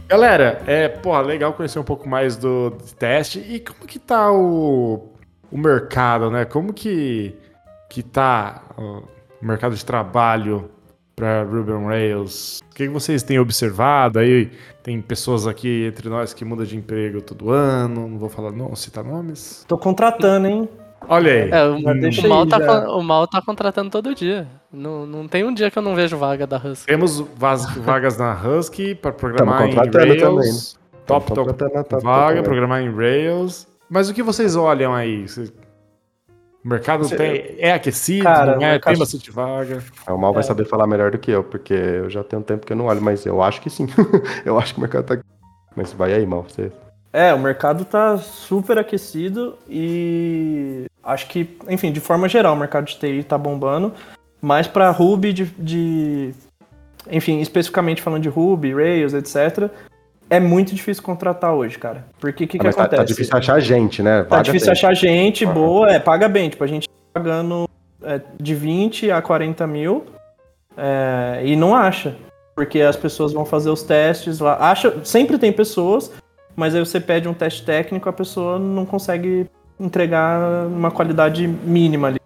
[0.09, 3.41] Galera, é, porra, legal conhecer um pouco mais do, teste.
[3.41, 5.13] E como que tá o,
[5.51, 6.45] o mercado, né?
[6.45, 7.35] Como que,
[7.91, 9.03] que tá o
[9.45, 10.71] mercado de trabalho
[11.17, 12.61] para Ruby on Rails?
[12.71, 14.53] O que que vocês têm observado aí?
[14.81, 18.09] Tem pessoas aqui entre nós que mudam de emprego todo ano.
[18.09, 19.65] Não vou falar, não, citar nomes.
[19.67, 20.69] Tô contratando, hein?
[21.09, 21.51] Olha aí.
[21.51, 24.47] É, o, deixa o, Mal aí, tá, o Mal tá contratando todo dia.
[24.73, 26.87] Não, não tem um dia que eu não vejo vaga da Husky.
[26.87, 30.23] Temos vagas na Husky para programar em contratando Rails.
[30.23, 31.03] também, né?
[31.07, 33.67] Top, top top, vaga, top, programar em Rails.
[33.89, 35.25] Mas o que vocês olham aí?
[36.65, 39.83] O mercado Você- tem, é aquecido, Cara, é, mercado- tem bastante vaga.
[40.09, 42.67] O Mal vai saber falar melhor do que eu, porque eu já tenho um tempo
[42.67, 43.87] que eu não olho, mas eu acho que sim.
[44.45, 45.19] eu acho que o mercado tá.
[45.77, 46.43] Mas vai aí, Mal.
[46.43, 46.73] Você...
[47.13, 52.87] É, o mercado tá super aquecido e acho que, enfim, de forma geral, o mercado
[52.87, 53.95] de TI tá bombando.
[54.43, 56.35] Mas para Ruby, de, de-
[57.11, 59.71] enfim, especificamente falando de Ruby, Rails, etc.,
[60.29, 62.05] é muito difícil contratar hoje, cara.
[62.19, 63.01] Porque o que, que mas tá, acontece?
[63.01, 64.25] tá difícil achar gente, né?
[64.25, 64.73] Tá Vaga difícil tem.
[64.73, 66.51] achar gente boa, é, paga bem.
[66.51, 67.69] Tipo, a gente tá pagando
[68.03, 70.05] é, de 20 a 40 mil
[70.77, 72.17] é, e não acha.
[72.57, 74.57] Porque as pessoas vão fazer os testes lá.
[74.59, 76.11] Acha, sempre tem pessoas,
[76.57, 79.47] mas aí você pede um teste técnico, a pessoa não consegue
[79.79, 82.21] entregar uma qualidade mínima ali.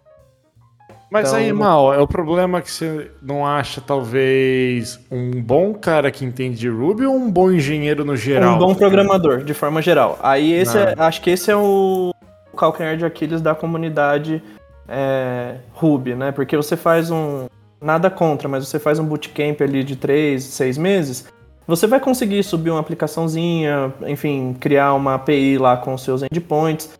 [1.10, 6.08] Mas Então, aí, Mal, é o problema que você não acha, talvez, um bom cara
[6.10, 8.54] que entende de Ruby ou um bom engenheiro no geral?
[8.54, 10.18] Um bom programador, de forma geral.
[10.22, 10.82] Aí esse Não.
[10.82, 12.14] é- acho que esse é o
[12.56, 14.40] calcanhar de Aquiles da comunidade
[14.88, 16.30] é, Ruby, né?
[16.32, 17.46] Porque você faz um.
[17.80, 21.26] Nada contra, mas você faz um bootcamp ali de três, seis meses.
[21.66, 26.90] Você vai conseguir subir uma aplicaçãozinha, enfim, criar uma API lá com os seus endpoints.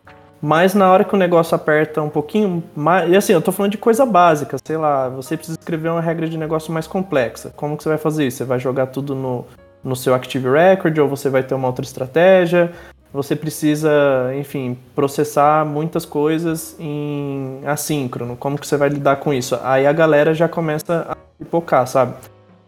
[0.43, 3.11] Mas na hora que o negócio aperta um pouquinho mais.
[3.11, 6.29] E assim, eu tô falando de coisa básica, sei lá, você precisa escrever uma regra
[6.29, 7.53] de negócio mais complexa.
[7.55, 8.39] Como que você vai fazer isso?
[8.39, 9.45] Você vai jogar tudo no,
[9.85, 12.73] no seu Active Record ou você vai ter uma outra estratégia.
[13.13, 13.91] Você precisa,
[14.39, 18.37] enfim, processar muitas coisas em assíncrono.
[18.37, 19.59] Como que você vai lidar com isso?
[19.63, 22.15] Aí a galera já começa a pipocar, sabe?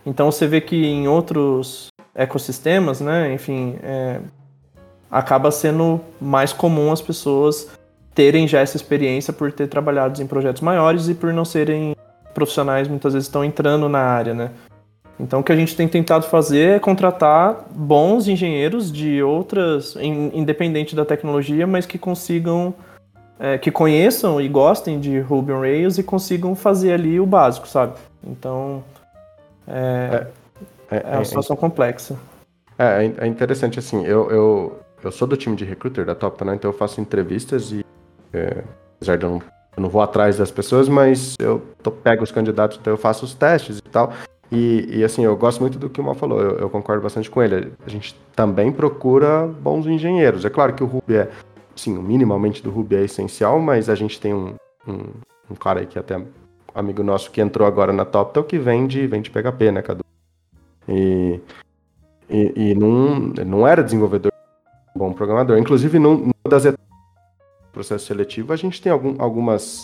[0.04, 4.20] Então você vê que em outros ecossistemas, né, enfim, é,
[5.12, 7.68] acaba sendo mais comum as pessoas
[8.14, 11.94] terem já essa experiência por ter trabalhado em projetos maiores e por não serem
[12.34, 14.51] profissionais muitas vezes estão entrando na área, né?
[15.20, 20.30] Então o que a gente tem tentado fazer é contratar bons engenheiros de outras, in-
[20.32, 22.74] independente da tecnologia, mas que consigam,
[23.39, 27.68] é, que conheçam e gostem de Ruby on Rails e consigam fazer ali o básico,
[27.68, 27.93] sabe?
[28.26, 28.82] Então
[29.68, 30.26] é,
[30.90, 32.16] É, é uma situação complexa.
[32.78, 36.54] É, é interessante, assim, eu, eu, eu sou do time de recruiter da Top, né?
[36.54, 37.84] Então eu faço entrevistas e,
[38.32, 38.62] é,
[38.96, 39.42] apesar de eu não,
[39.76, 43.24] eu não vou atrás das pessoas, mas eu tô, pego os candidatos, então eu faço
[43.24, 44.12] os testes e tal.
[44.50, 47.30] E, e, assim, eu gosto muito do que o Mal falou, eu, eu concordo bastante
[47.30, 47.72] com ele.
[47.86, 50.44] A gente também procura bons engenheiros.
[50.44, 51.30] É claro que o Ruby é,
[51.74, 54.54] sim, o minimamente do Ruby é essencial, mas a gente tem um,
[54.86, 55.04] um,
[55.50, 56.20] um cara aí que até
[56.74, 60.04] amigo nosso que entrou agora na TopTal que vende, vende PHP, né, Cadu?
[60.88, 61.40] E,
[62.28, 64.31] e, e não, não era desenvolvedor,
[64.94, 65.59] bom programador.
[65.59, 66.86] Inclusive, num- numa das etapas
[67.66, 69.82] do processo seletivo, a gente tem algum, algumas,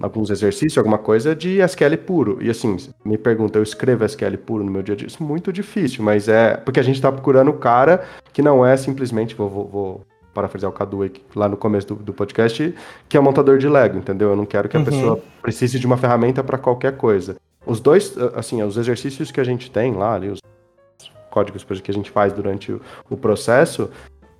[0.00, 2.38] alguns exercícios, alguma coisa de SQL puro.
[2.40, 5.06] E assim, me pergunta, eu escrevo SQL puro no meu dia a dia?
[5.06, 8.64] Isso é muito difícil, mas é porque a gente está procurando o cara que não
[8.64, 12.74] é simplesmente, vou, vou, vou parafrasear o Cadu aí, lá no começo do, do podcast,
[13.08, 14.28] que é montador de Lego, entendeu?
[14.30, 14.84] Eu não quero que a Uhum.
[14.84, 17.36] pessoa precise de uma ferramenta para qualquer coisa.
[17.64, 20.38] Os dois, assim, os exercícios que a gente tem lá, ali, os
[21.30, 23.90] códigos que a gente faz durante o, o processo,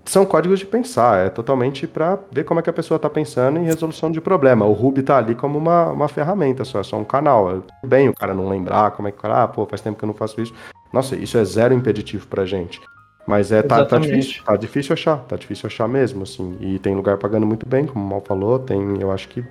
[0.06, 3.58] são códigos de pensar, é totalmente para ver como é que a pessoa está pensando
[3.58, 4.64] em resolução de problema.
[4.64, 7.56] O Ruby tá ali como uma, uma ferramenta só, é só um canal.
[7.56, 9.98] É bem o cara não lembrar como é que o cara, ah, pô, faz tempo
[9.98, 10.54] que eu não faço isso.
[10.92, 12.80] Nossa, isso é zero impeditivo pra gente.
[13.26, 16.56] Mas é, tá, tá difícil, tá difícil achar, tá difícil achar mesmo, assim.
[16.60, 19.44] E tem lugar pagando muito bem, como o Mal falou, tem, eu acho que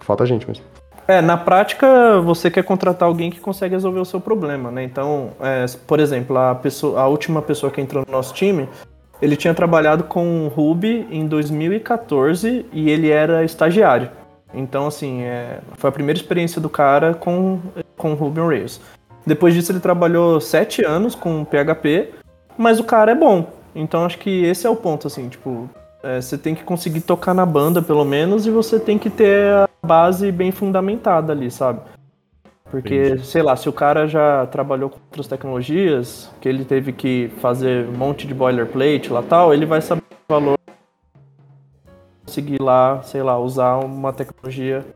[0.00, 0.64] falta gente mesmo.
[1.10, 4.84] É, na prática, você quer contratar alguém que consegue resolver o seu problema, né?
[4.84, 8.68] Então, é, por exemplo, a, pessoa, a última pessoa que entrou no nosso time,
[9.20, 14.08] ele tinha trabalhado com Ruby em 2014 e ele era estagiário.
[14.54, 17.58] Então, assim, é, foi a primeira experiência do cara com,
[17.96, 18.80] com Ruby on Rails.
[19.26, 22.10] Depois disso, ele trabalhou sete anos com PHP,
[22.56, 23.50] mas o cara é bom.
[23.74, 25.68] Então, acho que esse é o ponto, assim, tipo,
[26.02, 29.52] é, você tem que conseguir tocar na banda, pelo menos, e você tem que ter
[29.52, 31.80] a base bem fundamentada ali, sabe?
[32.70, 33.26] Porque, Entendi.
[33.26, 37.88] sei lá, se o cara já trabalhou com outras tecnologias, que ele teve que fazer
[37.88, 40.56] um monte de boilerplate lá tal, ele vai saber o valor
[42.24, 44.86] conseguir lá, sei lá, usar uma tecnologia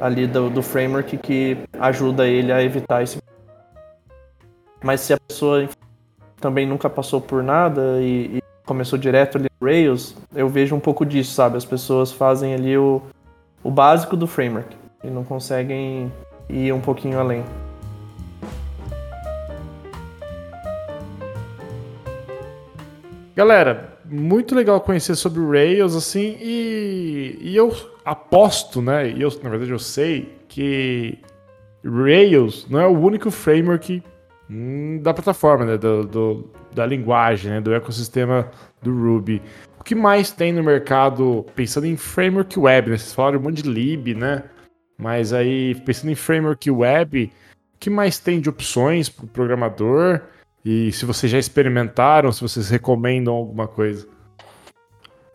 [0.00, 3.18] ali do, do framework que ajuda ele a evitar esse.
[4.82, 5.68] Mas se a pessoa
[6.40, 8.39] também nunca passou por nada e, e
[8.70, 11.56] começou direto ali no Rails, eu vejo um pouco disso, sabe?
[11.56, 13.02] As pessoas fazem ali o,
[13.64, 16.12] o básico do framework e não conseguem
[16.48, 17.44] ir um pouquinho além.
[23.34, 27.74] Galera, muito legal conhecer sobre o Rails, assim, e, e eu
[28.04, 29.10] aposto, né?
[29.10, 31.18] E eu, na verdade, eu sei que
[31.84, 34.00] Rails não é o único framework
[34.48, 35.76] hum, da plataforma, né?
[35.76, 37.60] Do, do- da linguagem, né?
[37.60, 38.50] Do ecossistema
[38.82, 39.42] do Ruby.
[39.78, 42.98] o que mais tem no mercado, pensando em framework web, né?
[42.98, 44.44] Vocês falaram um monte de lib, né?
[44.96, 47.32] Mas aí, pensando em framework web,
[47.74, 50.20] o que mais tem de opções para o programador?
[50.64, 54.06] E se vocês já experimentaram, se vocês recomendam alguma coisa?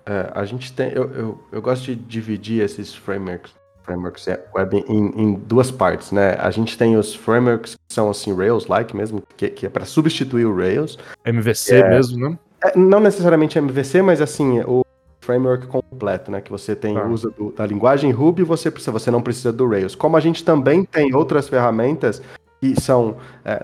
[0.06, 0.92] É, a gente tem.
[0.92, 3.52] Eu, eu, eu gosto de dividir esses frameworks,
[3.86, 6.36] frameworks web em, em, duas partes, né?
[6.40, 10.46] A gente tem os frameworks que são assim, Rails-like mesmo, que, que é para substituir
[10.46, 10.98] o Rails.
[11.24, 12.40] MVC é, mesmo, né?
[12.64, 14.84] É, não necessariamente MVC, mas assim, o
[15.22, 16.42] framework completo, né?
[16.42, 17.06] Que você tem ah.
[17.06, 19.96] uso do, da linguagem Ruby e você precisa, você não precisa do Rails.
[19.96, 22.22] Como a gente também tem outras ferramentas
[22.60, 23.64] que são é,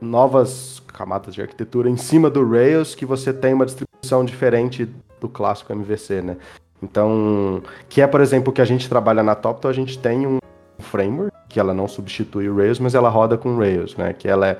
[0.00, 4.88] novas camadas de arquitetura em cima do Rails, que você tem uma distribuição diferente
[5.20, 6.36] do clássico MVC, né?
[6.84, 10.38] Então, que é, por exemplo, que a gente trabalha na TopTal, a gente tem um
[10.78, 14.12] framework, que ela não substitui o Rails, mas ela roda com Rails, né?
[14.12, 14.58] Que ela é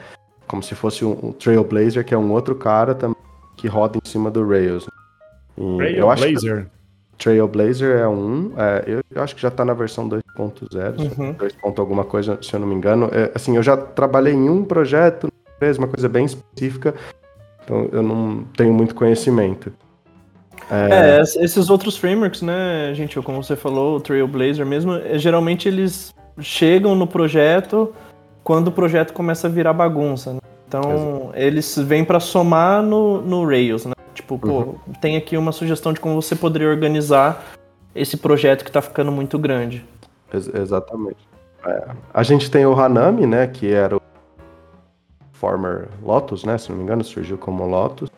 [0.48, 3.16] como se fosse um, um Trailblazer, que é um outro cara também
[3.56, 4.86] que roda em cima do Rails.
[5.76, 6.66] Trailblazer?
[7.18, 11.32] Trailblazer é um, é, eu, eu, acho que já está na versão 2.0, uhum.
[11.32, 11.54] 2.
[11.78, 13.08] alguma coisa, se eu não me engano.
[13.12, 15.28] É, assim, eu já trabalhei em um projeto,
[15.78, 16.94] uma coisa bem específica,
[17.62, 19.72] então eu não tenho muito conhecimento.
[20.70, 21.18] É...
[21.18, 26.14] é, esses outros frameworks, né, gente, como você falou, o Trailblazer mesmo, é, geralmente eles
[26.40, 27.94] chegam no projeto
[28.42, 30.34] quando o projeto começa a virar bagunça.
[30.34, 30.40] Né?
[30.66, 31.30] Então, Exato.
[31.34, 33.92] eles vêm para somar no, no Rails, né?
[34.14, 34.76] Tipo, pô, uhum.
[35.00, 37.44] tem aqui uma sugestão de como você poderia organizar
[37.94, 39.84] esse projeto que está ficando muito grande.
[40.32, 41.28] Ex exatamente.
[41.66, 41.88] É.
[42.12, 44.02] A gente tem o Hanami, né, que era o
[45.32, 48.10] former Lotus, né, se não me engano, surgiu como Lotus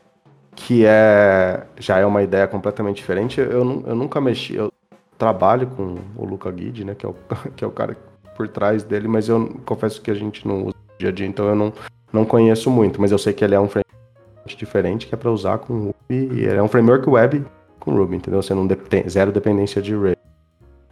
[0.57, 3.39] que é já é uma ideia completamente diferente.
[3.39, 4.73] Eu, eu nunca mexi, eu
[5.19, 7.15] trabalho com o Luca Guide, né, que é o,
[7.55, 7.97] que é o cara
[8.37, 11.27] por trás dele, mas eu confesso que a gente não usa no dia a dia,
[11.27, 11.73] então eu não,
[12.13, 15.31] não conheço muito, mas eu sei que ele é um framework diferente que é para
[15.31, 17.45] usar com Ruby, e ele é um framework web
[17.81, 18.43] com Ruby, entendeu?
[18.43, 20.17] Você não tem zero dependência de Rails.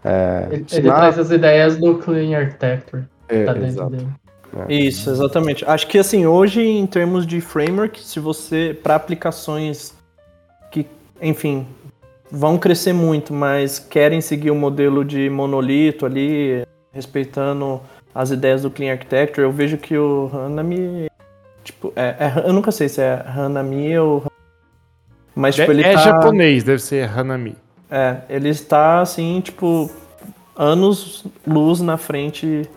[0.02, 0.94] É, ele, ele na...
[0.96, 3.04] traz as ideias do Clean Architecture.
[3.28, 3.90] É, tá exato.
[3.90, 4.08] Dele.
[4.56, 4.72] É.
[4.72, 5.64] Isso, exatamente.
[5.64, 9.94] Acho que assim, hoje em termos de framework, se você para aplicações
[10.70, 10.86] que,
[11.20, 11.66] enfim,
[12.30, 17.80] vão crescer muito, mas querem seguir o modelo de monolito ali, respeitando
[18.14, 21.10] as ideias do Clean Architecture, eu vejo que o Hanami,
[21.64, 24.24] tipo, é, é, eu nunca sei se é Hanami ou
[25.34, 26.00] mas tipo, ele é tá...
[26.00, 27.56] japonês, deve ser Hanami.
[27.90, 29.90] É, ele está assim, tipo,
[30.56, 32.68] anos luz na frente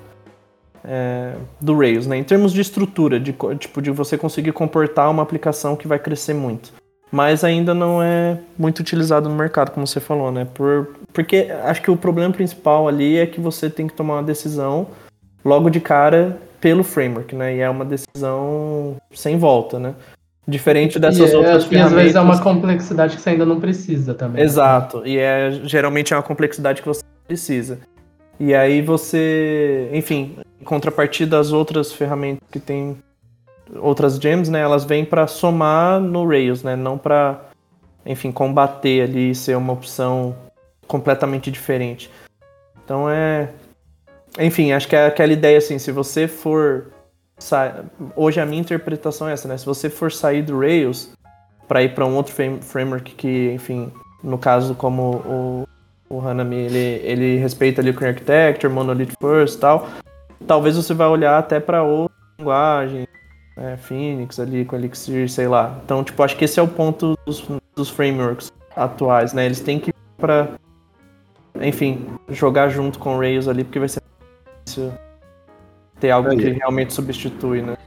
[0.83, 2.17] é, do Rails, né?
[2.17, 6.33] Em termos de estrutura, de, tipo, de você conseguir comportar uma aplicação que vai crescer
[6.33, 6.73] muito.
[7.11, 10.45] Mas ainda não é muito utilizado no mercado, como você falou, né?
[10.53, 14.23] Por, porque acho que o problema principal ali é que você tem que tomar uma
[14.23, 14.87] decisão
[15.43, 17.55] logo de cara pelo framework, né?
[17.55, 19.95] E é uma decisão sem volta, né?
[20.45, 21.91] Diferente dessas e é, outras é, ferramentas.
[21.91, 24.43] E às vezes é uma complexidade que você ainda não precisa também.
[24.43, 25.05] Exato.
[25.05, 27.79] E é geralmente é uma complexidade que você precisa.
[28.39, 32.97] E aí você, enfim, em contrapartida das outras ferramentas que tem
[33.75, 37.41] outras gems, né, elas vêm para somar no Rails, né, não para,
[38.05, 40.35] enfim, combater ali ser uma opção
[40.87, 42.09] completamente diferente.
[42.83, 43.49] Então é,
[44.39, 46.91] enfim, acho que é aquela ideia assim, se você for
[48.15, 49.57] hoje a minha interpretação é essa, né?
[49.57, 51.11] Se você for sair do Rails
[51.67, 53.91] para ir para um outro framework que, enfim,
[54.23, 55.67] no caso como o
[56.09, 59.87] o Hanami, ele, ele respeita ali o Clean Architecture, Monolith First e tal.
[60.45, 63.07] Talvez você vai olhar até para outra linguagem,
[63.57, 65.79] né, Phoenix ali com Elixir, sei lá.
[65.83, 69.45] Então, tipo, acho que esse é o ponto dos, dos frameworks atuais, né?
[69.45, 70.49] Eles têm que ir para
[71.61, 74.01] enfim, jogar junto com o Rails ali, porque vai ser
[74.65, 74.93] difícil
[75.99, 77.77] ter algo que realmente substitui, né?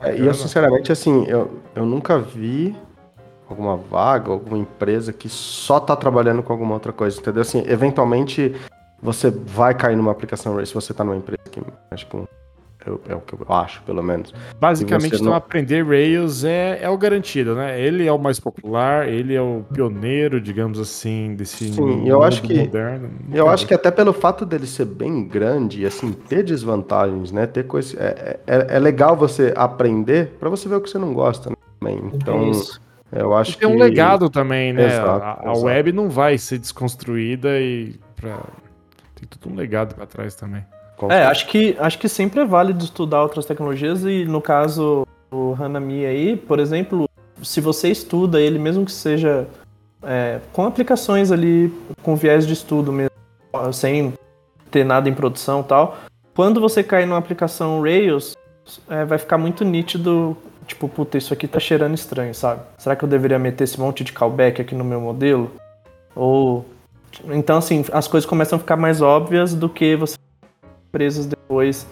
[0.00, 2.76] É, e eu, sinceramente, assim, eu, eu nunca vi
[3.48, 7.42] alguma vaga, alguma empresa que só tá trabalhando com alguma outra coisa, entendeu?
[7.42, 8.54] Assim, eventualmente
[9.02, 11.60] você vai cair numa aplicação se você tá numa empresa que
[11.90, 12.16] acho que
[13.08, 14.32] é o que eu acho, pelo menos.
[14.60, 15.34] Basicamente, então, não...
[15.34, 17.80] aprender Rails é, é o garantido, né?
[17.80, 22.42] Ele é o mais popular, ele é o pioneiro, digamos assim, desse Sim, eu acho
[22.42, 23.10] que moderno.
[23.32, 27.46] Eu acho que até pelo fato dele ser bem grande e assim ter desvantagens, né?
[27.46, 31.12] Ter coisa é, é, é legal você aprender para você ver o que você não
[31.12, 31.56] gosta, né?
[32.12, 32.80] Então, Isso.
[33.20, 34.86] Eu acho e tem um legado também, né?
[34.86, 35.66] Exato, a, a exato.
[35.66, 38.38] web não vai ser desconstruída e pra...
[39.14, 40.64] tem tudo um legado para trás também.
[41.08, 45.56] é, acho que, acho que sempre é válido estudar outras tecnologias e no caso o
[45.58, 47.08] Hanami aí, por exemplo,
[47.42, 49.46] se você estuda ele, mesmo que seja
[50.02, 51.72] é, com aplicações ali
[52.02, 53.10] com viés de estudo mesmo,
[53.72, 54.14] sem
[54.70, 55.98] ter nada em produção e tal,
[56.34, 58.36] quando você cair numa aplicação Rails,
[58.88, 60.36] é, vai ficar muito nítido
[60.66, 62.62] tipo, puta, isso aqui tá cheirando estranho, sabe?
[62.78, 65.52] Será que eu deveria meter esse monte de callback aqui no meu modelo?
[66.14, 66.64] Ou.
[67.26, 70.16] Então, assim, as coisas começam a ficar mais óbvias do que você
[70.92, 71.86] presas depois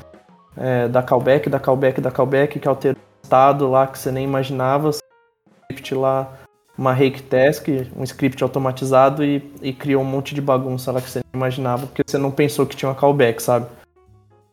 [0.56, 4.24] é, da callback, da callback, da callback, que altera o estado lá que você nem
[4.24, 4.90] imaginava.
[4.90, 6.32] Script lá,
[6.76, 11.08] uma rake task, um script automatizado e, e criou um monte de bagunça lá que
[11.08, 13.66] você nem imaginava, porque você não pensou que tinha uma callback, sabe?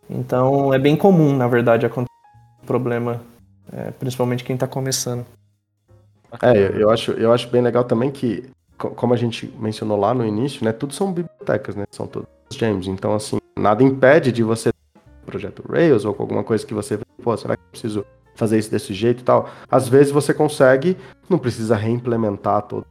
[0.09, 2.11] Então é bem comum, na verdade, acontecer
[2.65, 3.21] problema,
[3.71, 5.25] é, principalmente quem está começando.
[6.41, 10.25] É, eu acho, eu acho bem legal também que, como a gente mencionou lá no
[10.25, 12.87] início, né, tudo são bibliotecas, né, são todos gems.
[12.87, 14.71] Então, assim, nada impede de você
[15.25, 18.05] projeto Rails ou com alguma coisa que você, pô, será que eu preciso
[18.35, 19.49] fazer isso desse jeito e tal?
[19.69, 20.97] Às vezes você consegue,
[21.29, 22.85] não precisa reimplementar todo,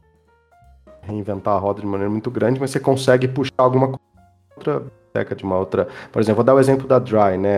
[1.01, 3.99] reinventar a roda de maneira muito grande, mas você consegue puxar alguma
[4.55, 5.87] outra biblioteca de uma outra.
[6.11, 7.57] Por exemplo, vou dar o exemplo da Dry, né?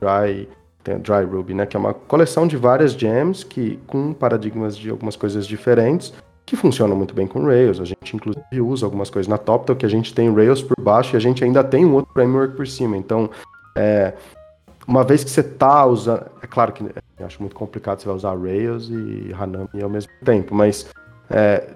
[0.00, 0.48] Dry
[0.86, 1.66] tem a Dry Ruby, né?
[1.66, 6.14] Que é uma coleção de várias gems que com paradigmas de algumas coisas diferentes
[6.46, 7.80] que funcionam muito bem com Rails.
[7.80, 11.14] A gente inclusive usa algumas coisas na Toptal que a gente tem Rails por baixo
[11.14, 12.96] e a gente ainda tem um outro framework por cima.
[12.96, 13.28] Então,
[13.74, 14.14] é,
[14.86, 16.84] uma vez que você está usando, é claro que
[17.18, 20.86] eu acho muito complicado você vai usar Rails e Hanami ao mesmo tempo, mas
[21.28, 21.68] é,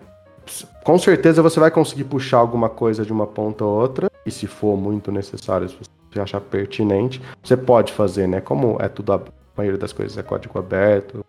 [0.85, 4.47] com certeza você vai conseguir puxar alguma coisa de uma ponta ou outra e se
[4.47, 8.41] for muito necessário, se você achar pertinente, você pode fazer, né?
[8.41, 9.21] Como é tudo a
[9.57, 11.25] maioria das coisas é código aberto,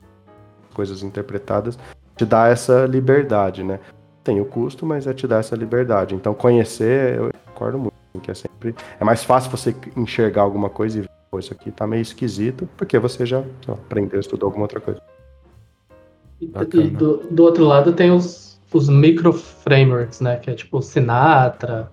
[0.73, 1.77] coisas interpretadas,
[2.15, 3.79] te dá essa liberdade, né?
[4.23, 6.15] Tem o custo, mas é te dar essa liberdade.
[6.15, 8.75] Então, conhecer, eu concordo muito, que é sempre.
[8.99, 12.67] É mais fácil você enxergar alguma coisa e ver, pô, isso aqui tá meio esquisito,
[12.77, 15.01] porque você já ó, aprendeu, estudou alguma outra coisa.
[16.39, 16.47] E,
[16.89, 20.37] do, do, outro lado tem os, os micro frameworks, né?
[20.37, 21.91] Que é tipo Sinatra,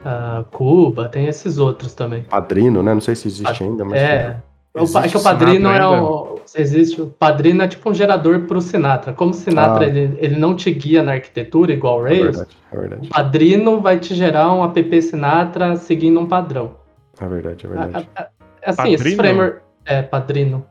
[0.00, 2.22] uh, Cuba, tem esses outros também.
[2.24, 2.94] Padrino, né?
[2.94, 4.00] Não sei se existe ainda, mas.
[4.00, 4.36] É.
[4.74, 6.38] O, é que o Padrino é o.
[6.54, 7.00] Existe.
[7.02, 9.12] O Padrino é tipo um gerador para o Sinatra.
[9.12, 9.88] Como o Sinatra ah.
[9.88, 13.06] ele, ele não te guia na arquitetura igual o é Rails, é verdade, é verdade.
[13.06, 16.76] o Padrino vai te gerar um app Sinatra seguindo um padrão.
[17.20, 18.08] É verdade, é verdade.
[18.14, 18.28] A, a,
[18.66, 18.94] assim, Padrino?
[18.94, 19.60] esse framework.
[19.84, 20.66] É, Padrino.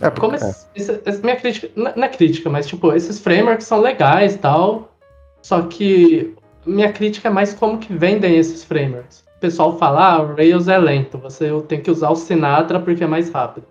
[0.00, 0.54] É, Como é.
[0.76, 1.68] Esse, esse, minha crítica.
[1.74, 4.94] Não é crítica, mas tipo, esses frameworks são legais e tal.
[5.42, 6.34] Só que
[6.66, 10.66] minha crítica é mais como que vendem esses frameworks o pessoal fala, ah, o Rails
[10.66, 13.68] é lento, você tem que usar o Sinatra porque é mais rápido.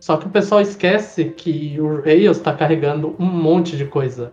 [0.00, 4.32] Só que o pessoal esquece que o Rails está carregando um monte de coisa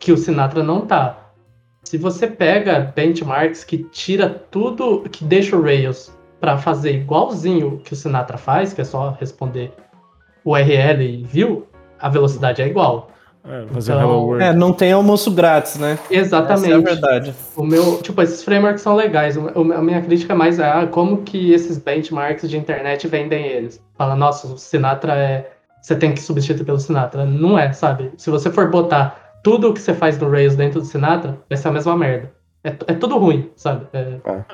[0.00, 1.30] que o Sinatra não tá.
[1.84, 7.92] Se você pega benchmarks que tira tudo, que deixa o Rails para fazer igualzinho que
[7.92, 9.72] o Sinatra faz, que é só responder
[10.44, 11.68] URL e view,
[12.00, 13.12] a velocidade é igual.
[13.48, 14.44] É, fazer então, Hello World.
[14.44, 15.98] É, não tem almoço grátis, né?
[16.10, 16.72] Exatamente.
[16.72, 17.34] Essa é a verdade.
[17.54, 19.36] O meu, tipo, esses frameworks são legais.
[19.36, 23.46] O, a minha crítica é mais é ah, como que esses benchmarks de internet vendem
[23.46, 23.80] eles.
[23.96, 25.52] Fala, nossa, o Sinatra é.
[25.80, 27.24] Você tem que substituir pelo Sinatra.
[27.24, 28.10] Não é, sabe?
[28.16, 31.56] Se você for botar tudo o que você faz no Rails dentro do Sinatra, vai
[31.56, 32.32] ser a mesma merda.
[32.64, 33.86] É, é tudo ruim, sabe?
[33.92, 34.18] É...
[34.24, 34.44] é.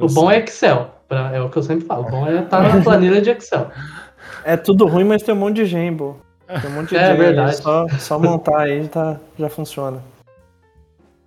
[0.00, 0.90] o bom é Excel.
[1.06, 2.06] Pra, é o que eu sempre falo.
[2.06, 3.70] O bom é estar tá na planilha de Excel.
[4.44, 6.18] É tudo ruim, mas tem um monte de Gembo.
[6.60, 7.56] Tem um monte de é, verdade.
[7.56, 10.02] Só, só montar aí tá, já funciona.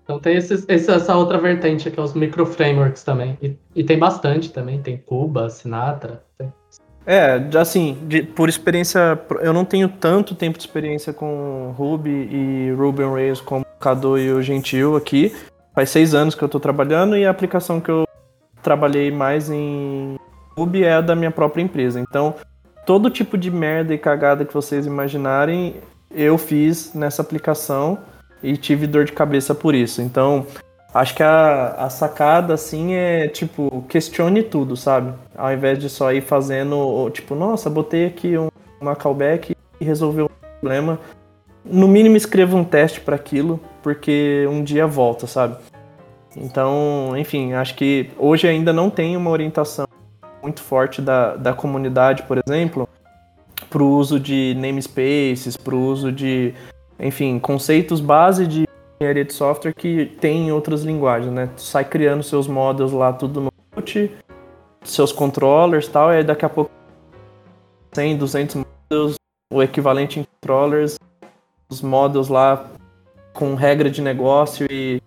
[0.03, 3.38] Então tem esses, essa outra vertente que é os micro frameworks também.
[3.41, 6.22] E, e tem bastante também, tem Cuba, Sinatra.
[6.38, 6.53] Tem.
[7.07, 12.72] É, assim, de, por experiência, eu não tenho tanto tempo de experiência com Ruby e
[12.72, 15.35] Ruby on Rails como o Cadu e o Gentil aqui.
[15.73, 18.07] Faz seis anos que eu estou trabalhando e a aplicação que eu
[18.61, 20.18] trabalhei mais em
[20.57, 21.99] Ruby é a da minha própria empresa.
[21.99, 22.35] Então,
[22.86, 25.76] todo tipo de merda e cagada que vocês imaginarem,
[26.12, 27.98] eu fiz nessa aplicação
[28.41, 30.02] e tive dor de cabeça por isso.
[30.02, 30.45] Então,
[30.94, 35.14] acho que a, a sacada, assim, é, tipo, questione tudo, sabe?
[35.36, 38.49] Ao invés de só ir fazendo, tipo, nossa, botei aqui um,
[38.80, 40.99] uma callback e resolveu um problema.
[41.64, 45.57] No mínimo, escreva um teste para aquilo, porque um dia volta, sabe?
[46.38, 49.88] Então, enfim, acho que hoje ainda não tem uma orientação
[50.46, 52.88] muito forte da, da comunidade, por exemplo,
[53.68, 56.54] para o uso de namespaces, para o uso de,
[57.00, 58.68] enfim, conceitos base de
[59.02, 61.50] engenharia de software que tem em outras linguagens, né?
[61.56, 63.52] Tu sai criando seus models lá tudo no
[63.82, 64.12] Qt,
[64.84, 66.70] seus controllers tal, e aí daqui a pouco
[67.94, 68.56] 100, 200
[68.92, 69.16] models,
[69.52, 71.00] o equivalente em controllers,
[71.68, 72.68] os models lá
[73.34, 75.02] com regra de negócio e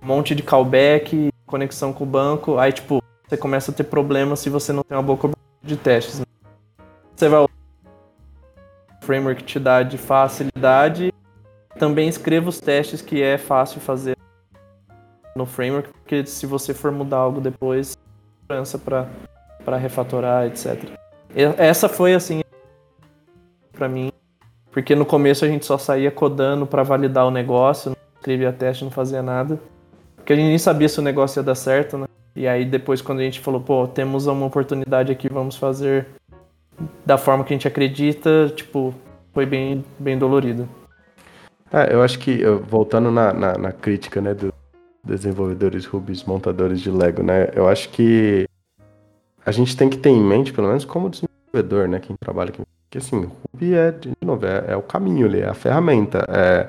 [0.00, 4.40] um monte de callback, conexão com o banco, aí tipo, você começa a ter problemas
[4.40, 6.20] se você não tem uma boa cobertura de testes.
[6.20, 6.26] Né?
[7.14, 7.48] Você vai o
[9.02, 11.12] framework te dá de facilidade.
[11.78, 14.16] Também escreva os testes que é fácil fazer
[15.36, 17.98] no framework, porque se você for mudar algo depois,
[18.42, 19.08] segurança para
[19.64, 20.90] para refatorar, etc.
[21.56, 22.42] essa foi assim
[23.72, 24.12] para mim,
[24.70, 28.84] porque no começo a gente só saía codando para validar o negócio, não escrevia teste,
[28.84, 29.58] não fazia nada,
[30.16, 32.06] porque a gente nem sabia se o negócio ia dar certo, né?
[32.34, 36.06] E aí depois quando a gente falou, pô, temos uma oportunidade aqui, vamos fazer
[37.06, 38.94] da forma que a gente acredita, tipo,
[39.32, 40.68] foi bem, bem dolorido.
[41.72, 44.52] É, eu acho que, voltando na, na, na crítica, né, dos
[45.04, 48.48] desenvolvedores Ruby, montadores de Lego, né, eu acho que
[49.44, 52.62] a gente tem que ter em mente, pelo menos como desenvolvedor, né, quem trabalha aqui,
[52.90, 56.68] que assim, Ruby é, de novo, é, é o caminho ali, é a ferramenta, é,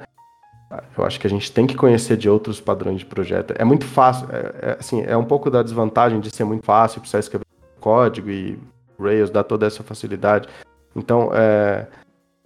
[0.98, 3.54] eu acho que a gente tem que conhecer de outros padrões de projeto.
[3.58, 7.00] É muito fácil, é, é, assim, é um pouco da desvantagem de ser muito fácil,
[7.00, 7.46] precisar escrever
[7.80, 8.58] código e
[9.00, 10.48] Rails dá toda essa facilidade.
[10.96, 11.86] Então, é,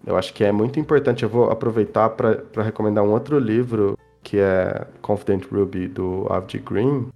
[0.06, 1.24] eu acho que é muito importante.
[1.24, 7.08] Eu vou aproveitar para recomendar um outro livro que é Confident Ruby do Avdi Green.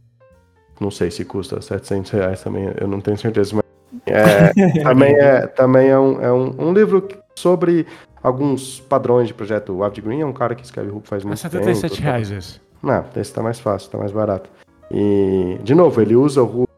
[0.80, 3.64] Não sei se custa 700 reais também, eu não tenho certeza, mas
[4.06, 4.52] é,
[4.84, 7.86] também é, também é, um, é um, um, livro sobre
[8.24, 9.74] alguns padrões de projeto.
[9.74, 12.04] O Avdi Green é um cara que escreve Ruby faz muito é 77 tempo.
[12.04, 12.62] reais esse.
[12.82, 14.50] Não, esse tá mais fácil, tá mais barato.
[14.90, 16.70] E, de novo, ele usa o Ruby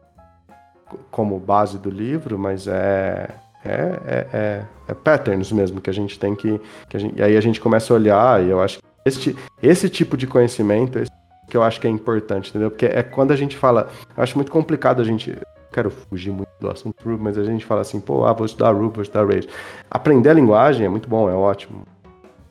[1.10, 3.28] como base do livro, mas é
[3.66, 7.36] é, é, é, é, patterns mesmo que a gente tem que, que gente, e aí
[7.36, 11.10] a gente começa a olhar e eu acho que esse, esse tipo de conhecimento esse,
[11.48, 12.70] que eu acho que é importante, entendeu?
[12.70, 15.36] Porque é quando a gente fala, eu acho muito complicado a gente,
[15.76, 18.72] quero fugir muito do assunto Ruby, mas a gente fala assim, pô, ah, vou estudar
[18.72, 19.46] Ruby, vou estudar Rails.
[19.90, 21.82] Aprender a linguagem é muito bom, é ótimo,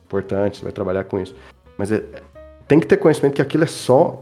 [0.05, 1.35] importante, você vai trabalhar com isso,
[1.75, 2.03] mas é,
[2.67, 4.21] tem que ter conhecimento que aquilo é só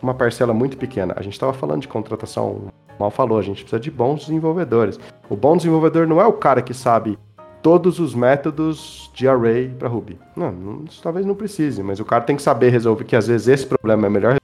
[0.00, 1.12] uma parcela muito pequena.
[1.14, 2.68] A gente estava falando de contratação
[2.98, 4.98] mal falou, a gente precisa de bons desenvolvedores.
[5.28, 7.18] O bom desenvolvedor não é o cara que sabe
[7.62, 10.18] todos os métodos de array para Ruby.
[10.34, 13.46] Não, não, talvez não precise, mas o cara tem que saber resolver que às vezes
[13.46, 14.36] esse problema é melhor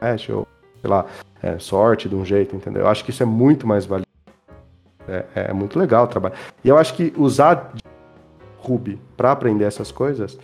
[0.00, 0.46] hash ou
[0.80, 1.06] sei lá,
[1.42, 2.82] é, sorte de um jeito, entendeu?
[2.82, 4.06] Eu acho que isso é muito mais valioso.
[5.08, 6.34] É, é muito legal o trabalho.
[6.64, 7.72] E eu acho que usar
[8.58, 10.38] Ruby para aprender essas coisas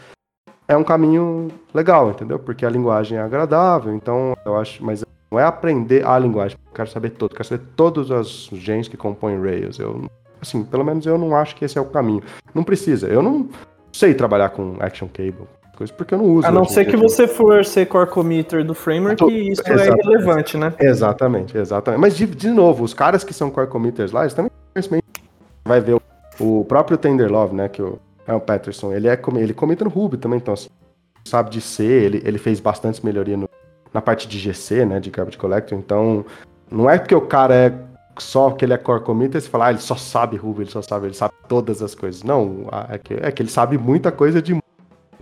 [0.69, 2.39] é um caminho legal, entendeu?
[2.39, 6.73] Porque a linguagem é agradável, então eu acho, mas não é aprender a linguagem, eu
[6.73, 9.79] quero saber todo, quero saber todos os genes que compõem Rails.
[9.79, 10.07] Eu,
[10.41, 12.23] assim, pelo menos eu não acho que esse é o caminho.
[12.55, 13.07] Não precisa.
[13.07, 13.49] Eu não
[13.93, 15.47] sei trabalhar com Action Cable,
[15.77, 16.47] coisa porque eu não uso.
[16.47, 19.31] A não ser que você for ser core committer do framework, tô...
[19.31, 20.01] isso é exatamente.
[20.01, 20.74] é relevante, né?
[20.78, 22.01] Exatamente, exatamente.
[22.01, 24.51] Mas de, de novo, os caras que são core committers lá, eles também
[25.65, 26.03] vai ver o,
[26.40, 30.16] o próprio Tenderlove, né, que o é o Patterson, ele é ele comita no Ruby
[30.16, 30.69] também, então assim,
[31.24, 33.48] sabe de C, ele, ele fez bastante melhoria no,
[33.94, 36.24] na parte de GC, né, de Garbage Collector, então
[36.70, 37.73] não é porque o cara é
[38.19, 40.82] só que ele é core committer, você fala, ah, ele só sabe Ruby, ele só
[40.82, 42.23] sabe, ele sabe todas as coisas.
[42.23, 44.59] Não, é que, é que ele sabe muita coisa de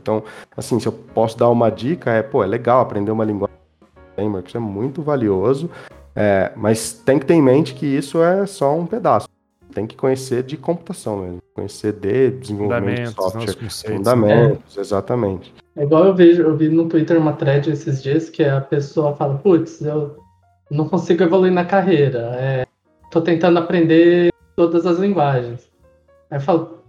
[0.04, 0.22] então,
[0.54, 3.56] assim, se eu posso dar uma dica, é, pô, é legal aprender uma linguagem
[4.14, 5.70] framework, isso é muito valioso,
[6.14, 9.26] é, mas tem que ter em mente que isso é só um pedaço.
[9.72, 15.54] Tem que conhecer de computação mesmo, conhecer de desenvolvimento de software, né, fundamentos, exatamente.
[15.74, 19.16] É igual eu vejo, eu vi no Twitter uma thread esses dias que a pessoa
[19.16, 20.16] fala, putz, eu
[20.70, 22.66] não consigo evoluir na carreira, é,
[23.10, 25.68] tô tentando aprender todas as linguagens.
[26.30, 26.83] Aí eu falo,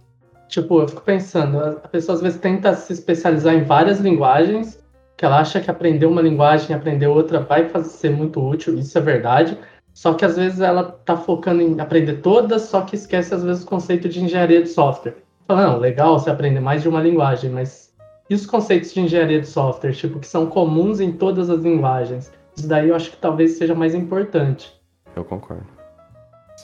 [0.48, 4.82] tipo, eu fico pensando, a pessoa às vezes tenta se especializar em várias linguagens,
[5.16, 8.78] que ela acha que aprender uma linguagem e aprender outra vai fazer, ser muito útil,
[8.78, 9.58] isso é verdade,
[9.94, 13.64] só que às vezes ela tá focando em aprender todas, só que esquece às vezes
[13.64, 15.16] o conceito de engenharia de software.
[15.46, 17.86] Fala, não, legal você aprender mais de uma linguagem, mas
[18.28, 22.32] e os conceitos de engenharia de software, tipo, que são comuns em todas as linguagens?
[22.56, 24.74] Isso daí eu acho que talvez seja mais importante.
[25.14, 25.66] Eu concordo.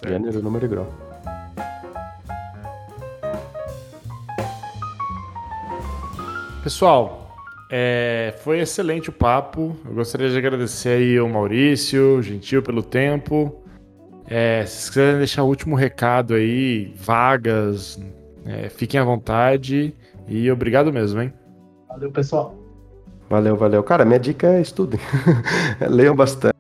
[0.05, 1.12] Gênero, número e grau.
[6.63, 7.29] Pessoal,
[7.69, 9.77] é, foi excelente o papo.
[9.85, 13.61] Eu gostaria de agradecer aí ao Maurício, Gentil, pelo tempo.
[14.29, 18.01] É, se vocês quiserem deixar o último recado aí, vagas,
[18.47, 19.93] é, fiquem à vontade.
[20.29, 21.33] E obrigado mesmo, hein?
[21.89, 22.55] Valeu, pessoal.
[23.29, 23.83] Valeu, valeu.
[23.83, 25.01] Cara, minha dica é estudem.
[25.91, 26.55] Leiam bastante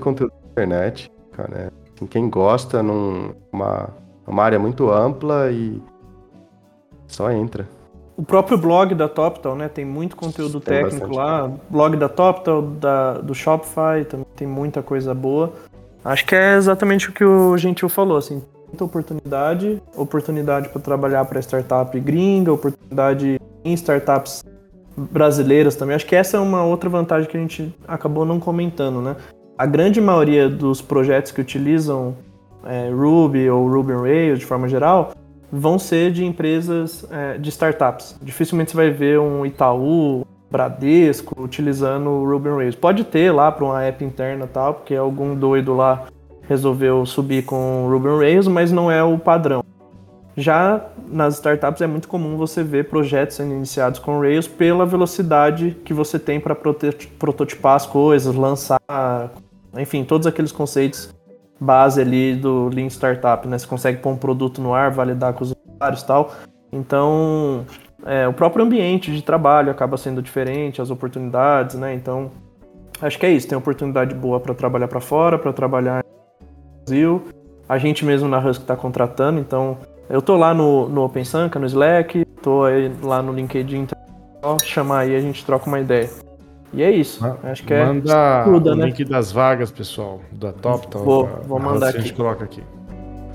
[0.00, 1.70] conteúdo na internet, cara.
[1.94, 3.90] Assim, quem gosta, numa uma,
[4.26, 5.82] uma área muito ampla e
[7.06, 7.68] só entra.
[8.18, 9.68] O próprio blog da TopTal, né?
[9.68, 11.48] Tem muito conteúdo tem técnico lá.
[11.70, 15.52] Blog da TopTal, da, do Shopify, também tem muita coisa boa.
[16.04, 18.42] Acho que é exatamente o que o Gentil falou, assim.
[18.66, 24.44] Muita oportunidade, oportunidade para trabalhar para startup gringa, oportunidade em startups
[24.96, 25.94] brasileiras também.
[25.94, 29.14] Acho que essa é uma outra vantagem que a gente acabou não comentando, né?
[29.56, 32.16] A grande maioria dos projetos que utilizam
[32.66, 35.12] é, Ruby ou Ruby on Rails de forma geral
[35.50, 38.16] vão ser de empresas é, de startups.
[38.22, 42.74] Dificilmente você vai ver um Itaú, Bradesco utilizando o Ruby on Rails.
[42.74, 46.04] Pode ter lá para uma app interna tal, porque algum doido lá
[46.48, 49.62] resolveu subir com Ruby on Rails, mas não é o padrão.
[50.36, 55.76] Já nas startups é muito comum você ver projetos sendo iniciados com Rails pela velocidade
[55.84, 58.80] que você tem para prototipar as coisas, lançar,
[59.76, 61.12] enfim, todos aqueles conceitos
[61.60, 63.58] base ali do Lean Startup, né?
[63.58, 66.32] Você consegue pôr um produto no ar, validar com os usuários e tal.
[66.72, 67.64] Então,
[68.04, 71.94] é, o próprio ambiente de trabalho acaba sendo diferente, as oportunidades, né?
[71.94, 72.30] Então,
[73.00, 73.48] acho que é isso.
[73.48, 76.04] Tem oportunidade boa para trabalhar para fora, para trabalhar
[76.40, 77.24] no Brasil.
[77.68, 79.78] A gente mesmo na Husky está contratando, então
[80.08, 82.62] eu tô lá no, no OpenSanka, no Slack, tô
[83.02, 83.86] lá no LinkedIn,
[84.38, 86.08] então chamar aí a gente troca uma ideia.
[86.72, 87.24] E é isso.
[87.42, 88.86] Acho que Manda é Manda o né?
[88.86, 90.86] link das vagas, pessoal, da Top.
[90.88, 91.98] Tá, vou, vou mandar aqui.
[91.98, 92.62] A gente coloca aqui.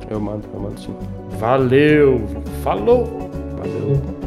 [0.10, 0.96] Eu mando, eu mando sim.
[1.40, 2.22] Valeu.
[2.64, 3.30] Falou.
[3.58, 4.23] Valeu.